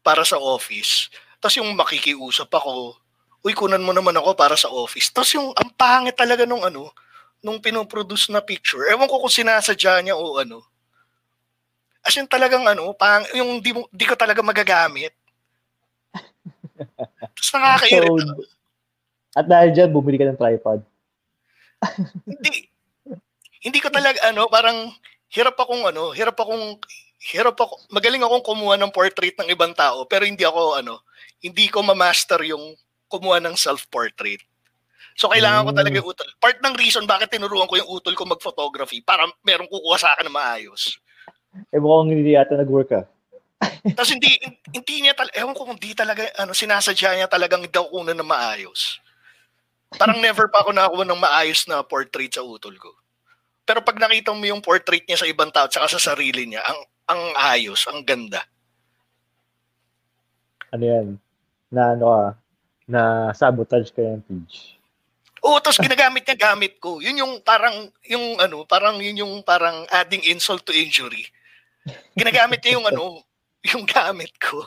para 0.01 0.25
sa 0.25 0.41
office. 0.41 1.13
Tapos 1.43 1.61
yung 1.61 1.75
makikiusap 1.77 2.49
ako, 2.49 2.97
uy, 3.45 3.53
kunan 3.53 3.85
mo 3.85 3.93
naman 3.93 4.17
ako 4.17 4.33
para 4.33 4.57
sa 4.57 4.73
office. 4.73 5.13
Tapos 5.13 5.37
yung, 5.37 5.53
ang 5.53 5.69
pangit 5.77 6.17
talaga 6.17 6.49
nung 6.49 6.65
ano, 6.65 6.95
nung 7.45 7.61
pinoproduce 7.61 8.33
na 8.33 8.41
picture. 8.41 8.89
Ewan 8.89 9.07
ko 9.07 9.21
kung 9.21 9.31
sinasadya 9.33 10.01
niya 10.01 10.17
o 10.17 10.41
ano. 10.41 10.65
As 12.01 12.17
in 12.17 12.25
talagang 12.25 12.65
ano, 12.65 12.97
pang, 12.97 13.25
yung 13.37 13.61
di, 13.61 13.77
mo, 13.77 13.85
di 13.93 14.09
ko 14.09 14.17
talaga 14.17 14.41
magagamit. 14.41 15.13
Tapos 17.37 17.51
nakakairita. 17.53 18.25
So, 18.25 18.49
at 19.35 19.47
dahil 19.51 19.71
dyan, 19.75 19.91
bumili 19.93 20.17
ka 20.17 20.31
ng 20.31 20.41
tripod. 20.41 20.81
hindi 22.25 22.71
hindi 23.65 23.79
ko 23.81 23.89
talaga 23.93 24.21
ano, 24.25 24.49
parang 24.49 24.93
hirap 25.33 25.59
akong 25.59 25.85
ano, 25.85 26.15
hirap 26.15 26.39
akong 26.39 26.81
hirap 27.25 27.57
ako, 27.57 27.81
magaling 27.89 28.21
akong 28.21 28.45
kumuha 28.45 28.77
ng 28.77 28.93
portrait 28.93 29.33
ng 29.41 29.49
ibang 29.49 29.73
tao, 29.73 30.05
pero 30.05 30.29
hindi 30.29 30.45
ako 30.45 30.77
ano, 30.77 31.01
hindi 31.41 31.73
ko 31.73 31.81
ma-master 31.81 32.45
yung 32.45 32.77
kumuha 33.09 33.41
ng 33.41 33.57
self-portrait. 33.57 34.45
So 35.15 35.31
kailangan 35.31 35.71
ko 35.71 35.73
talaga 35.73 35.95
yung 36.03 36.11
utol. 36.11 36.27
Part 36.43 36.59
ng 36.59 36.75
reason 36.75 37.07
bakit 37.07 37.31
tinuruan 37.31 37.71
ko 37.71 37.79
yung 37.79 37.91
utol 37.91 38.15
ko 38.19 38.27
mag-photography 38.27 38.99
para 39.01 39.27
merong 39.47 39.71
kukuha 39.71 39.97
sa 39.99 40.11
akin 40.15 40.27
na 40.27 40.35
maayos. 40.35 40.99
Eh, 41.71 41.79
mukhang 41.79 42.11
hindi 42.11 42.35
yata 42.35 42.59
nag-work 42.59 42.91
ah. 42.99 43.07
Tapos 43.97 44.11
hindi 44.11 44.35
hindi 44.75 44.95
niya 45.07 45.15
talaga, 45.15 45.39
ewan 45.39 45.55
ko 45.55 45.63
kung 45.71 45.79
di 45.79 45.95
talaga 45.95 46.27
ano 46.35 46.51
sinasadya 46.51 47.15
niya 47.15 47.29
talagang 47.31 47.63
daw 47.71 47.87
kunan 47.87 48.19
na 48.19 48.27
maayos. 48.27 48.99
Parang 49.95 50.19
never 50.19 50.51
pa 50.51 50.67
ako 50.67 50.75
nakakuha 50.75 51.05
ng 51.07 51.23
maayos 51.23 51.63
na 51.71 51.87
portrait 51.87 52.35
sa 52.35 52.43
utol 52.43 52.75
ko. 52.83 52.91
Pero 53.63 53.81
pag 53.81 53.97
nakita 53.97 54.35
mo 54.35 54.43
yung 54.45 54.61
portrait 54.61 55.07
niya 55.07 55.23
sa 55.23 55.31
ibang 55.31 55.55
tao 55.55 55.71
at 55.71 55.73
sa 55.73 56.03
sarili 56.03 56.51
niya, 56.51 56.61
ang 56.67 56.81
ang 57.07 57.23
ayos, 57.39 57.87
ang 57.87 58.03
ganda. 58.03 58.43
Ano 60.75 60.85
yan? 60.85 61.07
Na 61.71 61.95
ano 61.95 62.05
ka? 62.11 62.25
Na 62.91 63.01
sabotage 63.31 63.95
ka 63.95 64.03
yung 64.03 64.25
page. 64.27 64.74
Oo, 65.45 65.61
tapos 65.61 65.77
ginagamit 65.77 66.25
niya 66.25 66.53
gamit 66.53 66.81
ko. 66.81 67.05
Yun 67.05 67.21
yung 67.21 67.35
parang 67.45 67.93
yung 68.09 68.41
ano, 68.41 68.65
parang 68.65 68.97
yun 68.97 69.21
yung 69.21 69.35
parang 69.45 69.85
adding 69.93 70.25
insult 70.33 70.65
to 70.65 70.73
injury. 70.73 71.29
Ginagamit 72.17 72.65
niya 72.65 72.81
yung 72.81 72.89
ano, 72.89 73.21
yung 73.61 73.85
gamit 73.85 74.33
ko 74.41 74.65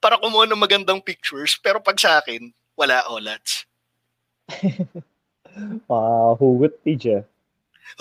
para 0.00 0.16
kumuha 0.16 0.48
ng 0.48 0.56
magandang 0.56 1.04
pictures 1.04 1.60
pero 1.60 1.76
pag 1.76 2.00
sa 2.00 2.24
akin, 2.24 2.48
wala 2.72 3.04
olats. 3.12 3.68
Ah, 5.86 6.34
hugot 6.34 6.74
page 6.82 7.06
ah. 7.14 7.22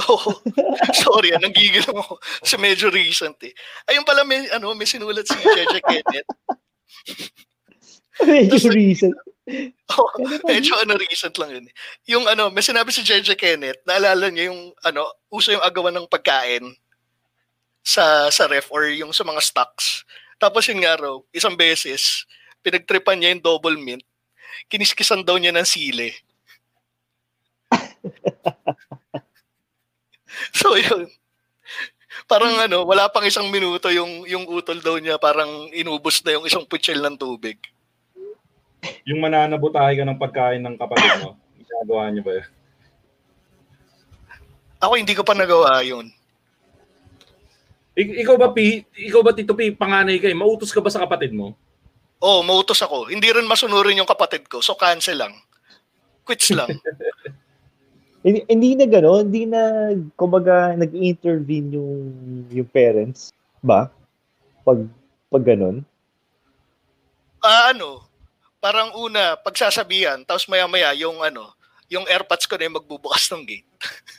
Oo. 0.10 0.34
Sorry, 1.06 1.38
ah, 1.38 1.42
nanggigil 1.42 1.86
ako. 1.86 2.18
Kasi 2.42 2.58
medyo 2.58 2.90
recent 2.90 3.38
eh. 3.46 3.54
Ayun 3.94 4.02
pala, 4.02 4.26
may, 4.26 4.50
ano, 4.50 4.74
may 4.74 4.90
sinulat 4.90 5.22
si 5.22 5.38
Jeje 5.38 5.78
Kenneth. 5.86 6.30
medyo 8.26 8.58
recent. 8.74 9.14
Oh, 9.94 10.10
medyo 10.48 10.74
ano, 10.80 10.96
recent 10.96 11.36
lang 11.38 11.52
yun. 11.52 11.66
Yung 12.08 12.26
ano, 12.26 12.50
may 12.50 12.64
sinabi 12.64 12.90
si 12.90 13.04
Jeje 13.04 13.36
Kenneth, 13.36 13.84
naalala 13.86 14.32
niya 14.32 14.50
yung 14.50 14.72
ano, 14.82 15.06
uso 15.30 15.52
yung 15.52 15.64
agawan 15.64 15.94
ng 16.00 16.10
pagkain 16.10 16.64
sa 17.84 18.32
sa 18.32 18.48
ref 18.48 18.72
or 18.72 18.88
yung 18.88 19.12
sa 19.12 19.28
mga 19.28 19.44
stocks. 19.44 20.08
Tapos 20.40 20.68
yung 20.72 20.84
nga 20.84 20.96
raw, 20.96 21.16
isang 21.36 21.56
beses, 21.56 22.24
pinagtripan 22.64 23.20
niya 23.20 23.36
yung 23.36 23.44
double 23.44 23.78
mint, 23.80 24.04
kiniskisan 24.72 25.24
daw 25.24 25.40
niya 25.40 25.56
ng 25.56 25.68
sili. 25.68 26.12
so 30.60 30.76
yun. 30.78 31.10
Parang 32.28 32.56
ano, 32.60 32.88
wala 32.88 33.12
pang 33.12 33.26
isang 33.28 33.48
minuto 33.52 33.92
yung 33.92 34.24
yung 34.28 34.48
utol 34.48 34.80
daw 34.80 34.96
niya, 35.00 35.20
parang 35.20 35.68
inubos 35.76 36.24
na 36.24 36.40
yung 36.40 36.46
isang 36.48 36.64
putsil 36.68 37.00
ng 37.04 37.20
tubig. 37.20 37.60
Yung 39.08 39.20
mananabutahe 39.20 39.96
ka 40.00 40.04
ng 40.04 40.20
pagkain 40.20 40.62
ng 40.64 40.76
kapatid 40.76 41.12
mo, 41.24 41.40
ginagawa 41.60 42.12
niyo 42.12 42.22
ba 42.24 42.34
yun? 42.40 42.50
Ako 44.84 44.94
hindi 45.00 45.14
ko 45.16 45.24
pa 45.24 45.32
nagawa 45.32 45.80
yun. 45.80 46.12
Ik- 47.94 48.26
ikaw 48.26 48.36
ba, 48.36 48.52
Pi, 48.52 48.84
ikaw 49.06 49.22
ba, 49.22 49.32
Tito 49.32 49.54
Pi, 49.54 49.72
panganay 49.72 50.18
ka 50.18 50.28
eh, 50.28 50.36
mautos 50.36 50.74
ka 50.74 50.82
ba 50.82 50.90
sa 50.90 51.00
kapatid 51.06 51.32
mo? 51.32 51.54
Oo, 52.20 52.42
oh, 52.42 52.44
mautos 52.44 52.82
ako. 52.82 53.08
Hindi 53.08 53.30
rin 53.30 53.48
masunurin 53.48 54.02
yung 54.02 54.10
kapatid 54.10 54.50
ko, 54.50 54.60
so 54.60 54.74
cancel 54.74 55.20
lang. 55.20 55.34
Quits 56.26 56.52
lang. 56.56 56.72
Hindi, 58.24 58.40
hindi 58.48 58.80
na 58.80 58.88
gano'n, 58.88 59.28
hindi 59.28 59.44
na, 59.44 59.92
kumbaga, 60.16 60.72
nag-intervene 60.80 61.76
yung, 61.76 61.96
yung 62.56 62.70
parents 62.72 63.36
ba? 63.60 63.92
Pag, 64.64 64.88
pag 65.28 65.44
gano'n? 65.44 65.84
Ah, 67.44 67.76
ano, 67.76 68.08
parang 68.64 68.96
una, 68.96 69.36
pagsasabihan, 69.36 70.24
tapos 70.24 70.48
maya-maya, 70.48 70.96
yung 70.96 71.20
ano, 71.20 71.52
yung 71.92 72.08
airpods 72.08 72.48
ko 72.48 72.56
na 72.56 72.72
yung 72.72 72.80
magbubukas 72.80 73.28
ng 73.28 73.44
gate. 73.44 73.68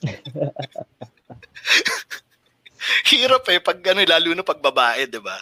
Hirap 3.09 3.49
eh, 3.49 3.65
pag 3.65 3.81
ano, 3.81 4.05
lalo 4.05 4.37
na 4.37 4.45
pag 4.45 4.61
babae, 4.61 5.09
di 5.09 5.17
ba? 5.17 5.41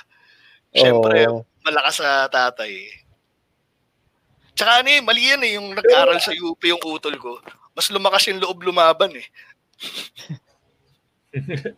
Siyempre, 0.70 1.26
Oo. 1.26 1.42
malakas 1.66 1.98
sa 1.98 2.30
tatay. 2.30 2.86
Tsaka 4.55 4.86
ano 4.86 4.88
eh, 4.94 5.03
mali 5.03 5.34
yan 5.34 5.42
eh, 5.42 5.59
yung 5.59 5.74
nag-aral 5.74 6.22
sa 6.22 6.30
UP 6.30 6.62
yung 6.62 6.78
utol 6.86 7.18
ko. 7.18 7.42
Mas 7.74 7.90
lumakas 7.90 8.30
yung 8.30 8.38
loob 8.38 8.62
lumaban 8.62 9.18
eh. 9.18 9.26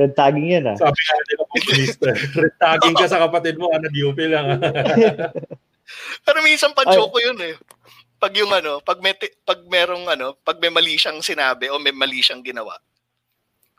Red 0.00 0.16
tagging 0.16 0.56
yan 0.56 0.72
ah. 0.72 0.76
Sabi 0.80 1.00
nga 1.04 1.20
nila, 1.20 1.44
komunista. 1.52 2.08
Retaging 2.32 2.96
ka 2.96 3.06
sa 3.12 3.28
kapatid 3.28 3.60
mo, 3.60 3.68
ah, 3.68 3.76
nag-UP 3.76 4.16
lang. 4.24 4.56
ah. 4.56 4.56
Pero 6.22 6.38
minsan 6.44 6.72
pa 6.74 6.84
joke 6.86 7.12
ko 7.14 7.18
yun 7.20 7.38
eh. 7.40 7.54
Pag 8.20 8.36
yung 8.36 8.52
ano, 8.52 8.84
pag 8.84 9.00
may 9.00 9.16
pag 9.46 9.60
merong 9.64 10.06
ano, 10.12 10.36
pag 10.44 10.60
may 10.60 10.68
mali 10.68 10.94
siyang 11.00 11.24
sinabi 11.24 11.72
o 11.72 11.80
may 11.80 11.92
mali 11.92 12.20
siyang 12.20 12.44
ginawa. 12.44 12.76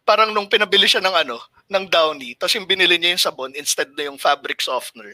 Parang 0.02 0.34
nung 0.34 0.50
pinabili 0.50 0.90
siya 0.90 1.00
ng 1.00 1.14
ano, 1.14 1.38
ng 1.70 1.86
Downy, 1.88 2.34
tapos 2.36 2.58
yung 2.58 2.66
binili 2.66 2.98
niya 2.98 3.14
yung 3.14 3.22
sabon 3.22 3.54
instead 3.54 3.94
na 3.94 4.10
yung 4.10 4.18
fabric 4.18 4.58
softener. 4.60 5.14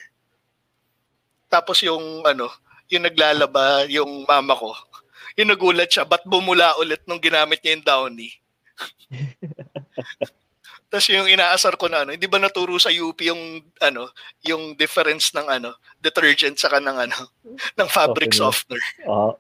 Tapos 1.51 1.83
yung 1.83 2.23
ano, 2.23 2.47
yung 2.87 3.03
naglalaba, 3.03 3.83
yung 3.91 4.23
mama 4.23 4.55
ko, 4.55 4.71
yung 5.35 5.51
nagulat 5.51 5.91
siya, 5.91 6.07
ba't 6.07 6.23
bumula 6.23 6.73
ulit 6.79 7.03
nung 7.03 7.19
ginamit 7.19 7.59
niya 7.61 7.75
yung 7.75 7.85
Downy? 7.85 8.29
Tapos 10.97 11.13
yung 11.13 11.29
inaasar 11.29 11.77
ko 11.77 11.85
na 11.85 12.01
ano, 12.01 12.17
hindi 12.17 12.25
ba 12.25 12.41
naturo 12.41 12.73
sa 12.81 12.89
UP 12.89 13.21
yung 13.21 13.61
ano, 13.85 14.09
yung 14.41 14.73
difference 14.73 15.29
ng 15.29 15.45
ano, 15.45 15.77
detergent 16.01 16.57
saka 16.57 16.81
ng 16.81 16.97
ano, 17.05 17.13
ng 17.77 17.85
fabric 17.85 18.33
Softener. 18.33 18.81
softener. 18.81 18.81
Oo. 19.13 19.33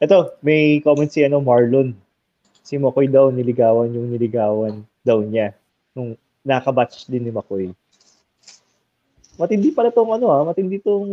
Ito, 0.00 0.40
may 0.40 0.80
comment 0.80 1.12
si 1.12 1.20
ano, 1.20 1.44
Marlon. 1.44 1.92
Si 2.64 2.80
Makoy 2.80 3.12
daw, 3.12 3.28
niligawan 3.28 3.92
yung 3.92 4.08
niligawan 4.08 4.88
daw 5.04 5.20
niya. 5.20 5.52
Nung 5.92 6.16
nakabatch 6.40 7.04
din 7.04 7.28
ni 7.28 7.32
Makoy. 7.36 7.76
Matindi 9.36 9.68
pala 9.68 9.92
tong 9.92 10.16
ano 10.16 10.32
ah, 10.32 10.48
matindi 10.48 10.80
tong 10.80 11.12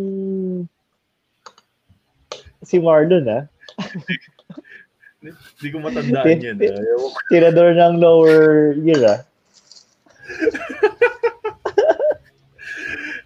si 2.64 2.80
Marlon 2.80 3.28
ah. 3.28 3.44
Hindi 5.22 5.68
ko 5.74 5.78
matandaan 5.82 6.26
ah. 6.30 6.78
Ko. 6.78 7.10
Tirador 7.34 7.74
ng 7.74 7.96
lower 7.98 8.78
year 8.86 9.02
ah. 9.06 9.20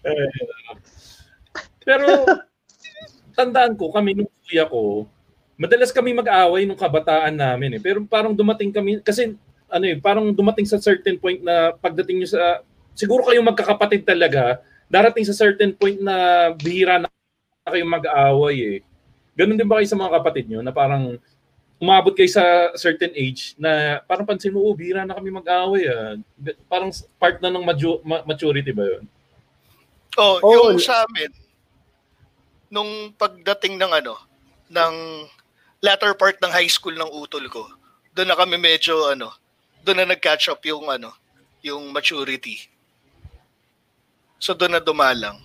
Eh, 0.01 0.27
Pero, 1.85 2.25
tandaan 3.37 3.77
ko, 3.77 3.93
kami 3.93 4.17
nung 4.17 4.31
kuya 4.49 4.65
ko, 4.65 5.05
madalas 5.61 5.93
kami 5.93 6.09
mag-away 6.17 6.65
nung 6.65 6.79
kabataan 6.79 7.37
namin 7.37 7.77
eh. 7.77 7.81
Pero 7.81 8.01
parang 8.09 8.33
dumating 8.33 8.73
kami, 8.73 8.97
kasi 9.05 9.37
ano 9.69 9.85
eh, 9.85 9.97
parang 10.01 10.33
dumating 10.33 10.65
sa 10.65 10.81
certain 10.81 11.21
point 11.21 11.37
na 11.45 11.77
pagdating 11.77 12.17
nyo 12.21 12.29
sa, 12.33 12.65
siguro 12.97 13.29
kayong 13.29 13.45
magkakapatid 13.45 14.01
talaga, 14.01 14.57
darating 14.89 15.21
sa 15.21 15.37
certain 15.37 15.69
point 15.69 16.01
na 16.01 16.49
bihira 16.57 16.97
na 16.97 17.07
kayong 17.69 17.93
mag-away 17.93 18.57
eh. 18.57 18.77
Ganun 19.37 19.55
din 19.55 19.69
ba 19.69 19.77
kayo 19.79 19.87
sa 19.87 20.01
mga 20.01 20.17
kapatid 20.17 20.49
nyo 20.49 20.65
na 20.65 20.73
parang 20.73 21.21
umabot 21.81 22.13
kayo 22.13 22.29
sa 22.29 22.69
certain 22.77 23.09
age 23.17 23.57
na 23.57 23.97
parang 24.05 24.21
pansin 24.21 24.53
mo, 24.53 24.61
oh, 24.61 24.77
bihira 24.77 25.01
na 25.01 25.17
kami 25.17 25.33
mag-away 25.33 25.89
ah. 25.89 26.13
Parang 26.69 26.93
part 27.17 27.41
na 27.41 27.49
ng 27.49 27.65
maju- 27.65 28.05
ma- 28.05 28.21
maturity 28.21 28.69
ba 28.69 28.85
yun? 28.85 29.03
Oh, 30.13 30.37
Oh, 30.45 30.69
yung 30.69 30.77
sa 30.77 31.01
amin, 31.09 31.33
nung 32.69 33.09
pagdating 33.17 33.81
ng 33.81 33.91
ano, 33.97 34.13
ng 34.69 34.95
latter 35.81 36.13
part 36.13 36.37
ng 36.37 36.53
high 36.53 36.69
school 36.69 36.93
ng 36.93 37.09
utol 37.17 37.49
ko, 37.49 37.65
doon 38.13 38.29
na 38.29 38.37
kami 38.37 38.61
medyo 38.61 39.09
ano, 39.09 39.33
doon 39.81 40.05
na 40.05 40.13
nag-catch 40.13 40.53
up 40.53 40.61
yung 40.61 40.85
ano, 40.85 41.09
yung 41.65 41.89
maturity. 41.89 42.61
So 44.37 44.53
doon 44.53 44.77
na 44.77 44.81
dumalang. 44.83 45.41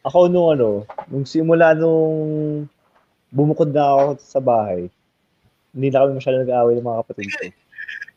Ako 0.00 0.32
nung 0.32 0.56
ano, 0.56 0.88
nung 1.12 1.28
simula 1.28 1.76
nung 1.76 2.64
bumukod 3.30 3.70
na 3.70 3.86
ako 3.86 4.04
sa 4.18 4.42
bahay, 4.42 4.90
hindi 5.70 5.88
na 5.88 6.02
kami 6.02 6.18
masyado 6.18 6.36
nag-aaway 6.42 6.74
ng 6.76 6.86
mga 6.86 7.00
kapatid 7.06 7.26
ko. 7.30 7.42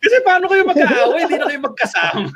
Kasi 0.04 0.16
paano 0.26 0.46
kayo 0.50 0.64
mag-aaway? 0.68 1.20
Hindi 1.24 1.38
na 1.38 1.48
kayo 1.48 1.62
magkasama. 1.64 2.30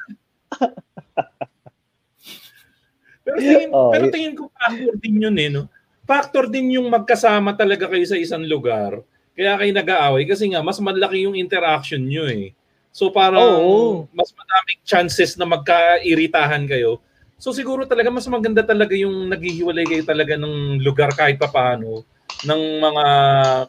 pero 3.26 3.38
tingin, 3.42 3.70
Oh, 3.74 3.92
pero 3.92 4.06
tingin 4.08 4.34
ko 4.38 4.48
factor 4.54 4.96
din 5.02 5.16
yun 5.20 5.36
eh, 5.36 5.50
no? 5.52 5.68
Factor 6.08 6.46
din 6.48 6.80
yung 6.80 6.88
magkasama 6.88 7.52
talaga 7.58 7.92
kayo 7.92 8.06
sa 8.08 8.16
isang 8.16 8.46
lugar. 8.48 9.04
Kaya 9.36 9.60
kayo 9.60 9.72
nag-aaway 9.76 10.24
kasi 10.24 10.48
nga 10.54 10.64
mas 10.64 10.80
malaki 10.80 11.28
yung 11.28 11.36
interaction 11.36 12.00
nyo 12.00 12.24
eh. 12.30 12.56
So 12.96 13.12
parang 13.12 13.44
Oo. 13.44 14.08
mas 14.16 14.32
madaming 14.34 14.82
chances 14.88 15.36
na 15.36 15.46
magkairitahan 15.46 16.64
kayo. 16.66 17.04
So 17.38 17.54
siguro 17.54 17.86
talaga 17.86 18.10
mas 18.10 18.26
maganda 18.26 18.64
talaga 18.66 18.98
yung 18.98 19.30
naghihiwalay 19.30 19.86
kayo 19.86 20.02
talaga 20.08 20.34
ng 20.40 20.82
lugar 20.82 21.14
kahit 21.14 21.38
papaano 21.38 22.02
ng 22.46 22.62
mga 22.78 23.06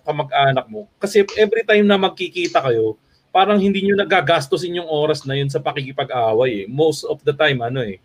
kamag-anak 0.05 0.67
mo. 0.69 0.91
Kasi 1.01 1.25
every 1.41 1.65
time 1.65 1.89
na 1.89 1.97
magkikita 1.97 2.61
kayo, 2.61 2.99
parang 3.33 3.61
hindi 3.61 3.85
nyo 3.85 3.97
nagagastosin 3.97 4.83
yung 4.83 4.91
oras 4.91 5.25
na 5.25 5.37
yun 5.37 5.49
sa 5.49 5.63
pakikipag-away 5.63 6.65
eh. 6.65 6.67
Most 6.69 7.07
of 7.07 7.23
the 7.25 7.33
time, 7.33 7.65
ano 7.65 7.81
eh, 7.85 8.03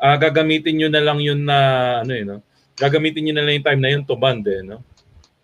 ah, 0.00 0.16
gagamitin 0.16 0.76
nyo 0.78 0.88
na 0.88 1.02
lang 1.02 1.18
yun 1.20 1.44
na, 1.44 1.58
ano 2.04 2.12
eh, 2.12 2.24
no? 2.24 2.40
gagamitin 2.76 3.28
nyo 3.28 3.34
na 3.40 3.44
lang 3.44 3.54
yung 3.60 3.66
time 3.66 3.80
na 3.80 3.90
yun 3.92 4.04
to 4.04 4.16
bond 4.16 4.44
eh, 4.44 4.60
no? 4.60 4.84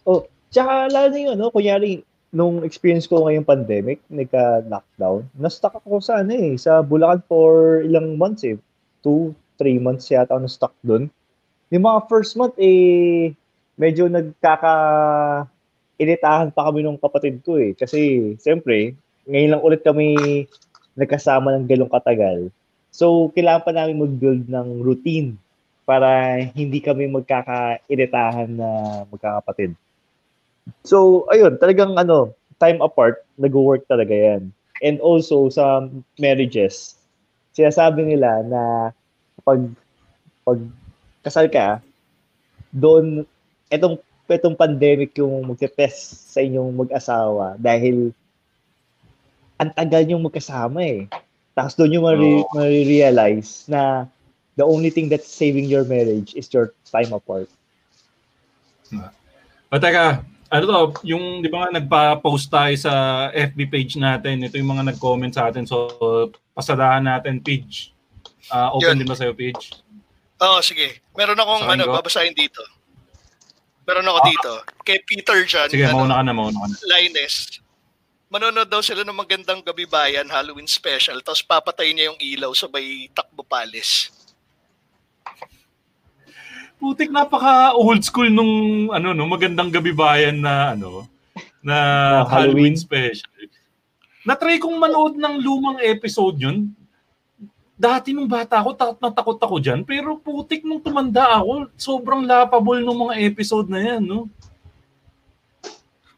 Oh, 0.05 0.29
tsaka 0.53 0.93
lalo 0.93 1.09
na 1.09 1.19
yung 1.19 1.35
ano, 1.41 1.49
kunyari, 1.49 2.05
nung 2.33 2.65
experience 2.65 3.05
ko 3.05 3.25
ngayong 3.25 3.49
pandemic, 3.49 4.01
nagka-lockdown, 4.09 5.29
na-stuck 5.37 5.77
ako 5.81 6.01
sa 6.01 6.25
ano 6.25 6.33
eh, 6.33 6.57
sa 6.57 6.81
Bulacan 6.81 7.21
for 7.29 7.81
ilang 7.85 8.17
months 8.17 8.45
eh. 8.45 8.57
Two, 9.05 9.37
three 9.61 9.77
months 9.77 10.09
yata 10.09 10.33
ako 10.33 10.41
na-stuck 10.49 10.75
doon. 10.85 11.13
Yung 11.73 11.85
mga 11.85 12.09
first 12.09 12.37
month 12.37 12.57
eh, 12.61 13.33
medyo 13.77 14.09
nagkaka 14.09 14.75
initahan 16.01 16.51
pa 16.51 16.67
kami 16.69 16.83
ng 16.83 16.99
kapatid 16.99 17.41
ko 17.47 17.61
eh. 17.61 17.73
Kasi, 17.79 18.35
siyempre, 18.43 18.97
ngayon 19.29 19.57
lang 19.57 19.63
ulit 19.65 19.81
kami 19.87 20.17
nagkasama 20.99 21.55
ng 21.57 21.69
galong 21.71 21.93
katagal. 21.93 22.51
So, 22.93 23.33
kailangan 23.33 23.65
pa 23.65 23.73
namin 23.73 24.03
mag-build 24.03 24.51
ng 24.51 24.85
routine 24.85 25.41
para 25.89 26.39
hindi 26.53 26.79
kami 26.83 27.09
magkakairitahan 27.09 28.51
na 28.53 28.69
magkakapatid. 29.09 29.73
So, 30.85 31.27
ayun, 31.33 31.57
talagang 31.59 31.97
ano, 31.97 32.35
time 32.61 32.79
apart, 32.85 33.25
nag-work 33.41 33.87
talaga 33.89 34.13
yan. 34.15 34.53
And 34.83 34.99
also, 35.01 35.49
sa 35.51 35.87
marriages, 36.19 36.99
sinasabi 37.55 38.07
nila 38.07 38.43
na 38.47 38.63
pag, 39.43 39.63
pag 40.43 40.59
kasal 41.23 41.47
ka, 41.51 41.79
doon, 42.75 43.27
etong 43.73 43.97
itong 44.29 44.57
pandemic 44.57 45.17
yung 45.17 45.45
magte-test 45.45 46.33
sa 46.33 46.41
inyong 46.41 46.73
mag-asawa 46.73 47.57
dahil 47.61 48.13
ang 49.61 49.71
tagal 49.73 50.05
yung 50.09 50.25
magkasama 50.25 50.81
eh. 50.81 51.05
Tapos 51.53 51.77
doon 51.77 52.01
yung 52.01 52.07
Oo. 52.09 52.49
marirealize 52.57 53.69
na 53.69 54.09
the 54.57 54.65
only 54.65 54.89
thing 54.89 55.13
that's 55.13 55.29
saving 55.29 55.69
your 55.69 55.85
marriage 55.85 56.33
is 56.33 56.49
your 56.49 56.73
time 56.89 57.13
apart. 57.13 57.49
O 59.69 59.77
teka, 59.77 60.25
ano 60.53 60.63
to, 60.65 60.81
yung 61.05 61.41
di 61.45 61.49
ba 61.49 61.65
nga 61.65 61.81
nagpa-post 61.81 62.49
tayo 62.49 62.73
sa 62.77 62.93
FB 63.33 63.59
page 63.69 63.97
natin, 64.01 64.45
ito 64.45 64.57
yung 64.57 64.73
mga 64.73 64.93
nag-comment 64.93 65.33
sa 65.33 65.49
atin. 65.49 65.65
So, 65.65 65.89
pasadahan 66.57 67.05
natin 67.05 67.41
page. 67.41 67.93
Ah, 68.53 68.73
open 68.73 68.97
Yun. 68.97 68.97
din 69.05 69.09
ba 69.09 69.17
sa'yo 69.17 69.33
page? 69.33 69.77
Oo, 70.43 70.61
sige. 70.61 71.01
Meron 71.17 71.41
akong 71.41 71.65
Sa 71.65 71.73
ano, 71.73 71.85
babasahin 71.89 72.37
dito. 72.37 72.61
Meron 73.83 74.07
ako 74.07 74.19
dito. 74.31 74.53
Kay 74.87 74.99
Peter 75.07 75.39
John, 75.43 75.67
Sige, 75.67 75.87
ano, 75.91 76.07
mauna 76.07 76.19
ka 76.19 76.23
na, 76.23 76.33
mauna 76.35 76.59
ka 76.63 76.67
na. 76.71 76.77
Linus. 76.87 77.59
Manonood 78.33 78.71
daw 78.71 78.81
sila 78.81 79.05
ng 79.05 79.13
magandang 79.13 79.61
gabi 79.61 79.85
bayan 79.85 80.25
Halloween 80.25 80.65
special 80.65 81.21
tapos 81.21 81.45
papatayin 81.45 81.93
niya 81.93 82.09
yung 82.09 82.17
ilaw 82.17 82.57
sabay 82.57 83.13
takbo 83.13 83.45
palis. 83.45 84.09
Putik 86.81 87.13
napaka 87.13 87.77
old 87.77 88.01
school 88.01 88.33
nung 88.33 88.89
ano 88.89 89.13
no, 89.13 89.29
magandang 89.29 89.69
gabi 89.69 89.93
bayan 89.93 90.41
na 90.41 90.73
ano 90.73 91.05
na 91.61 91.77
Na 91.77 91.77
Halloween. 92.27 92.73
Halloween. 92.73 92.77
special. 92.81 93.29
Na-try 94.25 94.57
kong 94.57 94.81
manood 94.81 95.19
ng 95.19 95.43
lumang 95.45 95.79
episode 95.83 96.41
yun. 96.41 96.73
Dati 97.83 98.15
nung 98.15 98.31
bata 98.31 98.63
ako, 98.63 98.79
takot 98.79 98.99
na 99.03 99.11
takot 99.11 99.39
ako 99.43 99.57
dyan. 99.59 99.83
Pero 99.83 100.15
putik 100.15 100.63
nung 100.63 100.79
tumanda 100.79 101.43
ako, 101.43 101.67
sobrang 101.75 102.23
lapable 102.23 102.79
nung 102.79 103.11
mga 103.11 103.19
episode 103.27 103.67
na 103.67 103.83
yan, 103.83 104.07
no? 104.07 104.31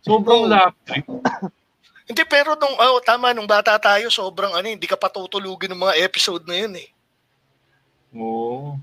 Sobrang 0.04 0.44
Oo. 0.44 0.52
lapable. 0.52 1.24
Hindi 2.04 2.20
pero 2.28 2.52
nung 2.52 2.76
oh, 2.76 3.00
tama 3.00 3.32
nung 3.32 3.48
bata 3.48 3.80
tayo 3.80 4.12
sobrang 4.12 4.52
ano 4.52 4.68
hindi 4.68 4.84
ka 4.84 4.92
patutulugin 4.92 5.72
ng 5.72 5.88
mga 5.88 6.04
episode 6.04 6.44
na 6.44 6.60
yun 6.60 6.76
eh. 6.76 6.88
Oo. 8.12 8.76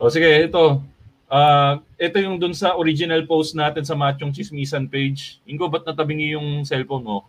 O 0.00 0.08
sige, 0.08 0.48
ito. 0.48 0.80
Ah, 1.28 1.84
ito 2.00 2.16
yung 2.16 2.40
dun 2.40 2.56
sa 2.56 2.72
original 2.80 3.20
post 3.28 3.52
natin 3.52 3.84
sa 3.84 3.92
Machong 3.92 4.32
Chismisan 4.32 4.88
page. 4.88 5.44
Ingo, 5.44 5.68
ba't 5.68 5.84
natabingi 5.84 6.32
yung 6.32 6.64
cellphone 6.64 7.04
mo? 7.04 7.28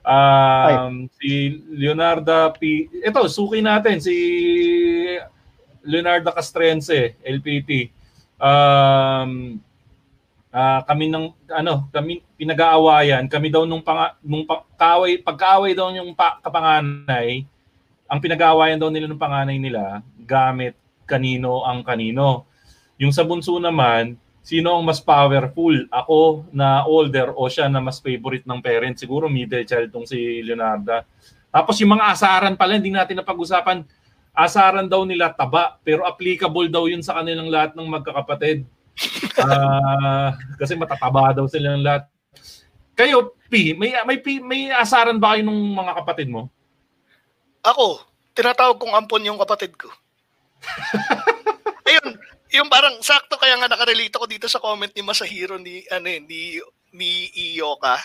Um, 0.00 1.08
si 1.20 1.60
Leonardo 1.70 2.56
P... 2.56 2.88
Ito, 3.04 3.28
suki 3.28 3.60
natin. 3.60 4.00
Si 4.00 4.14
Leonardo 5.84 6.32
Castrense, 6.32 7.16
LPT. 7.24 7.92
Um, 8.40 9.60
ah, 10.52 10.80
kami 10.84 11.08
ng 11.12 11.32
ano, 11.52 11.88
kami 11.92 12.24
pinag-aawayan, 12.36 13.28
kami 13.28 13.48
daw 13.52 13.64
nung 13.64 13.84
pang 13.84 14.16
nung 14.24 14.44
pa, 14.44 14.64
kaaway, 14.76 15.20
pagkaaway 15.20 15.72
daw 15.76 15.92
yung 15.92 16.16
pa, 16.16 16.40
kapanganay, 16.40 17.44
ang 18.10 18.18
pinag-aawayan 18.18 18.80
daw 18.80 18.90
nila 18.90 19.06
ng 19.06 19.20
panganay 19.20 19.56
nila 19.56 20.02
gamit 20.24 20.74
kanino 21.06 21.66
ang 21.66 21.82
kanino. 21.82 22.46
Yung 23.00 23.14
sa 23.14 23.24
bunso 23.24 23.56
naman, 23.58 24.18
sino 24.50 24.74
ang 24.74 24.82
mas 24.82 24.98
powerful? 24.98 25.86
Ako 25.94 26.50
na 26.50 26.82
older 26.82 27.30
o 27.38 27.46
siya 27.46 27.70
na 27.70 27.78
mas 27.78 28.02
favorite 28.02 28.42
ng 28.42 28.58
parents? 28.58 29.06
Siguro 29.06 29.30
middle 29.30 29.62
child 29.62 29.94
tong 29.94 30.10
si 30.10 30.42
Leonardo. 30.42 31.06
Tapos 31.54 31.78
yung 31.78 31.94
mga 31.94 32.10
asaran 32.10 32.58
pala, 32.58 32.74
hindi 32.74 32.90
natin 32.90 33.22
napag-usapan. 33.22 33.86
Asaran 34.34 34.90
daw 34.90 35.06
nila 35.06 35.30
taba, 35.30 35.78
pero 35.86 36.02
applicable 36.02 36.66
daw 36.66 36.90
yun 36.90 36.98
sa 36.98 37.22
kanilang 37.22 37.46
lahat 37.46 37.78
ng 37.78 37.86
magkakapatid. 37.86 38.66
Ah, 39.40 40.36
kasi 40.60 40.76
matataba 40.76 41.32
daw 41.32 41.48
silang 41.48 41.80
lahat. 41.80 42.04
Kayo, 42.92 43.32
P, 43.48 43.72
may 43.72 43.96
may 44.04 44.20
P, 44.20 44.36
may 44.36 44.68
asaran 44.68 45.16
ba 45.16 45.32
kayo 45.32 45.48
ng 45.48 45.56
mga 45.72 46.04
kapatid 46.04 46.28
mo? 46.28 46.52
Ako, 47.64 48.04
tinatawag 48.36 48.76
kong 48.76 48.92
ampon 48.92 49.24
yung 49.24 49.40
kapatid 49.40 49.72
ko. 49.72 49.88
Ayun, 51.88 52.20
yung 52.50 52.68
parang 52.70 52.98
sakto 53.00 53.38
kaya 53.38 53.54
nga 53.58 53.70
nakarelate 53.70 54.14
ako 54.14 54.26
dito 54.26 54.46
sa 54.50 54.58
comment 54.58 54.90
ni 54.90 55.02
Masahiro 55.02 55.56
ni 55.56 55.86
ano 55.90 56.06
yun, 56.10 56.24
ni 56.26 56.40
ni 56.90 57.10
Iyoka. 57.54 57.98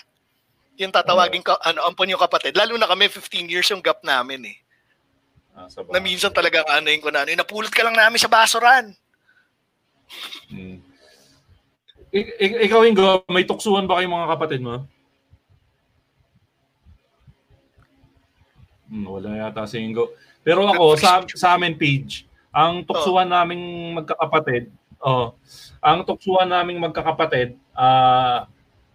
Yung 0.77 0.93
tatawagin 0.93 1.41
ka 1.41 1.57
ano 1.65 1.81
ampon 1.87 2.11
yung 2.11 2.21
kapatid. 2.21 2.53
Lalo 2.53 2.77
na 2.77 2.85
kami 2.85 3.09
15 3.09 3.49
years 3.49 3.67
yung 3.73 3.81
gap 3.81 4.05
namin 4.05 4.53
eh. 4.53 4.57
Ah, 5.55 5.71
sa 5.71 5.81
Na 5.87 6.03
minsan 6.03 6.35
talagang 6.35 6.67
ano 6.67 6.91
yung 6.91 6.99
ko 6.99 7.09
na 7.09 7.23
ano, 7.23 7.31
eh, 7.31 7.39
napulot 7.39 7.71
ka 7.71 7.81
lang 7.81 7.95
namin 7.95 8.19
sa 8.19 8.27
basuran. 8.27 8.91
Hmm. 10.51 10.83
I- 12.15 12.35
ik- 12.39 12.59
ikaw, 12.69 12.83
Ingo, 12.83 13.23
may 13.31 13.47
tuksuhan 13.47 13.87
ba 13.87 13.99
kayong 13.99 14.13
mga 14.13 14.31
kapatid 14.35 14.61
mo? 14.63 14.83
Hmm, 18.91 19.07
wala 19.09 19.31
yata 19.35 19.65
si 19.65 19.79
Ingo. 19.81 20.13
Pero 20.45 20.67
ako, 20.67 20.95
sa, 20.99 21.25
sa 21.33 21.57
amin 21.57 21.73
page, 21.73 22.24
ang 22.55 22.87
tuksuhan 22.87 23.27
naming 23.27 23.91
magkakapatid, 23.99 24.71
oh, 25.03 25.35
ang 25.83 26.07
tuksuhan 26.07 26.47
naming 26.47 26.79
magkakapatid, 26.79 27.59
ah, 27.75 28.47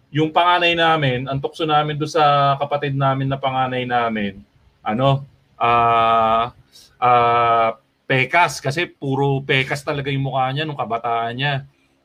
yung 0.09 0.33
panganay 0.33 0.73
namin, 0.73 1.29
ang 1.29 1.37
tukso 1.37 1.63
namin 1.63 1.95
do 1.95 2.09
sa 2.09 2.57
kapatid 2.57 2.97
namin 2.97 3.29
na 3.29 3.37
panganay 3.37 3.85
namin, 3.85 4.41
ano, 4.81 5.21
ah, 5.61 6.57
ah, 6.97 7.77
pekas 8.09 8.59
kasi 8.59 8.89
puro 8.89 9.39
pekas 9.45 9.85
talaga 9.85 10.11
yung 10.11 10.27
mukha 10.27 10.51
niya 10.51 10.65
nung 10.65 10.75
kabataan 10.75 11.31
niya. 11.31 11.53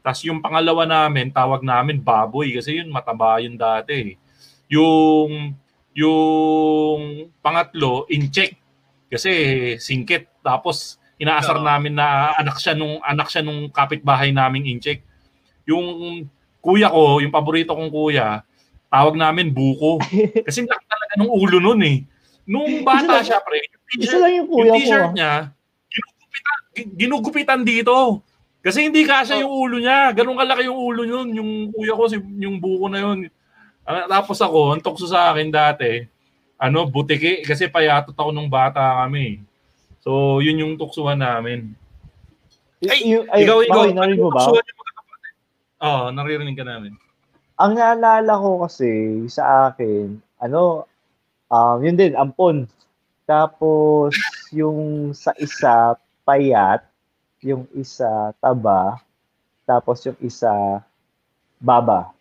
Tapos 0.06 0.22
yung 0.22 0.38
pangalawa 0.38 0.86
namin, 0.86 1.34
tawag 1.34 1.66
namin 1.66 1.98
baboy 1.98 2.54
kasi 2.54 2.78
yun 2.78 2.94
mataba 2.94 3.42
yun 3.42 3.58
dati. 3.58 4.14
Yung 4.70 5.50
yung 5.90 7.26
pangatlo, 7.42 8.06
incheck 8.06 8.54
kasi 9.10 9.32
singkit. 9.82 10.30
Tapos 10.46 11.02
inaasar 11.16 11.60
Oo. 11.60 11.64
namin 11.64 11.96
na 11.96 12.36
anak 12.36 12.60
siya 12.60 12.76
nung 12.76 13.00
anak 13.00 13.28
siya 13.32 13.42
nung 13.44 13.72
kapitbahay 13.72 14.32
naming 14.32 14.68
incheck. 14.68 15.00
Yung 15.64 15.84
kuya 16.60 16.92
ko, 16.92 17.22
yung 17.22 17.32
paborito 17.32 17.72
kong 17.72 17.90
kuya, 17.90 18.44
tawag 18.90 19.14
namin 19.16 19.50
buko. 19.54 20.02
Kasi 20.46 20.66
laki 20.66 20.84
talaga 20.86 21.14
ng 21.20 21.30
ulo 21.30 21.58
nun 21.62 21.82
eh. 21.82 21.98
Nung 22.46 22.86
bata 22.86 23.22
siya, 23.26 23.42
pre, 23.42 23.58
yung 23.58 24.02
t-shirt, 24.02 24.22
lang 24.22 24.34
yung 24.38 24.48
kuya 24.50 24.62
yung 24.62 24.70
ko. 24.70 24.78
t-shirt 24.78 25.10
ah. 25.10 25.14
niya, 25.14 25.32
ginugupitan, 25.90 26.58
gi- 26.74 26.90
ginugupitan 26.94 27.60
dito. 27.66 27.96
Kasi 28.66 28.82
hindi 28.82 29.06
kasya 29.06 29.46
yung 29.46 29.54
ulo 29.54 29.76
niya. 29.78 30.10
Ganun 30.10 30.34
kalaki 30.34 30.66
yung 30.66 30.78
ulo 30.78 31.02
yun. 31.06 31.26
Yung 31.38 31.50
kuya 31.70 31.94
ko, 31.94 32.10
si, 32.10 32.18
yung 32.18 32.58
buko 32.58 32.90
na 32.90 32.98
yun. 32.98 33.30
Ah, 33.86 34.10
tapos 34.10 34.42
ako, 34.42 34.74
ang 34.74 34.82
tukso 34.82 35.06
sa 35.06 35.30
akin 35.30 35.54
dati, 35.54 36.02
ano, 36.58 36.82
butiki. 36.90 37.46
Kasi 37.46 37.70
payatot 37.70 38.14
ako 38.14 38.34
nung 38.34 38.50
bata 38.50 39.06
kami. 39.06 39.38
So, 40.06 40.38
yun 40.38 40.62
yung 40.62 40.78
tuksuhan 40.78 41.18
namin. 41.18 41.74
Ay, 42.86 43.10
Y- 43.10 43.26
ay, 43.26 43.42
ikaw, 43.42 43.58
ikaw, 43.66 43.90
narinig 43.90 44.22
mo 44.22 44.30
ba? 44.30 44.46
yung? 44.46 44.62
Oo, 45.82 45.90
oh, 46.06 46.06
naririnig 46.14 46.54
ka 46.54 46.62
namin. 46.62 46.94
Ang 47.58 47.74
naalala 47.74 48.38
ko 48.38 48.62
kasi 48.62 48.86
sa 49.26 49.66
akin, 49.66 50.22
ano, 50.38 50.86
um, 51.50 51.78
yun 51.82 51.98
din, 51.98 52.14
ampon. 52.14 52.70
Tapos, 53.26 54.14
yung 54.54 55.10
sa 55.10 55.34
isa, 55.42 55.98
payat. 56.22 56.86
Yung 57.42 57.66
isa, 57.74 58.30
taba. 58.38 59.02
Tapos, 59.66 60.06
yung 60.06 60.18
isa, 60.22 60.86
baba. 61.58 62.14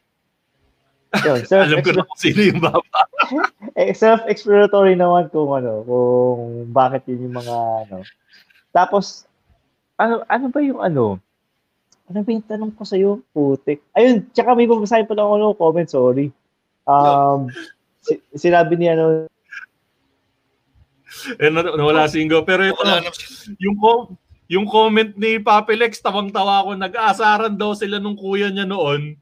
Yun, 1.21 1.45
self 1.45 1.63
Alam 1.69 1.85
ko 1.85 1.91
na 1.93 2.01
kung 2.01 2.17
sino 2.17 2.41
yung 2.49 2.57
baba. 2.65 2.99
eh, 3.79 3.91
self-explanatory 3.93 4.95
naman 4.95 5.29
kung 5.29 5.51
ano, 5.51 5.83
kung 5.85 6.69
bakit 6.71 7.05
yun 7.09 7.29
yung 7.29 7.37
mga 7.41 7.55
ano. 7.87 7.97
Tapos, 8.71 9.25
ano, 9.95 10.23
ano 10.27 10.45
ba 10.51 10.59
yung 10.59 10.81
ano? 10.81 11.17
Ano 12.05 12.19
ba 12.21 12.29
yung 12.29 12.45
tanong 12.45 12.73
ko 12.75 12.83
sa'yo? 12.85 13.11
Putik. 13.33 13.81
Ayun, 13.97 14.27
tsaka 14.35 14.53
may 14.53 14.69
babasahin 14.69 15.09
pa 15.09 15.17
lang 15.17 15.25
ako 15.25 15.35
ng 15.37 15.57
comment, 15.57 15.89
sorry. 15.89 16.27
Um, 16.85 17.49
si, 18.05 18.21
sinabi 18.37 18.77
ni 18.77 18.91
ano, 18.91 19.25
Eh, 21.39 21.49
na- 21.49 21.63
nawala 21.63 22.05
si 22.11 22.21
Ingo. 22.21 22.43
Pero 22.43 22.67
ito, 22.67 22.77
Wala 22.77 23.01
yung, 23.57 23.77
com- 23.79 24.13
yung 24.45 24.67
comment 24.67 25.09
ni 25.17 25.39
Papilex, 25.41 26.03
tawang-tawa 26.03 26.67
ko, 26.67 26.69
nag-aasaran 26.75 27.55
daw 27.55 27.73
sila 27.73 27.97
nung 27.97 28.19
kuya 28.19 28.51
niya 28.51 28.67
noon. 28.67 29.17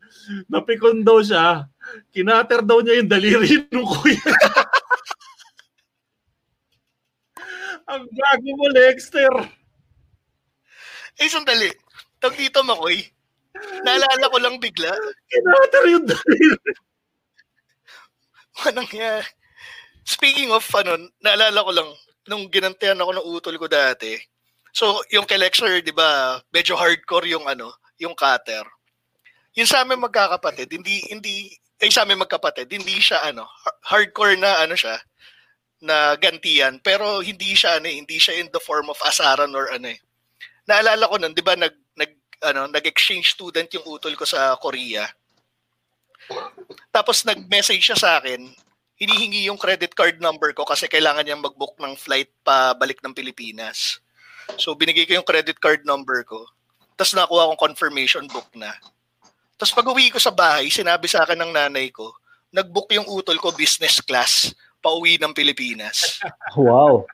Napikon 0.49 1.05
daw 1.05 1.21
siya. 1.23 1.69
Kinater 2.09 2.61
daw 2.65 2.81
niya 2.81 3.01
yung 3.01 3.11
daliri 3.11 3.49
nung 3.73 3.85
kuya. 3.85 4.21
Ang 7.83 8.03
gago 8.09 8.49
mo, 8.57 8.67
Lexter. 8.71 9.33
Eh, 11.19 11.29
sandali. 11.29 11.69
Tag 12.17 12.33
dito, 12.39 12.63
Makoy. 12.63 13.03
Naalala 13.85 14.31
ko 14.31 14.37
lang 14.41 14.57
bigla. 14.57 14.89
Kinater 15.29 15.83
yung 15.91 16.05
daliri. 16.07 16.71
Anong 18.63 18.85
nangyari? 18.85 19.25
Speaking 20.03 20.51
of, 20.51 20.65
ano, 20.75 21.09
naalala 21.23 21.63
ko 21.63 21.71
lang, 21.71 21.89
nung 22.27 22.43
ginantihan 22.51 22.99
ako 22.99 23.11
ng 23.15 23.27
utol 23.27 23.55
ko 23.55 23.67
dati, 23.71 24.19
so, 24.75 24.99
yung 25.11 25.23
kay 25.23 25.39
lecturer, 25.39 25.79
di 25.79 25.95
ba, 25.95 26.39
medyo 26.51 26.75
hardcore 26.75 27.31
yung, 27.31 27.47
ano, 27.47 27.71
yung 27.99 28.15
cutter. 28.15 28.67
Yung 29.55 29.69
sa 29.69 29.85
amin 29.85 30.01
magkakapatid, 30.01 30.69
hindi, 30.75 31.01
hindi, 31.07 31.55
eh 31.79 31.91
sa 31.91 32.05
amin 32.05 32.21
magkapatid, 32.21 32.69
hindi 32.69 32.97
siya 33.01 33.23
ano, 33.25 33.45
har- 33.45 33.79
hardcore 33.83 34.37
na 34.37 34.61
ano 34.61 34.77
siya, 34.77 34.97
na 35.83 36.15
gantian, 36.15 36.79
pero 36.79 37.19
hindi 37.19 37.53
siya 37.53 37.81
ano, 37.81 37.91
eh, 37.91 37.99
hindi 37.99 38.15
siya 38.15 38.39
in 38.39 38.47
the 38.55 38.61
form 38.63 38.87
of 38.87 38.99
asaran 39.03 39.51
or 39.51 39.67
ano 39.73 39.91
eh. 39.91 39.99
Naalala 40.63 41.11
ko 41.11 41.19
nun, 41.19 41.35
'di 41.35 41.43
ba, 41.43 41.59
nag 41.59 41.75
nag 41.99 42.11
ano, 42.43 42.71
nag-exchange 42.71 43.35
student 43.35 43.67
yung 43.75 43.87
utol 43.87 44.15
ko 44.15 44.23
sa 44.23 44.55
Korea. 44.59 45.03
Tapos 46.91 47.27
nag-message 47.27 47.83
siya 47.83 47.99
sa 47.99 48.09
akin, 48.19 48.47
hinihingi 48.95 49.51
yung 49.51 49.59
credit 49.59 49.91
card 49.91 50.23
number 50.23 50.55
ko 50.55 50.63
kasi 50.63 50.87
kailangan 50.87 51.27
niyang 51.27 51.43
mag-book 51.43 51.75
ng 51.83 51.99
flight 51.99 52.31
pa 52.47 52.71
balik 52.71 53.03
ng 53.03 53.11
Pilipinas. 53.11 53.99
So 54.55 54.71
binigay 54.75 55.03
ko 55.03 55.19
yung 55.19 55.27
credit 55.27 55.59
card 55.59 55.83
number 55.83 56.23
ko. 56.23 56.47
Tapos 56.95 57.11
nakuha 57.11 57.49
akong 57.49 57.73
confirmation 57.73 58.23
book 58.29 58.47
na. 58.55 58.71
Tapos 59.63 59.79
pag 59.79 59.95
uwi 59.95 60.11
ko 60.11 60.19
sa 60.19 60.35
bahay, 60.35 60.67
sinabi 60.67 61.07
sa 61.07 61.23
akin 61.23 61.39
ng 61.39 61.55
nanay 61.55 61.87
ko, 61.87 62.11
nag-book 62.51 62.91
yung 62.99 63.07
utol 63.07 63.39
ko 63.39 63.55
business 63.55 64.03
class 64.03 64.51
pauwi 64.83 65.15
ng 65.15 65.31
Pilipinas. 65.31 66.19
Wow. 66.59 67.07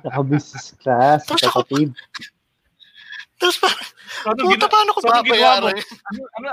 Naka-business 0.00 0.72
class, 0.80 1.28
kapatid. 1.28 1.92
Tapos 3.36 3.60
parang, 3.60 3.84
Anong 4.32 4.48
puta, 4.48 4.64
gina- 4.64 4.72
paano 4.72 4.90
ko 4.96 5.00
so, 5.04 5.08
babayaran? 5.12 5.76
Ano, 5.76 6.22
ano, 6.40 6.48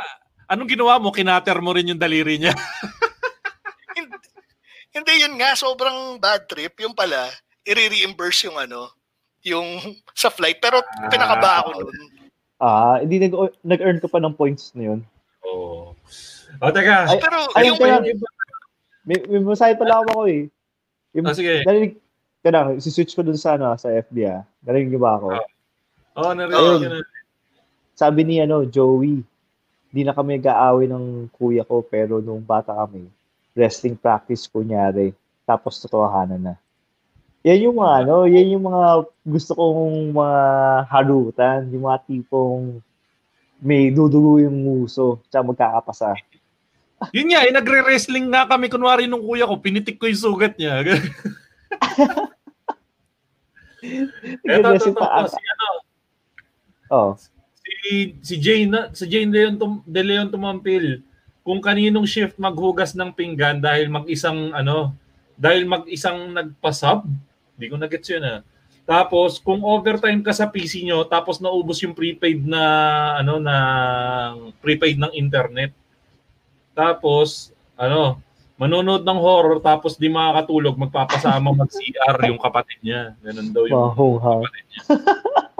anong 0.51 0.70
ginawa 0.76 0.99
mo? 0.99 1.16
Kinater 1.16 1.63
mo 1.63 1.72
rin 1.72 1.95
yung 1.95 2.01
daliri 2.03 2.36
niya. 2.36 2.51
Hindi 4.99 5.24
yun 5.24 5.39
nga, 5.39 5.55
sobrang 5.55 6.20
bad 6.20 6.43
trip. 6.51 6.76
Yung 6.84 6.91
pala, 6.91 7.32
i-reimburse 7.63 8.51
yung 8.51 8.59
ano, 8.59 8.91
yung 9.47 9.80
sa 10.11 10.28
flight. 10.28 10.59
Pero 10.59 10.84
pinakaba 11.07 11.63
ako 11.63 11.88
nun. 11.88 12.14
Ah, 12.56 13.03
hindi 13.03 13.20
nag 13.20 13.34
nag-earn 13.64 13.99
ka 13.99 14.08
pa 14.08 14.20
ng 14.24 14.36
points 14.36 14.72
na 14.76 14.93
yun. 14.93 14.99
Oo. 15.43 15.91
Oh. 16.62 16.72
teka. 16.72 17.12
Ay, 17.12 17.20
Pero 17.20 17.38
ay, 17.51 17.64
yung, 17.68 17.78
teka. 17.80 17.99
May, 19.06 19.18
may 19.28 19.41
masahe 19.43 19.76
pala 19.76 20.01
ako 20.01 20.26
eh. 20.32 20.47
Yung, 21.14 21.28
Ah, 21.28 21.36
sige. 21.36 21.62
Narinig, 21.68 21.99
kaya 22.41 22.80
si-switch 22.80 23.14
ko 23.14 23.22
dun 23.22 23.38
sa, 23.38 23.60
ano, 23.60 23.76
sa 23.76 23.91
FB 23.91 24.16
ah. 24.26 24.41
Narinig 24.64 24.95
niyo 24.95 24.99
ba 25.03 25.20
ako? 25.20 25.28
Oo, 26.16 26.26
oh, 26.26 26.34
narinig 26.34 26.56
Ayun. 26.56 26.80
ko 26.80 26.89
na. 26.89 26.99
Sabi 27.95 28.22
ni 28.28 28.43
ano, 28.43 28.68
Joey, 28.68 29.24
di 29.95 30.01
na 30.03 30.12
kami 30.12 30.36
nag-aaway 30.39 30.91
ng 30.91 31.32
kuya 31.32 31.64
ko 31.64 31.80
pero 31.80 32.20
nung 32.20 32.43
bata 32.43 32.76
kami, 32.76 33.08
wrestling 33.56 33.95
practice 33.95 34.51
kunyari. 34.51 35.16
Tapos 35.47 35.80
totohanan 35.80 36.51
na. 36.51 36.56
Yan 37.46 37.70
yung 37.70 37.78
mga 37.78 37.93
ano, 38.02 38.26
yan 38.26 38.58
yung 38.58 38.66
mga 38.66 39.06
gusto 39.22 39.54
kong 39.54 40.18
mga 40.18 40.39
harutan, 40.89 41.70
yung 41.70 41.86
mga 41.86 42.00
tipong 42.10 42.82
may 43.62 43.93
dudugo 43.93 44.41
yung 44.41 44.66
nguso, 44.66 45.22
tsaka 45.30 45.54
magkakapasa. 45.54 46.18
Yun 47.14 47.30
nga, 47.30 47.46
eh, 47.46 47.54
nagre-wrestling 47.54 48.34
nga 48.34 48.50
kami 48.50 48.66
kunwari 48.66 49.06
nung 49.06 49.22
kuya 49.22 49.46
ko, 49.46 49.62
pinitik 49.62 50.02
ko 50.02 50.10
yung 50.10 50.18
sugat 50.18 50.58
niya. 50.58 50.82
Eto, 54.41 54.66
Nag-wrestling 54.66 54.98
to, 54.98 55.02
to, 55.02 55.06
pa 55.06 55.22
to, 55.22 55.30
si 55.30 55.38
ano, 55.46 55.68
Oh. 56.89 57.18
si, 57.62 58.14
si 58.22 58.36
Jane, 58.38 58.93
si 58.93 59.06
Jane 59.10 59.30
Leon, 59.34 59.58
Tum, 59.58 59.82
De 59.86 60.02
Leon 60.02 60.30
Tumampil, 60.30 61.02
kung 61.46 61.62
kaninong 61.62 62.10
shift 62.10 62.38
maghugas 62.41 62.98
ng 62.98 63.14
pinggan 63.14 63.62
dahil 63.62 63.89
mag-isang 63.89 64.50
ano, 64.54 64.93
dahil 65.38 65.66
mag-isang 65.70 66.34
nagpasab, 66.34 67.06
hindi 67.56 67.66
ko 67.72 67.76
na-gets 67.80 68.12
yun 68.12 68.24
ah. 68.24 68.39
Tapos 68.86 69.41
kung 69.41 69.66
overtime 69.66 70.22
ka 70.22 70.30
sa 70.30 70.45
PC 70.45 70.86
nyo, 70.86 71.01
tapos 71.10 71.41
naubos 71.41 71.82
yung 71.82 71.97
prepaid 71.97 72.45
na 72.45 72.62
ano 73.18 73.41
na 73.41 73.56
prepaid 74.62 75.01
ng 75.01 75.10
internet. 75.18 75.74
Tapos 76.78 77.49
ano, 77.74 78.22
manonood 78.62 79.01
ng 79.01 79.20
horror 79.20 79.58
tapos 79.60 79.97
di 79.97 80.06
makakatulog, 80.06 80.78
magpapasama 80.78 81.49
mag-CR 81.49 82.18
yung 82.30 82.38
kapatid 82.38 82.78
niya. 82.86 83.18
Ganun 83.26 83.49
daw 83.49 83.64
yung 83.66 83.82
Mahong 83.89 84.18
ha. 84.22 84.34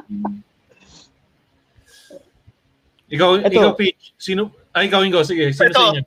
Hmm. 0.06 0.46
Ikaw, 3.06 3.30
Ito. 3.42 3.54
ikaw 3.54 3.72
Peach, 3.78 4.14
sino, 4.18 4.50
ay 4.74 4.90
ikaw 4.90 5.02
Ingo, 5.06 5.22
sige, 5.22 5.54
sino 5.54 5.70
Ito. 5.70 5.78
sa 5.78 5.90
inyo? 5.94 6.04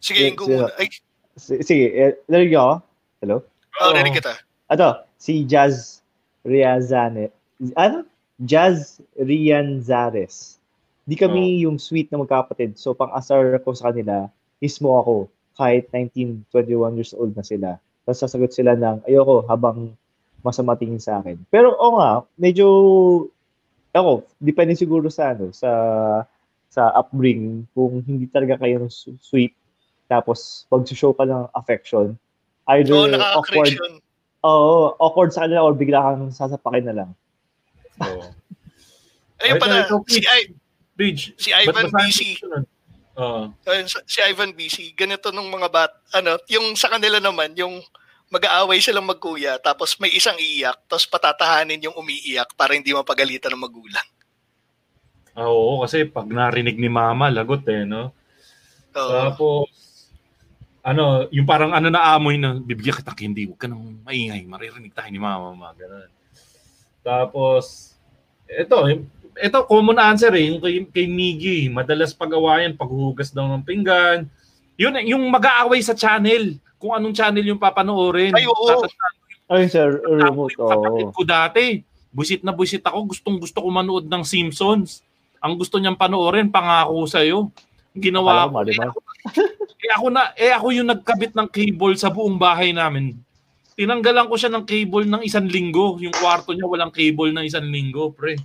sige, 0.00 0.22
Ingo. 0.32 0.44
Ay, 0.76 0.88
Sige, 1.36 1.92
eh, 1.92 2.16
narinig 2.32 2.56
niyo 2.56 2.60
ako? 2.64 2.74
Hello? 3.20 3.36
Oh, 3.80 3.92
narinig 3.92 4.18
kita. 4.18 4.38
Ano? 4.72 5.04
Si 5.16 5.44
Jazz 5.44 6.00
Riazane. 6.44 7.30
Ano? 7.76 8.04
Jazz 8.42 9.00
Rianzares. 9.16 10.60
Di 11.06 11.14
kami 11.14 11.62
yung 11.62 11.78
sweet 11.78 12.10
na 12.10 12.18
magkapatid. 12.18 12.74
So, 12.74 12.92
pang-asar 12.92 13.62
ko 13.62 13.72
sa 13.72 13.94
kanila, 13.94 14.26
mismo 14.58 14.98
ako, 14.98 15.14
kahit 15.56 15.88
19, 15.94 16.44
21 16.52 16.98
years 16.98 17.14
old 17.16 17.32
na 17.32 17.46
sila. 17.46 17.80
Tapos 18.04 18.20
sasagot 18.20 18.52
sila 18.52 18.74
ng, 18.76 19.06
ayoko, 19.06 19.46
habang 19.46 19.94
masama 20.44 20.76
tingin 20.76 21.00
sa 21.00 21.22
akin. 21.22 21.38
Pero, 21.48 21.72
oo 21.78 21.96
nga, 21.96 22.26
medyo, 22.36 22.66
ako, 23.94 24.26
depende 24.42 24.76
siguro 24.76 25.08
sa, 25.08 25.32
ano, 25.32 25.54
sa, 25.54 25.70
sa 26.68 26.92
upbringing, 26.92 27.64
kung 27.72 28.04
hindi 28.04 28.28
talaga 28.28 28.60
kayo 28.60 28.90
sweet, 29.22 29.56
tapos 30.06 30.68
pag 30.70 30.86
show 30.86 31.10
ka 31.16 31.26
ng 31.26 31.50
affection, 31.54 32.14
either 32.74 32.94
Oo, 32.94 33.38
awkward. 33.38 33.74
Oo, 34.46 34.94
awkward 34.98 35.30
sa 35.34 35.46
kanila 35.46 35.66
or 35.66 35.74
bigla 35.74 36.02
kang 36.02 36.30
sasapakin 36.30 36.86
na 36.90 36.94
lang. 37.02 37.10
Oo. 38.02 38.26
Ayun 39.44 39.60
Ito, 39.60 39.62
pala, 39.62 39.84
si, 40.08 40.24
I, 40.24 40.48
Peach, 40.96 41.36
si 41.36 41.52
Ivan 41.52 41.92
BC. 41.92 42.40
Ayun, 43.68 43.86
si 44.08 44.18
Ivan 44.24 44.56
BC, 44.56 44.96
ganito 44.96 45.28
nung 45.28 45.52
mga 45.52 45.68
bat, 45.68 45.92
ano, 46.16 46.40
yung 46.48 46.72
sa 46.72 46.88
kanila 46.88 47.20
naman, 47.20 47.52
yung 47.52 47.84
mag-aaway 48.32 48.80
silang 48.82 49.06
magkuya, 49.06 49.60
tapos 49.62 50.00
may 50.02 50.10
isang 50.10 50.34
iiyak, 50.40 50.88
tapos 50.90 51.06
patatahanin 51.06 51.84
yung 51.84 51.94
umiiyak 51.94 52.50
para 52.58 52.74
hindi 52.74 52.90
mapagalitan 52.90 53.54
ng 53.54 53.62
magulang. 53.62 54.08
Ah, 55.36 55.52
oo, 55.52 55.84
kasi 55.84 56.08
pag 56.08 56.26
narinig 56.26 56.80
ni 56.80 56.88
mama, 56.88 57.28
lagot 57.28 57.60
eh, 57.68 57.84
no? 57.84 58.16
Oo. 58.96 59.12
Tapos, 59.12 59.68
ano, 60.86 61.26
yung 61.34 61.42
parang 61.42 61.74
ano 61.74 61.90
na 61.90 62.14
amoy 62.14 62.38
na, 62.38 62.62
bibigyan 62.62 63.02
kita 63.02 63.10
hindi, 63.18 63.50
huwag 63.50 63.58
ka 63.58 63.66
nang 63.66 63.98
maingay, 64.06 64.46
maririnig 64.46 64.94
tayo 64.94 65.10
ni 65.10 65.18
mama, 65.18 65.50
mga 65.50 65.74
ganun. 65.82 66.10
Tapos, 67.02 67.94
ito, 68.46 68.76
ito, 69.34 69.58
common 69.66 69.98
answer 69.98 70.30
eh, 70.38 70.46
yung 70.46 70.62
kay, 70.62 70.86
kay 70.86 71.10
Miggy, 71.10 71.66
madalas 71.74 72.14
pag-awayan, 72.14 72.78
paghuhugas 72.78 73.34
daw 73.34 73.50
ng 73.50 73.66
pinggan. 73.66 74.30
Yun, 74.78 74.94
yung 75.10 75.26
mag-aaway 75.26 75.82
sa 75.82 75.98
channel, 75.98 76.54
kung 76.78 76.94
anong 76.94 77.18
channel 77.18 77.42
yung 77.42 77.58
papanoorin. 77.58 78.30
Ay, 78.38 78.46
oo. 78.46 78.86
Ay, 79.50 79.66
sir, 79.66 79.98
remote, 80.06 80.54
yung 80.54 80.70
kapatid 80.70 81.06
oo. 81.10 81.14
ko 81.14 81.22
dati. 81.26 81.64
Busit 82.14 82.46
na 82.46 82.54
busit 82.54 82.86
ako, 82.86 83.10
gustong 83.10 83.42
gusto 83.42 83.58
ko 83.58 83.68
manood 83.74 84.06
ng 84.06 84.22
Simpsons. 84.22 85.02
Ang 85.42 85.58
gusto 85.58 85.82
niyang 85.82 85.98
panoorin, 85.98 86.46
pangako 86.46 87.10
sa'yo. 87.10 87.50
Ginawa 87.96 88.44
Akala 88.44 88.44
ko, 88.44 88.48
eh, 88.48 88.54
Marimar. 88.54 88.88
ako, 88.92 88.98
eh 89.76 89.90
ako 89.96 90.06
na 90.12 90.22
eh 90.36 90.52
ako 90.52 90.66
yung 90.76 90.88
nagkabit 90.92 91.32
ng 91.32 91.48
cable 91.48 91.94
sa 91.96 92.12
buong 92.12 92.36
bahay 92.36 92.70
namin. 92.76 93.16
Tinanggalan 93.76 94.28
ko 94.28 94.36
siya 94.40 94.52
ng 94.52 94.64
cable 94.64 95.04
ng 95.04 95.22
isang 95.24 95.48
linggo. 95.48 96.00
Yung 96.00 96.12
kwarto 96.12 96.52
niya 96.52 96.68
walang 96.68 96.92
cable 96.92 97.32
ng 97.32 97.44
isang 97.44 97.64
linggo, 97.68 98.12
pre. 98.12 98.36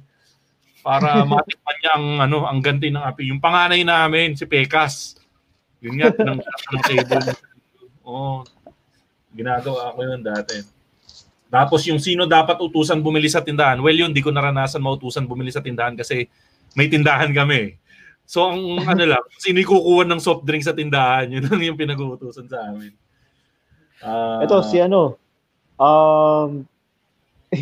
Para 0.83 1.21
matikman 1.29 1.77
niya 1.79 1.91
ang 1.95 2.07
ano, 2.27 2.37
ang 2.47 2.59
ganti 2.59 2.91
ng 2.91 3.03
api. 3.03 3.31
Yung 3.31 3.39
panganay 3.43 3.83
namin 3.83 4.35
si 4.35 4.47
Pekas. 4.47 5.19
Yun 5.79 5.99
nga 5.99 6.11
tinanggalan 6.11 6.67
ng 6.71 6.83
cable. 6.87 7.25
Oo. 8.07 8.43
ginagawa 9.31 9.95
ko 9.95 10.03
yun 10.03 10.19
dati. 10.19 10.59
Tapos 11.51 11.83
yung 11.87 11.99
sino 11.99 12.27
dapat 12.27 12.59
utusan 12.59 12.99
bumili 13.03 13.27
sa 13.27 13.43
tindahan. 13.43 13.79
Well, 13.79 13.95
yun, 13.95 14.15
di 14.15 14.23
ko 14.23 14.31
naranasan 14.31 14.79
mautusan 14.79 15.27
bumili 15.27 15.51
sa 15.51 15.63
tindahan 15.63 15.95
kasi 15.95 16.27
may 16.75 16.87
tindahan 16.87 17.31
kami. 17.35 17.75
So, 18.32 18.47
ang 18.47 18.79
ano 18.88 19.03
lang, 19.03 19.23
sino 19.43 19.59
yung 19.59 19.71
kukuha 19.75 20.07
ng 20.07 20.23
soft 20.23 20.47
drink 20.47 20.63
sa 20.63 20.71
tindahan, 20.71 21.27
yun 21.27 21.43
lang 21.43 21.59
yung 21.67 21.75
pinag-uutusan 21.75 22.47
sa 22.47 22.71
amin. 22.71 22.95
Ah, 23.99 24.39
Ito, 24.47 24.63
si 24.63 24.79
ano, 24.79 25.19
um, 25.75 26.63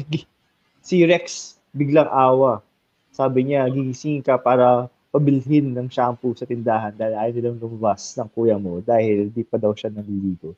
si 0.86 1.02
Rex, 1.10 1.58
biglang 1.74 2.06
awa. 2.14 2.62
Sabi 3.10 3.50
niya, 3.50 3.66
gigising 3.74 4.22
ka 4.22 4.38
para 4.38 4.86
pabilhin 5.10 5.74
ng 5.74 5.90
shampoo 5.90 6.38
sa 6.38 6.46
tindahan 6.46 6.94
dahil 6.94 7.18
ayaw 7.18 7.34
nilang 7.34 7.58
lumabas 7.58 8.14
ng 8.14 8.30
kuya 8.30 8.62
mo 8.62 8.78
dahil 8.86 9.34
di 9.34 9.42
pa 9.42 9.58
daw 9.58 9.74
siya 9.74 9.90
naliligo. 9.90 10.54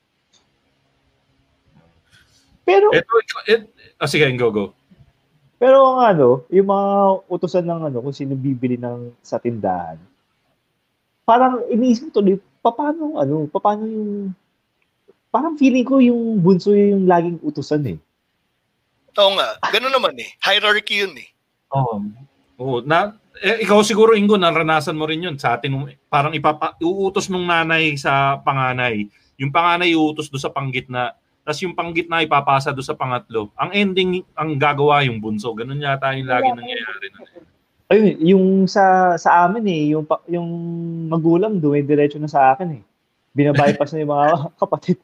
Pero, 2.67 2.91
Ito, 2.91 3.15
it, 3.47 3.63
ah, 3.95 4.11
sige, 4.11 4.27
go, 4.35 4.51
go. 4.51 4.75
Pero 5.61 5.77
ang 5.85 6.01
ano, 6.01 6.27
yung 6.49 6.65
mga 6.73 6.89
utosan 7.29 7.65
ng 7.69 7.81
ano, 7.93 7.97
kung 8.01 8.15
sino 8.17 8.33
bibili 8.33 8.81
ng 8.81 9.13
sa 9.21 9.37
tindahan, 9.37 10.01
parang 11.23 11.61
iniisip 11.69 12.09
ko 12.09 12.21
tuloy, 12.21 12.41
paano, 12.65 13.21
ano, 13.21 13.45
paano 13.53 13.83
yung, 13.85 14.11
parang 15.29 15.55
feeling 15.59 15.85
ko 15.85 16.01
yung 16.01 16.41
bunso 16.41 16.73
yung 16.73 17.05
laging 17.05 17.37
utusan 17.45 17.83
eh. 17.93 17.99
Oo 19.19 19.31
nga, 19.35 19.59
ganun 19.75 19.91
naman 19.91 20.15
eh. 20.17 20.29
Hierarchy 20.39 21.03
yun 21.03 21.13
eh. 21.19 21.27
Oo. 21.75 21.99
Oo, 22.61 22.77
na 22.85 23.17
eh, 23.41 23.63
ikaw 23.65 23.81
siguro 23.81 24.13
Ingo 24.13 24.37
naranasan 24.37 24.95
mo 24.95 25.09
rin 25.09 25.25
'yun 25.25 25.35
sa 25.39 25.57
atin 25.57 25.73
parang 26.07 26.31
ipapa 26.35 26.77
uutos 26.79 27.27
nung 27.27 27.47
nanay 27.49 27.97
sa 27.97 28.37
panganay. 28.39 29.09
Yung 29.41 29.49
panganay 29.49 29.97
uutos 29.97 30.29
do 30.29 30.37
sa 30.37 30.53
panggitna, 30.53 31.17
tapos 31.51 31.67
yung 31.67 31.75
panggitna 31.75 32.23
ipapasa 32.23 32.71
do 32.71 32.79
sa 32.79 32.95
pangatlo. 32.95 33.51
Ang 33.59 33.75
ending 33.75 34.23
ang 34.39 34.55
gagawa 34.55 35.03
yung 35.03 35.19
bunso. 35.19 35.51
Ganun 35.51 35.83
yata 35.83 36.15
yung 36.15 36.31
lagi 36.31 36.47
nangyayari. 36.47 37.11
Ayun, 37.91 38.07
yung 38.23 38.45
sa 38.71 39.19
sa 39.19 39.43
amin 39.43 39.67
eh, 39.67 39.83
yung 39.91 40.07
pa- 40.07 40.23
yung 40.31 40.47
magulang 41.11 41.59
dumidiretso 41.59 42.15
na 42.23 42.31
sa 42.31 42.55
akin 42.55 42.79
eh. 42.79 42.83
Binabypass 43.35 43.91
na 43.91 43.99
yung 43.99 44.15
mga 44.15 44.27
kapatid. 44.63 44.95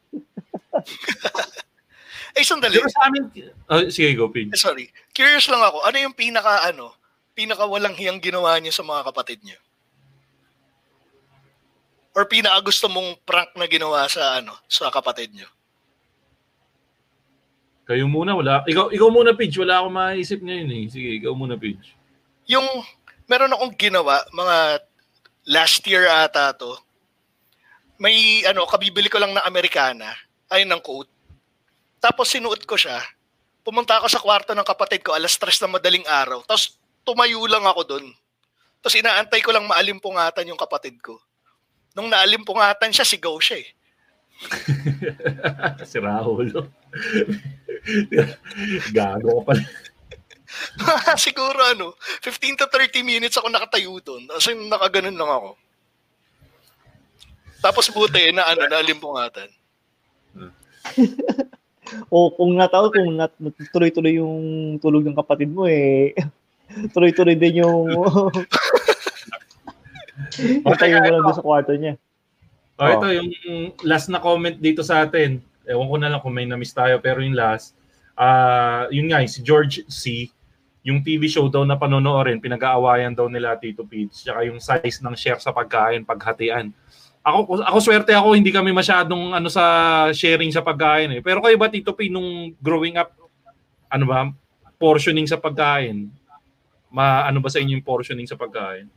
Eh, 2.38 2.46
sandali. 2.46 2.78
Pero 2.78 2.86
sa 2.86 3.10
amin, 3.10 3.34
oh, 3.66 3.90
sige 3.90 4.14
go 4.14 4.30
Pin. 4.30 4.54
Eh, 4.54 4.60
sorry. 4.60 4.86
Curious 5.10 5.50
lang 5.50 5.58
ako. 5.58 5.82
Ano 5.82 5.98
yung 5.98 6.14
pinaka, 6.14 6.70
ano, 6.70 6.94
pinaka 7.34 7.66
walang 7.66 7.98
hiyang 7.98 8.22
ginawa 8.22 8.54
niyo 8.62 8.70
sa 8.70 8.86
mga 8.86 9.10
kapatid 9.10 9.42
niyo? 9.42 9.58
Or 12.14 12.30
pinaka 12.30 12.62
gusto 12.62 12.86
mong 12.86 13.18
prank 13.26 13.50
na 13.58 13.66
ginawa 13.66 14.06
sa, 14.06 14.38
ano, 14.38 14.54
sa 14.70 14.86
kapatid 14.86 15.34
niyo? 15.34 15.50
Kayo 17.88 18.04
muna, 18.04 18.36
wala. 18.36 18.60
Ikaw, 18.68 18.92
ikaw 18.92 19.08
muna, 19.08 19.32
Pidge. 19.32 19.64
Wala 19.64 19.80
akong 19.80 19.96
maisip 19.96 20.44
ngayon 20.44 20.68
eh. 20.76 20.84
Sige, 20.92 21.08
ikaw 21.24 21.32
muna, 21.32 21.56
Pidge. 21.56 21.96
Yung, 22.44 22.68
meron 23.24 23.56
akong 23.56 23.72
ginawa, 23.80 24.20
mga 24.28 24.84
last 25.48 25.80
year 25.88 26.04
ata 26.04 26.52
to. 26.52 26.76
May, 27.96 28.44
ano, 28.44 28.68
kabibili 28.68 29.08
ko 29.08 29.16
lang 29.16 29.32
ng 29.32 29.40
Americana. 29.48 30.12
Ayun 30.52 30.68
ng 30.68 30.84
coat. 30.84 31.08
Tapos 31.96 32.28
sinuot 32.28 32.60
ko 32.68 32.76
siya. 32.76 33.00
Pumunta 33.64 33.96
ako 33.96 34.06
sa 34.12 34.20
kwarto 34.20 34.52
ng 34.52 34.68
kapatid 34.68 35.00
ko 35.00 35.16
alas 35.16 35.40
3 35.40 35.64
na 35.64 35.80
madaling 35.80 36.04
araw. 36.04 36.44
Tapos 36.44 36.76
tumayo 37.08 37.40
lang 37.48 37.64
ako 37.64 37.88
doon. 37.88 38.06
Tapos 38.84 39.00
inaantay 39.00 39.40
ko 39.40 39.50
lang 39.50 39.64
maalimpungatan 39.64 40.44
yung 40.44 40.60
kapatid 40.60 41.00
ko. 41.00 41.18
Nung 41.96 42.12
naalimpungatan 42.12 42.92
siya, 42.92 43.08
sigaw 43.08 43.34
siya 43.40 43.64
eh. 43.64 43.68
si 45.90 45.98
Rahul. 45.98 46.48
Gago 48.96 49.42
ka 49.42 49.52
pala. 49.52 49.64
Siguro 51.20 51.60
ano, 51.60 51.92
15 52.24 52.64
to 52.64 52.66
30 52.70 53.04
minutes 53.04 53.36
ako 53.36 53.52
nakatayo 53.52 54.00
doon. 54.00 54.24
As 54.32 54.48
in, 54.48 54.70
nakaganon 54.70 55.18
lang 55.18 55.30
ako. 55.30 55.50
Tapos 57.58 57.90
buti 57.90 58.32
na 58.32 58.46
ano, 58.46 58.70
naalimpungatan. 58.70 59.50
o 62.12 62.30
kung 62.32 62.54
nataon, 62.54 62.94
kung 62.94 63.10
nat, 63.18 63.34
tuloy-tuloy 63.74 64.22
yung 64.22 64.78
tulog 64.78 65.04
ng 65.04 65.18
kapatid 65.18 65.50
mo 65.50 65.66
eh, 65.66 66.14
tuloy-tuloy 66.94 67.34
din 67.34 67.66
yung 67.66 67.90
Patayin 70.38 71.02
mo 71.02 71.08
lang 71.10 71.24
doon 71.24 71.34
sa 71.34 71.42
kwarto 71.42 71.74
niya. 71.74 71.98
Oh, 72.78 72.86
ito 72.86 73.06
yung 73.10 73.74
last 73.82 74.06
na 74.06 74.22
comment 74.22 74.54
dito 74.54 74.86
sa 74.86 75.02
atin. 75.02 75.42
Ewan 75.66 75.90
ko 75.90 75.96
na 75.98 76.08
lang 76.14 76.22
kung 76.22 76.30
may 76.30 76.46
na-miss 76.46 76.70
tayo 76.70 77.02
pero 77.02 77.18
yung 77.18 77.34
last, 77.34 77.74
ah 78.14 78.86
yun 78.94 79.10
nga, 79.10 79.18
si 79.26 79.42
George 79.42 79.82
C., 79.90 80.30
yung 80.86 81.02
TV 81.02 81.26
show 81.26 81.50
daw 81.50 81.66
na 81.66 81.76
panonoorin, 81.76 82.40
pinag-aawayan 82.40 83.12
daw 83.12 83.26
nila 83.26 83.58
Tito 83.58 83.82
Pete, 83.82 84.14
tsaka 84.14 84.46
yung 84.46 84.62
size 84.62 85.02
ng 85.02 85.12
share 85.18 85.42
sa 85.42 85.50
pagkain, 85.50 86.06
paghatian. 86.06 86.70
Ako, 87.20 87.60
ako 87.60 87.78
swerte 87.82 88.14
ako, 88.14 88.38
hindi 88.38 88.54
kami 88.54 88.72
masyadong 88.72 89.36
ano 89.36 89.50
sa 89.52 89.64
sharing 90.14 90.48
sa 90.54 90.64
pagkain 90.64 91.18
eh. 91.18 91.20
Pero 91.20 91.42
kayo 91.44 91.58
ba 91.60 91.68
Tito 91.68 91.92
P, 91.92 92.08
nung 92.08 92.54
growing 92.62 92.96
up, 92.96 93.12
ano 93.90 94.04
ba, 94.06 94.30
portioning 94.78 95.26
sa 95.26 95.36
pagkain? 95.36 96.08
Ma, 96.88 97.26
ano 97.26 97.42
ba 97.42 97.52
sa 97.52 97.60
inyo 97.60 97.76
yung 97.76 97.84
portioning 97.84 98.24
sa 98.24 98.38
pagkain? 98.38 98.88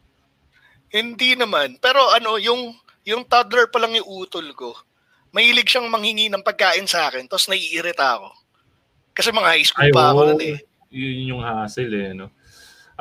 Hindi 0.93 1.35
naman. 1.35 1.75
Pero 1.81 1.99
ano, 2.13 2.39
yung 2.39 2.77
yung 3.07 3.25
toddler 3.25 3.67
pa 3.69 3.81
lang 3.81 3.97
yung 3.97 4.07
utol 4.07 4.47
ko. 4.53 4.77
Mahilig 5.31 5.71
siyang 5.71 5.87
manghingi 5.87 6.27
ng 6.27 6.43
pagkain 6.43 6.85
sa 6.85 7.07
akin, 7.07 7.25
tapos 7.25 7.47
naiirita 7.47 8.19
ako. 8.19 8.29
Kasi 9.15 9.29
mga 9.31 9.51
high 9.51 9.67
school 9.67 9.87
Ay, 9.87 9.95
pa 9.95 10.11
ako 10.11 10.19
oo. 10.19 10.29
nun 10.31 10.41
eh. 10.43 10.57
Yun 10.91 11.31
yung 11.35 11.43
hassle 11.43 11.87
eh, 11.87 12.11
no? 12.11 12.27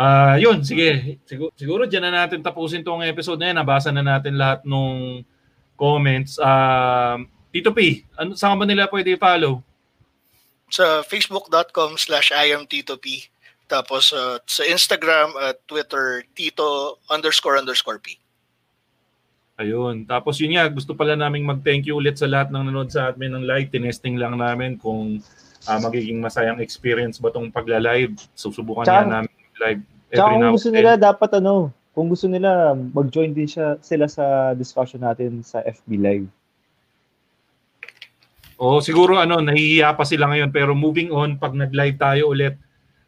Ah, 0.00 0.40
yun, 0.40 0.62
sige. 0.64 1.20
Siguro, 1.28 1.52
siguro 1.52 1.82
diyan 1.84 2.08
na 2.08 2.24
natin 2.24 2.40
tapusin 2.40 2.80
tong 2.80 3.04
episode 3.04 3.36
na 3.36 3.52
yan. 3.52 3.58
Nabasa 3.60 3.92
na 3.92 4.00
natin 4.00 4.38
lahat 4.38 4.64
nung 4.64 5.20
comments. 5.76 6.40
Ah, 6.40 7.20
Tito 7.50 7.74
P, 7.74 8.06
ano, 8.14 8.38
saan 8.38 8.56
ba 8.56 8.64
nila 8.64 8.86
pwede 8.88 9.18
i-follow? 9.18 9.58
Sa 10.70 11.02
facebook.com 11.02 11.98
slash 11.98 12.30
IamTitoP. 12.30 13.26
Tapos 13.66 14.14
uh, 14.14 14.38
sa 14.46 14.62
Instagram 14.66 15.34
at 15.38 15.58
Twitter, 15.66 16.22
Tito 16.34 16.98
underscore 17.10 17.58
underscore 17.58 17.98
P. 17.98 18.18
Ayun. 19.60 20.08
Tapos 20.08 20.40
yun 20.40 20.56
nga, 20.56 20.64
gusto 20.72 20.96
pala 20.96 21.12
naming 21.12 21.44
mag-thank 21.44 21.84
you 21.84 22.00
ulit 22.00 22.16
sa 22.16 22.24
lahat 22.24 22.48
ng 22.48 22.64
nanood 22.72 22.88
sa 22.88 23.12
amin 23.12 23.36
ng 23.36 23.44
live. 23.44 23.68
Tinesting 23.68 24.16
lang 24.16 24.40
namin 24.40 24.80
kung 24.80 25.20
ah, 25.68 25.76
magiging 25.76 26.16
masayang 26.16 26.64
experience 26.64 27.20
ba 27.20 27.28
tong 27.28 27.52
pagla-live. 27.52 28.16
Susubukan 28.32 28.88
Tsaka- 28.88 29.04
nga 29.04 29.12
namin 29.20 29.32
live 29.60 29.80
every 30.08 30.16
kung 30.32 30.40
now 30.40 30.52
gusto 30.56 30.72
and 30.72 30.76
nila, 30.80 30.92
then. 30.96 31.04
dapat 31.12 31.30
ano, 31.36 31.68
kung 31.92 32.08
gusto 32.08 32.24
nila, 32.24 32.72
mag-join 32.72 33.36
din 33.36 33.44
siya, 33.44 33.76
sila 33.84 34.08
sa 34.08 34.56
discussion 34.56 35.04
natin 35.04 35.44
sa 35.44 35.60
FB 35.60 35.90
Live. 36.00 36.26
Oo, 38.56 38.80
siguro 38.80 39.20
ano, 39.20 39.44
nahihiya 39.44 39.92
pa 39.92 40.08
sila 40.08 40.28
ngayon. 40.32 40.48
Pero 40.48 40.72
moving 40.72 41.12
on, 41.12 41.36
pag 41.36 41.52
nag-live 41.52 42.00
tayo 42.00 42.32
ulit, 42.32 42.56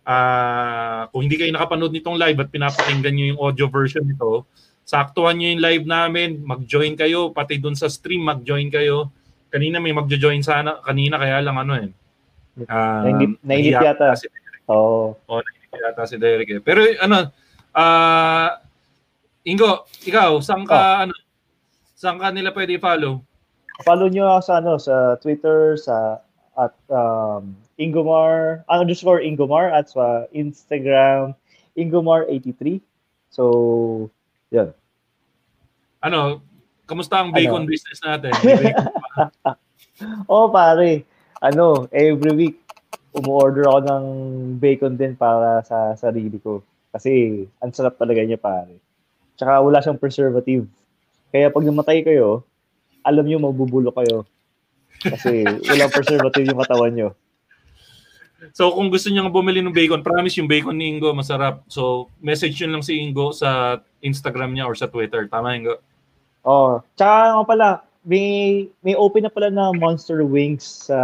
ah 0.03 1.07
kung 1.15 1.25
hindi 1.25 1.39
kayo 1.39 1.55
nakapanood 1.55 1.95
nitong 1.95 2.19
live 2.19 2.35
at 2.43 2.51
pinapakinggan 2.51 3.15
nyo 3.15 3.27
yung 3.33 3.41
audio 3.41 3.67
version 3.71 4.03
nito, 4.03 4.45
saktuhan 4.85 5.39
nyo 5.39 5.47
yung 5.53 5.63
live 5.63 5.85
namin, 5.87 6.43
mag-join 6.43 6.95
kayo, 6.99 7.31
pati 7.31 7.59
dun 7.59 7.75
sa 7.79 7.89
stream, 7.89 8.27
mag-join 8.27 8.69
kayo. 8.69 9.11
Kanina 9.53 9.79
may 9.79 9.93
mag-join 9.93 10.41
sana, 10.41 10.81
kanina 10.81 11.21
kaya 11.21 11.45
lang 11.45 11.57
ano 11.61 11.73
eh. 11.77 11.89
Ah, 12.69 13.05
Nainip, 13.05 13.41
nainip 13.41 13.81
nahiya 13.81 13.97
yata. 13.97 14.13
si 14.17 14.29
Oo. 14.69 15.17
Oo, 15.17 15.41
nainip 15.41 15.73
yata 15.73 16.05
si 16.05 16.17
Derek 16.21 16.51
eh. 16.53 16.61
Pero 16.61 16.85
ano, 17.01 17.33
ah 17.73 18.61
Ingo, 19.43 19.91
ikaw, 20.07 20.39
saan 20.39 20.63
ka, 20.63 21.03
ano, 21.03 21.15
saan 21.99 22.23
ka 22.23 22.31
nila 22.31 22.55
pwede 22.55 22.79
i-follow? 22.79 23.19
Follow 23.83 24.07
nyo 24.07 24.39
ako 24.39 24.43
sa, 24.47 24.55
ano, 24.63 24.73
sa 24.79 24.95
Twitter, 25.19 25.75
sa 25.75 26.23
at 26.55 26.77
um, 26.93 27.57
Ingomar, 27.81 28.63
ah, 28.71 28.79
underscore 28.79 29.19
Ingomar, 29.19 29.75
at 29.75 29.91
sa 29.91 30.31
Instagram, 30.31 31.35
Ingomar83. 31.75 32.79
So, 33.35 33.43
yun. 34.53 34.69
Ano, 36.05 36.45
kamusta 36.85 37.25
ang 37.25 37.33
bacon 37.33 37.65
Ano? 37.65 37.71
business 37.73 38.01
natin? 38.05 38.33
Oo, 40.31 40.53
pare. 40.53 41.09
Ano, 41.41 41.89
every 41.91 42.33
week, 42.37 42.57
umu-order 43.17 43.67
ako 43.67 43.81
ng 43.89 44.05
bacon 44.61 44.95
din 44.95 45.17
para 45.17 45.65
sa 45.65 45.97
sarili 45.97 46.37
ko. 46.39 46.61
Kasi, 46.93 47.43
ang 47.65 47.73
sarap 47.73 47.97
talaga 47.97 48.21
niya, 48.21 48.37
pare. 48.37 48.77
Tsaka 49.41 49.65
wala 49.65 49.81
siyang 49.81 49.99
preservative. 49.99 50.69
Kaya 51.33 51.49
pag 51.49 51.65
namatay 51.65 52.05
kayo, 52.05 52.45
alam 53.01 53.25
niyo 53.25 53.41
mabubulo 53.41 53.89
kayo. 53.91 54.29
Kasi 55.03 55.43
walang 55.67 55.91
preservative 55.91 56.47
yung 56.47 56.61
katawan 56.63 56.93
niyo. 56.95 57.09
So 58.51 58.75
kung 58.75 58.91
gusto 58.91 59.07
niyo 59.07 59.31
bumili 59.31 59.63
ng 59.63 59.71
bacon, 59.71 60.03
promise 60.03 60.35
yung 60.43 60.51
bacon 60.51 60.75
ni 60.75 60.91
Ingo 60.91 61.15
masarap. 61.15 61.63
So 61.71 62.11
message 62.19 62.59
yun 62.59 62.75
lang 62.75 62.83
si 62.83 62.99
Ingo 62.99 63.31
sa 63.31 63.79
Instagram 64.03 64.59
niya 64.59 64.67
or 64.67 64.75
sa 64.75 64.91
Twitter. 64.91 65.31
Tama 65.31 65.55
Ingo? 65.55 65.79
Oh, 66.43 66.83
tsaka 66.99 67.39
nga 67.39 67.45
pala, 67.47 67.69
may 68.03 68.67
may 68.83 68.99
open 68.99 69.23
na 69.23 69.31
pala 69.31 69.47
na 69.47 69.71
Monster 69.71 70.27
Wings 70.27 70.91
sa 70.91 70.99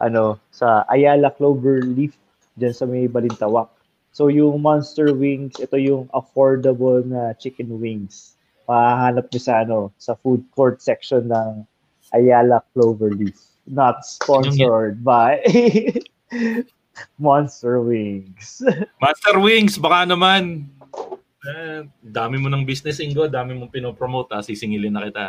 ano, 0.00 0.40
sa 0.48 0.88
Ayala 0.88 1.28
Clover 1.36 1.84
Leaf 1.84 2.16
diyan 2.56 2.72
sa 2.72 2.88
may 2.88 3.04
Balintawak. 3.04 3.68
So 4.16 4.32
yung 4.32 4.64
Monster 4.64 5.12
Wings, 5.12 5.60
ito 5.60 5.76
yung 5.76 6.08
affordable 6.16 7.04
na 7.04 7.36
chicken 7.36 7.76
wings. 7.76 8.32
Mahahanap 8.64 9.28
niyo 9.28 9.40
sa 9.44 9.54
ano, 9.60 9.92
sa 10.00 10.16
food 10.24 10.40
court 10.56 10.80
section 10.80 11.28
ng 11.28 11.68
Ayala 12.16 12.64
Clover 12.72 13.12
Leaf. 13.12 13.36
Not 13.68 14.08
sponsored 14.08 15.04
by 15.04 15.44
Monster 17.20 17.80
Wings. 17.84 18.64
Master 19.04 19.36
Wings, 19.40 19.76
baka 19.76 20.08
naman. 20.08 20.66
Eh, 21.46 21.86
dami 22.02 22.40
mo 22.40 22.48
ng 22.50 22.64
business, 22.66 22.98
Ingo. 22.98 23.28
Dami 23.28 23.54
mong 23.54 23.70
pinopromote. 23.70 24.34
Ha? 24.34 24.42
Sisingilin 24.42 24.90
na 24.90 25.06
kita. 25.06 25.26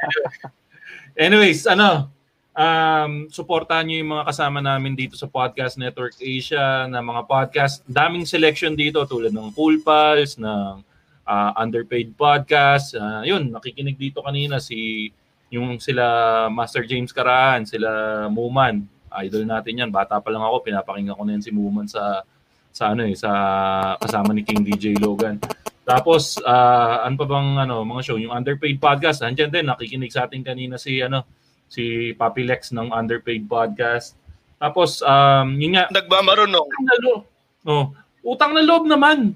Anyways, 1.26 1.66
ano, 1.66 2.12
um, 2.54 3.26
supportahan 3.32 3.88
nyo 3.88 3.96
yung 3.98 4.12
mga 4.14 4.28
kasama 4.30 4.58
namin 4.62 4.94
dito 4.94 5.18
sa 5.18 5.26
Podcast 5.26 5.80
Network 5.80 6.14
Asia 6.20 6.86
na 6.86 7.02
mga 7.02 7.26
podcast. 7.26 7.82
Daming 7.88 8.28
selection 8.28 8.78
dito 8.78 9.02
tulad 9.08 9.34
ng 9.34 9.50
Pool 9.50 9.82
Pals, 9.82 10.38
ng 10.38 10.84
ah, 11.26 11.50
Underpaid 11.58 12.14
Podcast. 12.14 12.94
Ah, 12.94 13.26
yun, 13.26 13.50
nakikinig 13.50 13.98
dito 13.98 14.22
kanina 14.22 14.62
si 14.62 15.10
yung 15.50 15.82
sila 15.82 16.46
Master 16.46 16.86
James 16.86 17.10
Karaan, 17.10 17.66
sila 17.66 17.90
Muman. 18.30 18.86
Idol 19.26 19.44
natin 19.46 19.82
yan. 19.82 19.90
Bata 19.90 20.22
pa 20.22 20.30
lang 20.30 20.42
ako, 20.42 20.66
pinapakinggan 20.66 21.18
ko 21.18 21.24
na 21.26 21.34
yan 21.34 21.44
si 21.44 21.50
Muman 21.50 21.86
sa 21.90 22.22
sa 22.70 22.94
ano 22.94 23.02
eh 23.02 23.18
sa 23.18 23.30
kasama 23.98 24.30
ni 24.30 24.46
King 24.46 24.62
DJ 24.62 24.94
Logan. 25.02 25.42
Tapos 25.82 26.38
ah, 26.46 27.02
ano 27.02 27.18
pa 27.18 27.26
bang 27.26 27.66
ano 27.66 27.82
mga 27.82 28.02
show 28.06 28.18
yung 28.18 28.30
Underpaid 28.30 28.78
Podcast 28.78 29.26
nandiyan 29.26 29.50
din 29.50 29.66
nakikinig 29.66 30.14
sa 30.14 30.30
atin 30.30 30.46
kanina 30.46 30.78
si 30.78 31.02
ano 31.02 31.26
si 31.66 32.14
Papi 32.14 32.46
Lex 32.46 32.70
ng 32.70 32.94
Underpaid 32.94 33.50
Podcast. 33.50 34.14
Tapos 34.62 35.02
um 35.02 35.58
yun 35.58 35.74
nga 35.74 35.90
Nagmamarunong. 35.90 36.62
utang 36.62 36.86
na 36.86 36.96
loob. 37.02 37.22
Oh, 37.66 37.84
utang 38.22 38.54
na 38.54 38.62
loob 38.62 38.86
naman. 38.86 39.34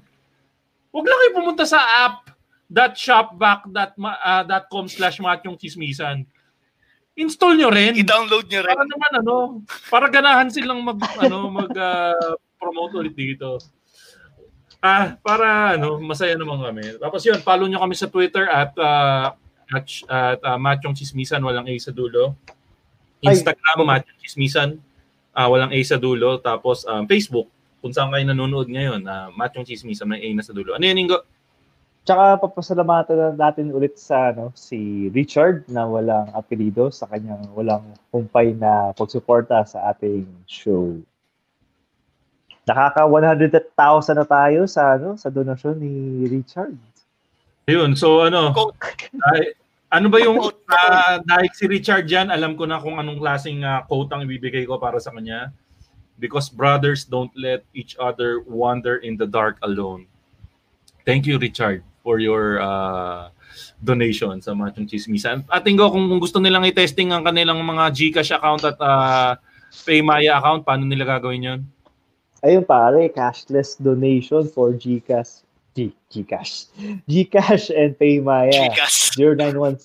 Huwag 0.95 1.05
lang 1.11 1.19
kayo 1.19 1.31
pumunta 1.35 1.67
sa 1.67 1.83
app 2.07 2.31
.shopback.com 2.71 4.85
slash 4.89 5.21
matyong 5.21 5.53
chismisan. 5.59 6.25
Install 7.15 7.55
nyo 7.55 7.69
rin. 7.71 7.95
I-download 7.95 8.51
nyo 8.51 8.61
rin. 8.61 8.75
Para 8.75 8.83
naman 8.83 9.11
ano, 9.23 9.35
para 9.87 10.05
ganahan 10.11 10.51
silang 10.51 10.83
mag 10.83 10.99
ano 11.15 11.47
mag 11.47 11.71
ah, 11.79 12.35
promote 12.59 12.99
ulit 12.99 13.15
dito. 13.15 13.55
Ah, 14.83 15.15
para 15.23 15.79
ano, 15.79 15.97
masaya 16.03 16.35
naman 16.35 16.59
kami. 16.59 16.99
Tapos 16.99 17.23
yun, 17.23 17.39
follow 17.39 17.65
nyo 17.71 17.79
kami 17.79 17.95
sa 17.95 18.11
Twitter 18.11 18.45
at 18.51 18.75
uh, 18.75 19.31
at, 19.71 19.85
at 20.05 20.39
uh, 20.45 20.59
Machong 20.61 20.93
Chismisan, 20.93 21.41
walang 21.41 21.65
A 21.65 21.73
sa 21.81 21.89
dulo. 21.89 22.37
Instagram, 23.23 23.81
Machong 23.81 24.19
Chismisan, 24.21 24.69
ah, 25.33 25.47
walang 25.49 25.73
A 25.73 25.79
sa 25.81 25.97
dulo. 25.97 26.37
Tapos 26.37 26.85
um, 26.85 27.07
Facebook, 27.09 27.49
kung 27.81 27.95
saan 27.95 28.11
kayo 28.13 28.27
nanonood 28.27 28.69
ngayon, 28.69 29.01
uh, 29.07 29.31
Machong 29.33 29.65
Chismisan, 29.65 30.05
may 30.05 30.21
A 30.21 30.29
na 30.35 30.45
sa 30.45 30.53
dulo. 30.53 30.75
Ano 30.77 30.85
yun, 30.85 30.99
Ingo? 30.99 31.23
Tsaka 32.05 32.37
papasalamatan 32.37 33.17
na 33.17 33.49
natin 33.49 33.73
ulit 33.73 33.97
sa 33.97 34.29
ano, 34.29 34.53
si 34.53 35.09
Richard 35.09 35.65
na 35.65 35.89
walang 35.89 36.29
apelido 36.37 36.93
sa 36.93 37.09
kanyang 37.09 37.49
walang 37.57 37.81
humpay 38.13 38.53
na 38.53 38.93
pagsuporta 38.93 39.65
sa 39.65 39.89
ating 39.89 40.29
show. 40.45 41.01
Nakaka 42.69 43.09
100,000 43.09 44.21
na 44.21 44.25
tayo 44.25 44.69
sa 44.69 45.01
ano 45.01 45.17
sa 45.17 45.33
donasyon 45.33 45.81
ni 45.81 45.93
Richard. 46.29 46.77
Ayun, 47.65 47.97
so 47.97 48.21
ano, 48.21 48.53
ay, 49.33 49.57
ano 49.89 50.05
ba 50.05 50.21
yung 50.21 50.37
uh, 50.45 51.15
dahil 51.25 51.49
si 51.57 51.65
Richard 51.65 52.05
yan, 52.05 52.29
alam 52.29 52.53
ko 52.53 52.69
na 52.69 52.77
kung 52.77 53.01
anong 53.01 53.17
klaseng 53.17 53.65
uh, 53.65 53.81
quote 53.89 54.13
ang 54.13 54.21
ibibigay 54.21 54.69
ko 54.69 54.77
para 54.77 55.01
sa 55.01 55.09
kanya. 55.09 55.49
Because 56.21 56.53
brothers 56.53 57.01
don't 57.01 57.33
let 57.33 57.65
each 57.73 57.97
other 57.97 58.45
wander 58.45 59.01
in 59.01 59.17
the 59.17 59.25
dark 59.25 59.57
alone. 59.65 60.05
Thank 61.05 61.29
you, 61.29 61.37
Richard, 61.37 61.85
for 62.05 62.21
your 62.21 62.61
uh, 62.61 63.33
donation 63.81 64.37
sa 64.45 64.53
Machong 64.53 64.85
Chismisan. 64.85 65.41
At 65.49 65.65
tingko 65.65 65.89
kung 65.89 66.05
gusto 66.21 66.37
nilang 66.37 66.69
i-testing 66.69 67.09
ang 67.09 67.25
kanilang 67.25 67.57
mga 67.65 67.97
GCash 67.97 68.37
account 68.37 68.61
at 68.61 68.77
uh, 68.77 69.33
Paymaya 69.89 70.37
account, 70.37 70.61
paano 70.61 70.85
nila 70.85 71.17
gagawin 71.17 71.41
yun? 71.41 71.65
Ayun 72.45 72.61
pare, 72.61 73.09
cashless 73.09 73.73
donation 73.81 74.45
for 74.45 74.69
GCash. 74.77 75.41
G 75.73 75.89
GCash. 76.13 76.69
GCash 77.09 77.73
and 77.73 77.97
Paymaya. 77.97 78.69
Gcash. 78.69 79.17
091 79.17 79.81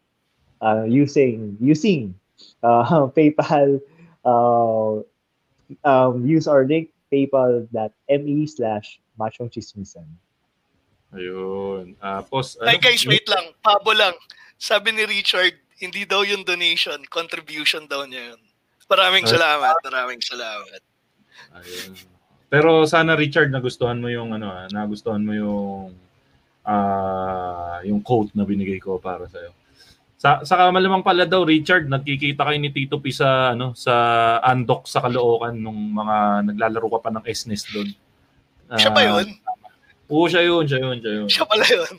uh, 0.61 0.85
using 0.85 1.57
using 1.59 2.15
uh, 2.63 3.09
PayPal 3.17 3.81
uh, 4.27 5.01
um, 5.87 6.27
use 6.27 6.51
our 6.51 6.67
link 6.67 6.91
paypal.me 7.15 8.47
slash 8.51 8.99
machong 9.15 9.49
chismisan. 9.49 10.05
Ayun. 11.15 11.95
Uh, 12.03 12.21
post, 12.27 12.59
Ay 12.67 12.77
guys, 12.83 13.07
wait 13.07 13.25
lang. 13.31 13.55
Pabo 13.63 13.95
lang. 13.95 14.13
Sabi 14.59 14.91
ni 14.93 15.07
Richard, 15.07 15.55
hindi 15.79 16.03
daw 16.05 16.27
yung 16.27 16.43
donation, 16.43 16.99
contribution 17.09 17.87
daw 17.87 18.05
niya 18.05 18.35
yun. 18.35 18.43
Maraming 18.87 19.25
salamat, 19.29 19.77
maraming 19.87 20.23
salamat. 20.23 20.81
Ayun. 21.57 21.93
Pero 22.47 22.87
sana 22.87 23.19
Richard 23.19 23.51
nagustuhan 23.51 23.99
mo 23.99 24.07
yung 24.07 24.31
ano, 24.31 24.49
ah, 24.51 24.71
nagustuhan 24.71 25.23
mo 25.23 25.33
yung 25.35 25.91
ah 26.67 27.79
yung 27.87 28.03
quote 28.03 28.35
na 28.35 28.47
binigay 28.47 28.79
ko 28.79 28.99
para 28.99 29.27
sa 29.31 29.39
iyo. 29.43 29.53
Sa 30.27 30.43
sa 30.43 30.75
malamang 30.75 31.07
pala 31.07 31.23
daw 31.23 31.47
Richard, 31.47 31.87
nagkikita 31.87 32.43
kayo 32.43 32.59
ni 32.59 32.75
Tito 32.75 32.99
P 32.99 33.15
sa 33.15 33.55
ano 33.55 33.79
sa 33.79 33.95
Andok 34.43 34.91
sa 34.91 34.99
Caloocan 34.99 35.55
nung 35.55 35.95
mga 35.95 36.51
naglalaro 36.51 36.99
ka 36.99 36.99
pa 36.99 37.11
ng 37.15 37.23
SNES 37.23 37.63
doon. 37.71 37.89
Siya 38.75 38.91
ba 38.91 39.07
yun? 39.07 39.27
Oo, 40.11 40.27
siya 40.27 40.43
yun, 40.43 40.67
siya 40.67 40.83
yun, 40.83 40.99
siya 40.99 41.13
yun. 41.23 41.29
Siya 41.31 41.47
pala 41.47 41.63
yun. 41.63 41.95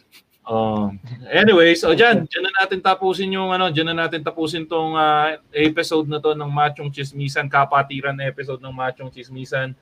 Oh. 0.48 0.92
anyway, 1.28 1.76
so 1.76 1.92
diyan, 1.92 2.24
diyan 2.24 2.44
na 2.48 2.64
natin 2.64 2.80
tapusin 2.80 3.32
yung 3.36 3.52
ano, 3.52 3.68
diyan 3.68 3.92
na 3.92 4.08
natin 4.08 4.24
tapusin 4.24 4.64
tong 4.64 4.96
ah, 4.96 5.36
episode 5.52 6.08
na 6.08 6.24
to 6.24 6.32
ng 6.36 6.48
Machong 6.48 6.88
Chismisan, 6.88 7.52
kapatiran 7.52 8.16
na 8.16 8.28
episode 8.28 8.64
ng 8.64 8.72
Machong 8.72 9.12
Chismisan. 9.12 9.76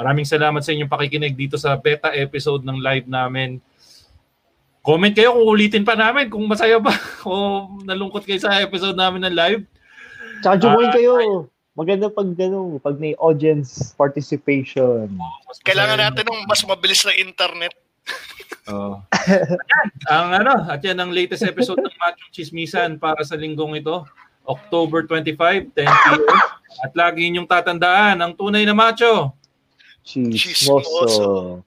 Maraming 0.00 0.24
salamat 0.24 0.64
sa 0.64 0.72
inyong 0.72 0.88
pakikinig 0.88 1.36
dito 1.36 1.60
sa 1.60 1.76
beta 1.76 2.12
episode 2.16 2.64
ng 2.64 2.80
live 2.80 3.08
namin. 3.08 3.60
Comment 4.80 5.12
kayo 5.12 5.36
kung 5.36 5.44
ulitin 5.46 5.84
pa 5.84 5.92
namin 5.92 6.32
kung 6.32 6.44
masaya 6.48 6.80
ba 6.80 6.92
o 7.28 7.68
nalungkot 7.84 8.24
kayo 8.24 8.40
sa 8.40 8.60
episode 8.60 8.96
namin 8.96 9.28
ng 9.28 9.36
live. 9.36 9.62
Tsaka 10.40 10.56
join 10.56 10.88
Ah, 10.88 10.94
kayo. 10.96 11.14
Maganda 11.76 12.08
pag 12.08 12.28
gano, 12.32 12.80
pag 12.80 12.96
may 12.96 13.12
audience 13.16 13.92
participation. 13.94 15.06
Kailangan 15.62 16.00
natin 16.00 16.24
ng 16.26 16.48
mas 16.48 16.64
mabilis 16.64 17.04
na 17.04 17.16
internet. 17.16 17.72
Oh. 18.70 19.02
Ayan, 19.10 19.58
ang 20.06 20.28
ano, 20.30 20.52
at 20.70 20.78
yan 20.78 20.94
ang 20.94 21.10
latest 21.10 21.42
episode 21.42 21.82
ng 21.82 21.90
Machong 21.90 22.30
Chismisan 22.30 23.02
para 23.02 23.18
sa 23.26 23.34
linggong 23.34 23.74
ito, 23.74 24.06
October 24.46 25.02
25, 25.10 25.74
10 25.74 25.74
p.m. 25.74 26.22
At 26.78 26.92
lagi 26.94 27.26
ninyong 27.26 27.50
tatandaan, 27.50 28.22
ang 28.22 28.30
tunay 28.30 28.62
na 28.62 28.76
macho. 28.76 29.34
Chismoso. 30.06 31.64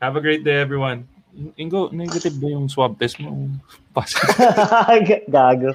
Have 0.00 0.16
a 0.16 0.22
great 0.24 0.40
day, 0.40 0.56
everyone. 0.56 1.04
Ingo, 1.56 1.88
negative 1.92 2.36
ba 2.36 2.48
yung 2.52 2.68
swab 2.68 3.00
test 3.00 3.16
mo? 3.20 3.48
Gago. 5.32 5.72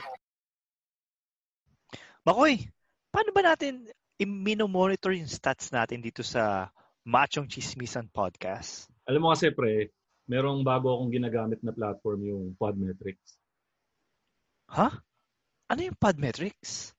Makoy, 2.21 2.69
paano 3.09 3.29
ba 3.33 3.41
natin 3.53 3.87
i-monitor 4.17 5.13
yung 5.13 5.29
stats 5.29 5.71
natin 5.73 6.01
dito 6.03 6.21
sa 6.21 6.69
Machong 7.07 7.47
Chismisan 7.47 8.11
Podcast? 8.11 8.91
Alam 9.07 9.23
mo 9.23 9.29
kasi, 9.31 9.49
pre, 9.53 9.93
merong 10.27 10.61
bago 10.61 10.91
akong 10.91 11.13
ginagamit 11.13 11.63
na 11.63 11.71
platform 11.71 12.19
yung 12.27 12.43
Podmetrics. 12.59 13.39
Ha? 14.75 14.91
Ano 15.71 15.81
yung 15.81 15.95
Podmetrics? 15.95 16.96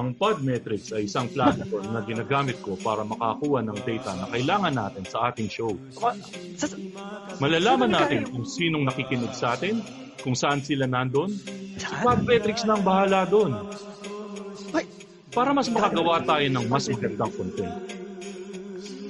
Ang 0.00 0.16
Podmetrics 0.16 0.88
ay 0.96 1.04
isang 1.04 1.28
platform 1.28 1.92
na 1.92 2.00
ginagamit 2.00 2.56
ko 2.64 2.80
para 2.80 3.04
makakuha 3.04 3.60
ng 3.60 3.76
data 3.84 4.16
na 4.16 4.26
kailangan 4.32 4.72
natin 4.72 5.04
sa 5.04 5.28
ating 5.28 5.52
show. 5.52 5.76
Malalaman 7.36 7.92
natin 7.92 8.24
kung 8.24 8.48
sinong 8.48 8.88
nakikinig 8.88 9.36
sa 9.36 9.52
atin, 9.52 9.84
kung 10.24 10.32
saan 10.32 10.64
sila 10.64 10.88
nandun. 10.88 11.36
Si 11.76 11.94
Podmetrics 12.00 12.64
na 12.64 12.80
ang 12.80 12.84
bahala 12.88 13.28
doon. 13.28 13.52
Para 15.32 15.52
mas 15.52 15.68
makagawa 15.68 16.24
tayo 16.24 16.44
ng 16.48 16.64
mas 16.68 16.88
magandang 16.88 17.32
content. 17.36 17.74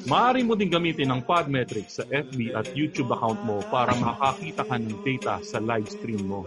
Maaari 0.02 0.42
mo 0.42 0.58
din 0.58 0.66
gamitin 0.66 1.14
ang 1.14 1.22
Podmetrics 1.22 2.02
sa 2.02 2.04
FB 2.10 2.58
at 2.58 2.66
YouTube 2.74 3.14
account 3.14 3.38
mo 3.46 3.62
para 3.70 3.94
makakita 3.94 4.66
ka 4.66 4.74
ng 4.82 4.98
data 5.06 5.38
sa 5.46 5.62
live 5.62 5.86
stream 5.86 6.26
mo. 6.26 6.42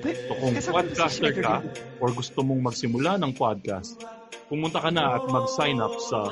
So 0.00 0.32
kung 0.32 0.56
podcaster 0.56 1.36
ka 1.36 1.60
or 2.00 2.08
gusto 2.16 2.40
mong 2.40 2.72
magsimula 2.72 3.20
ng 3.20 3.36
podcast, 3.36 4.00
pumunta 4.48 4.80
ka 4.80 4.88
na 4.88 5.20
at 5.20 5.28
mag-sign 5.28 5.76
up 5.76 5.92
sa 6.00 6.24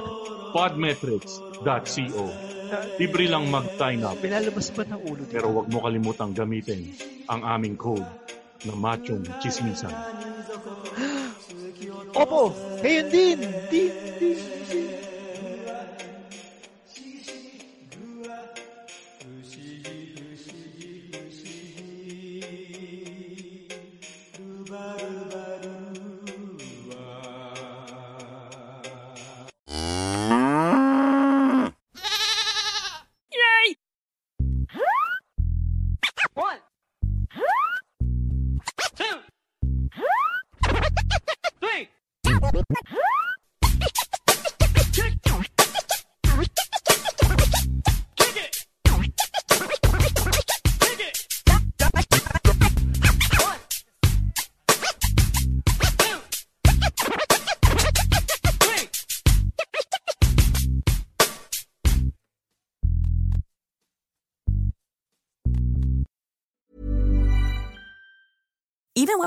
podmetrics.co. 0.56 2.24
Libre 2.96 3.28
lang 3.28 3.52
mag-sign 3.52 4.00
up. 4.04 4.16
Pinalabas 4.16 4.72
ba 4.72 4.88
ng 4.88 5.00
ulo? 5.04 5.28
Pero 5.28 5.52
wag 5.52 5.68
mo 5.68 5.84
kalimutang 5.84 6.32
gamitin 6.32 6.88
ang 7.28 7.44
aming 7.44 7.76
code 7.76 8.08
na 8.64 8.72
machong 8.72 9.24
chismisan. 9.40 9.92
Opo, 12.20 12.56
ngayon 12.80 13.06
din. 13.12 13.38
Din, 13.68 13.92
din, 14.16 14.57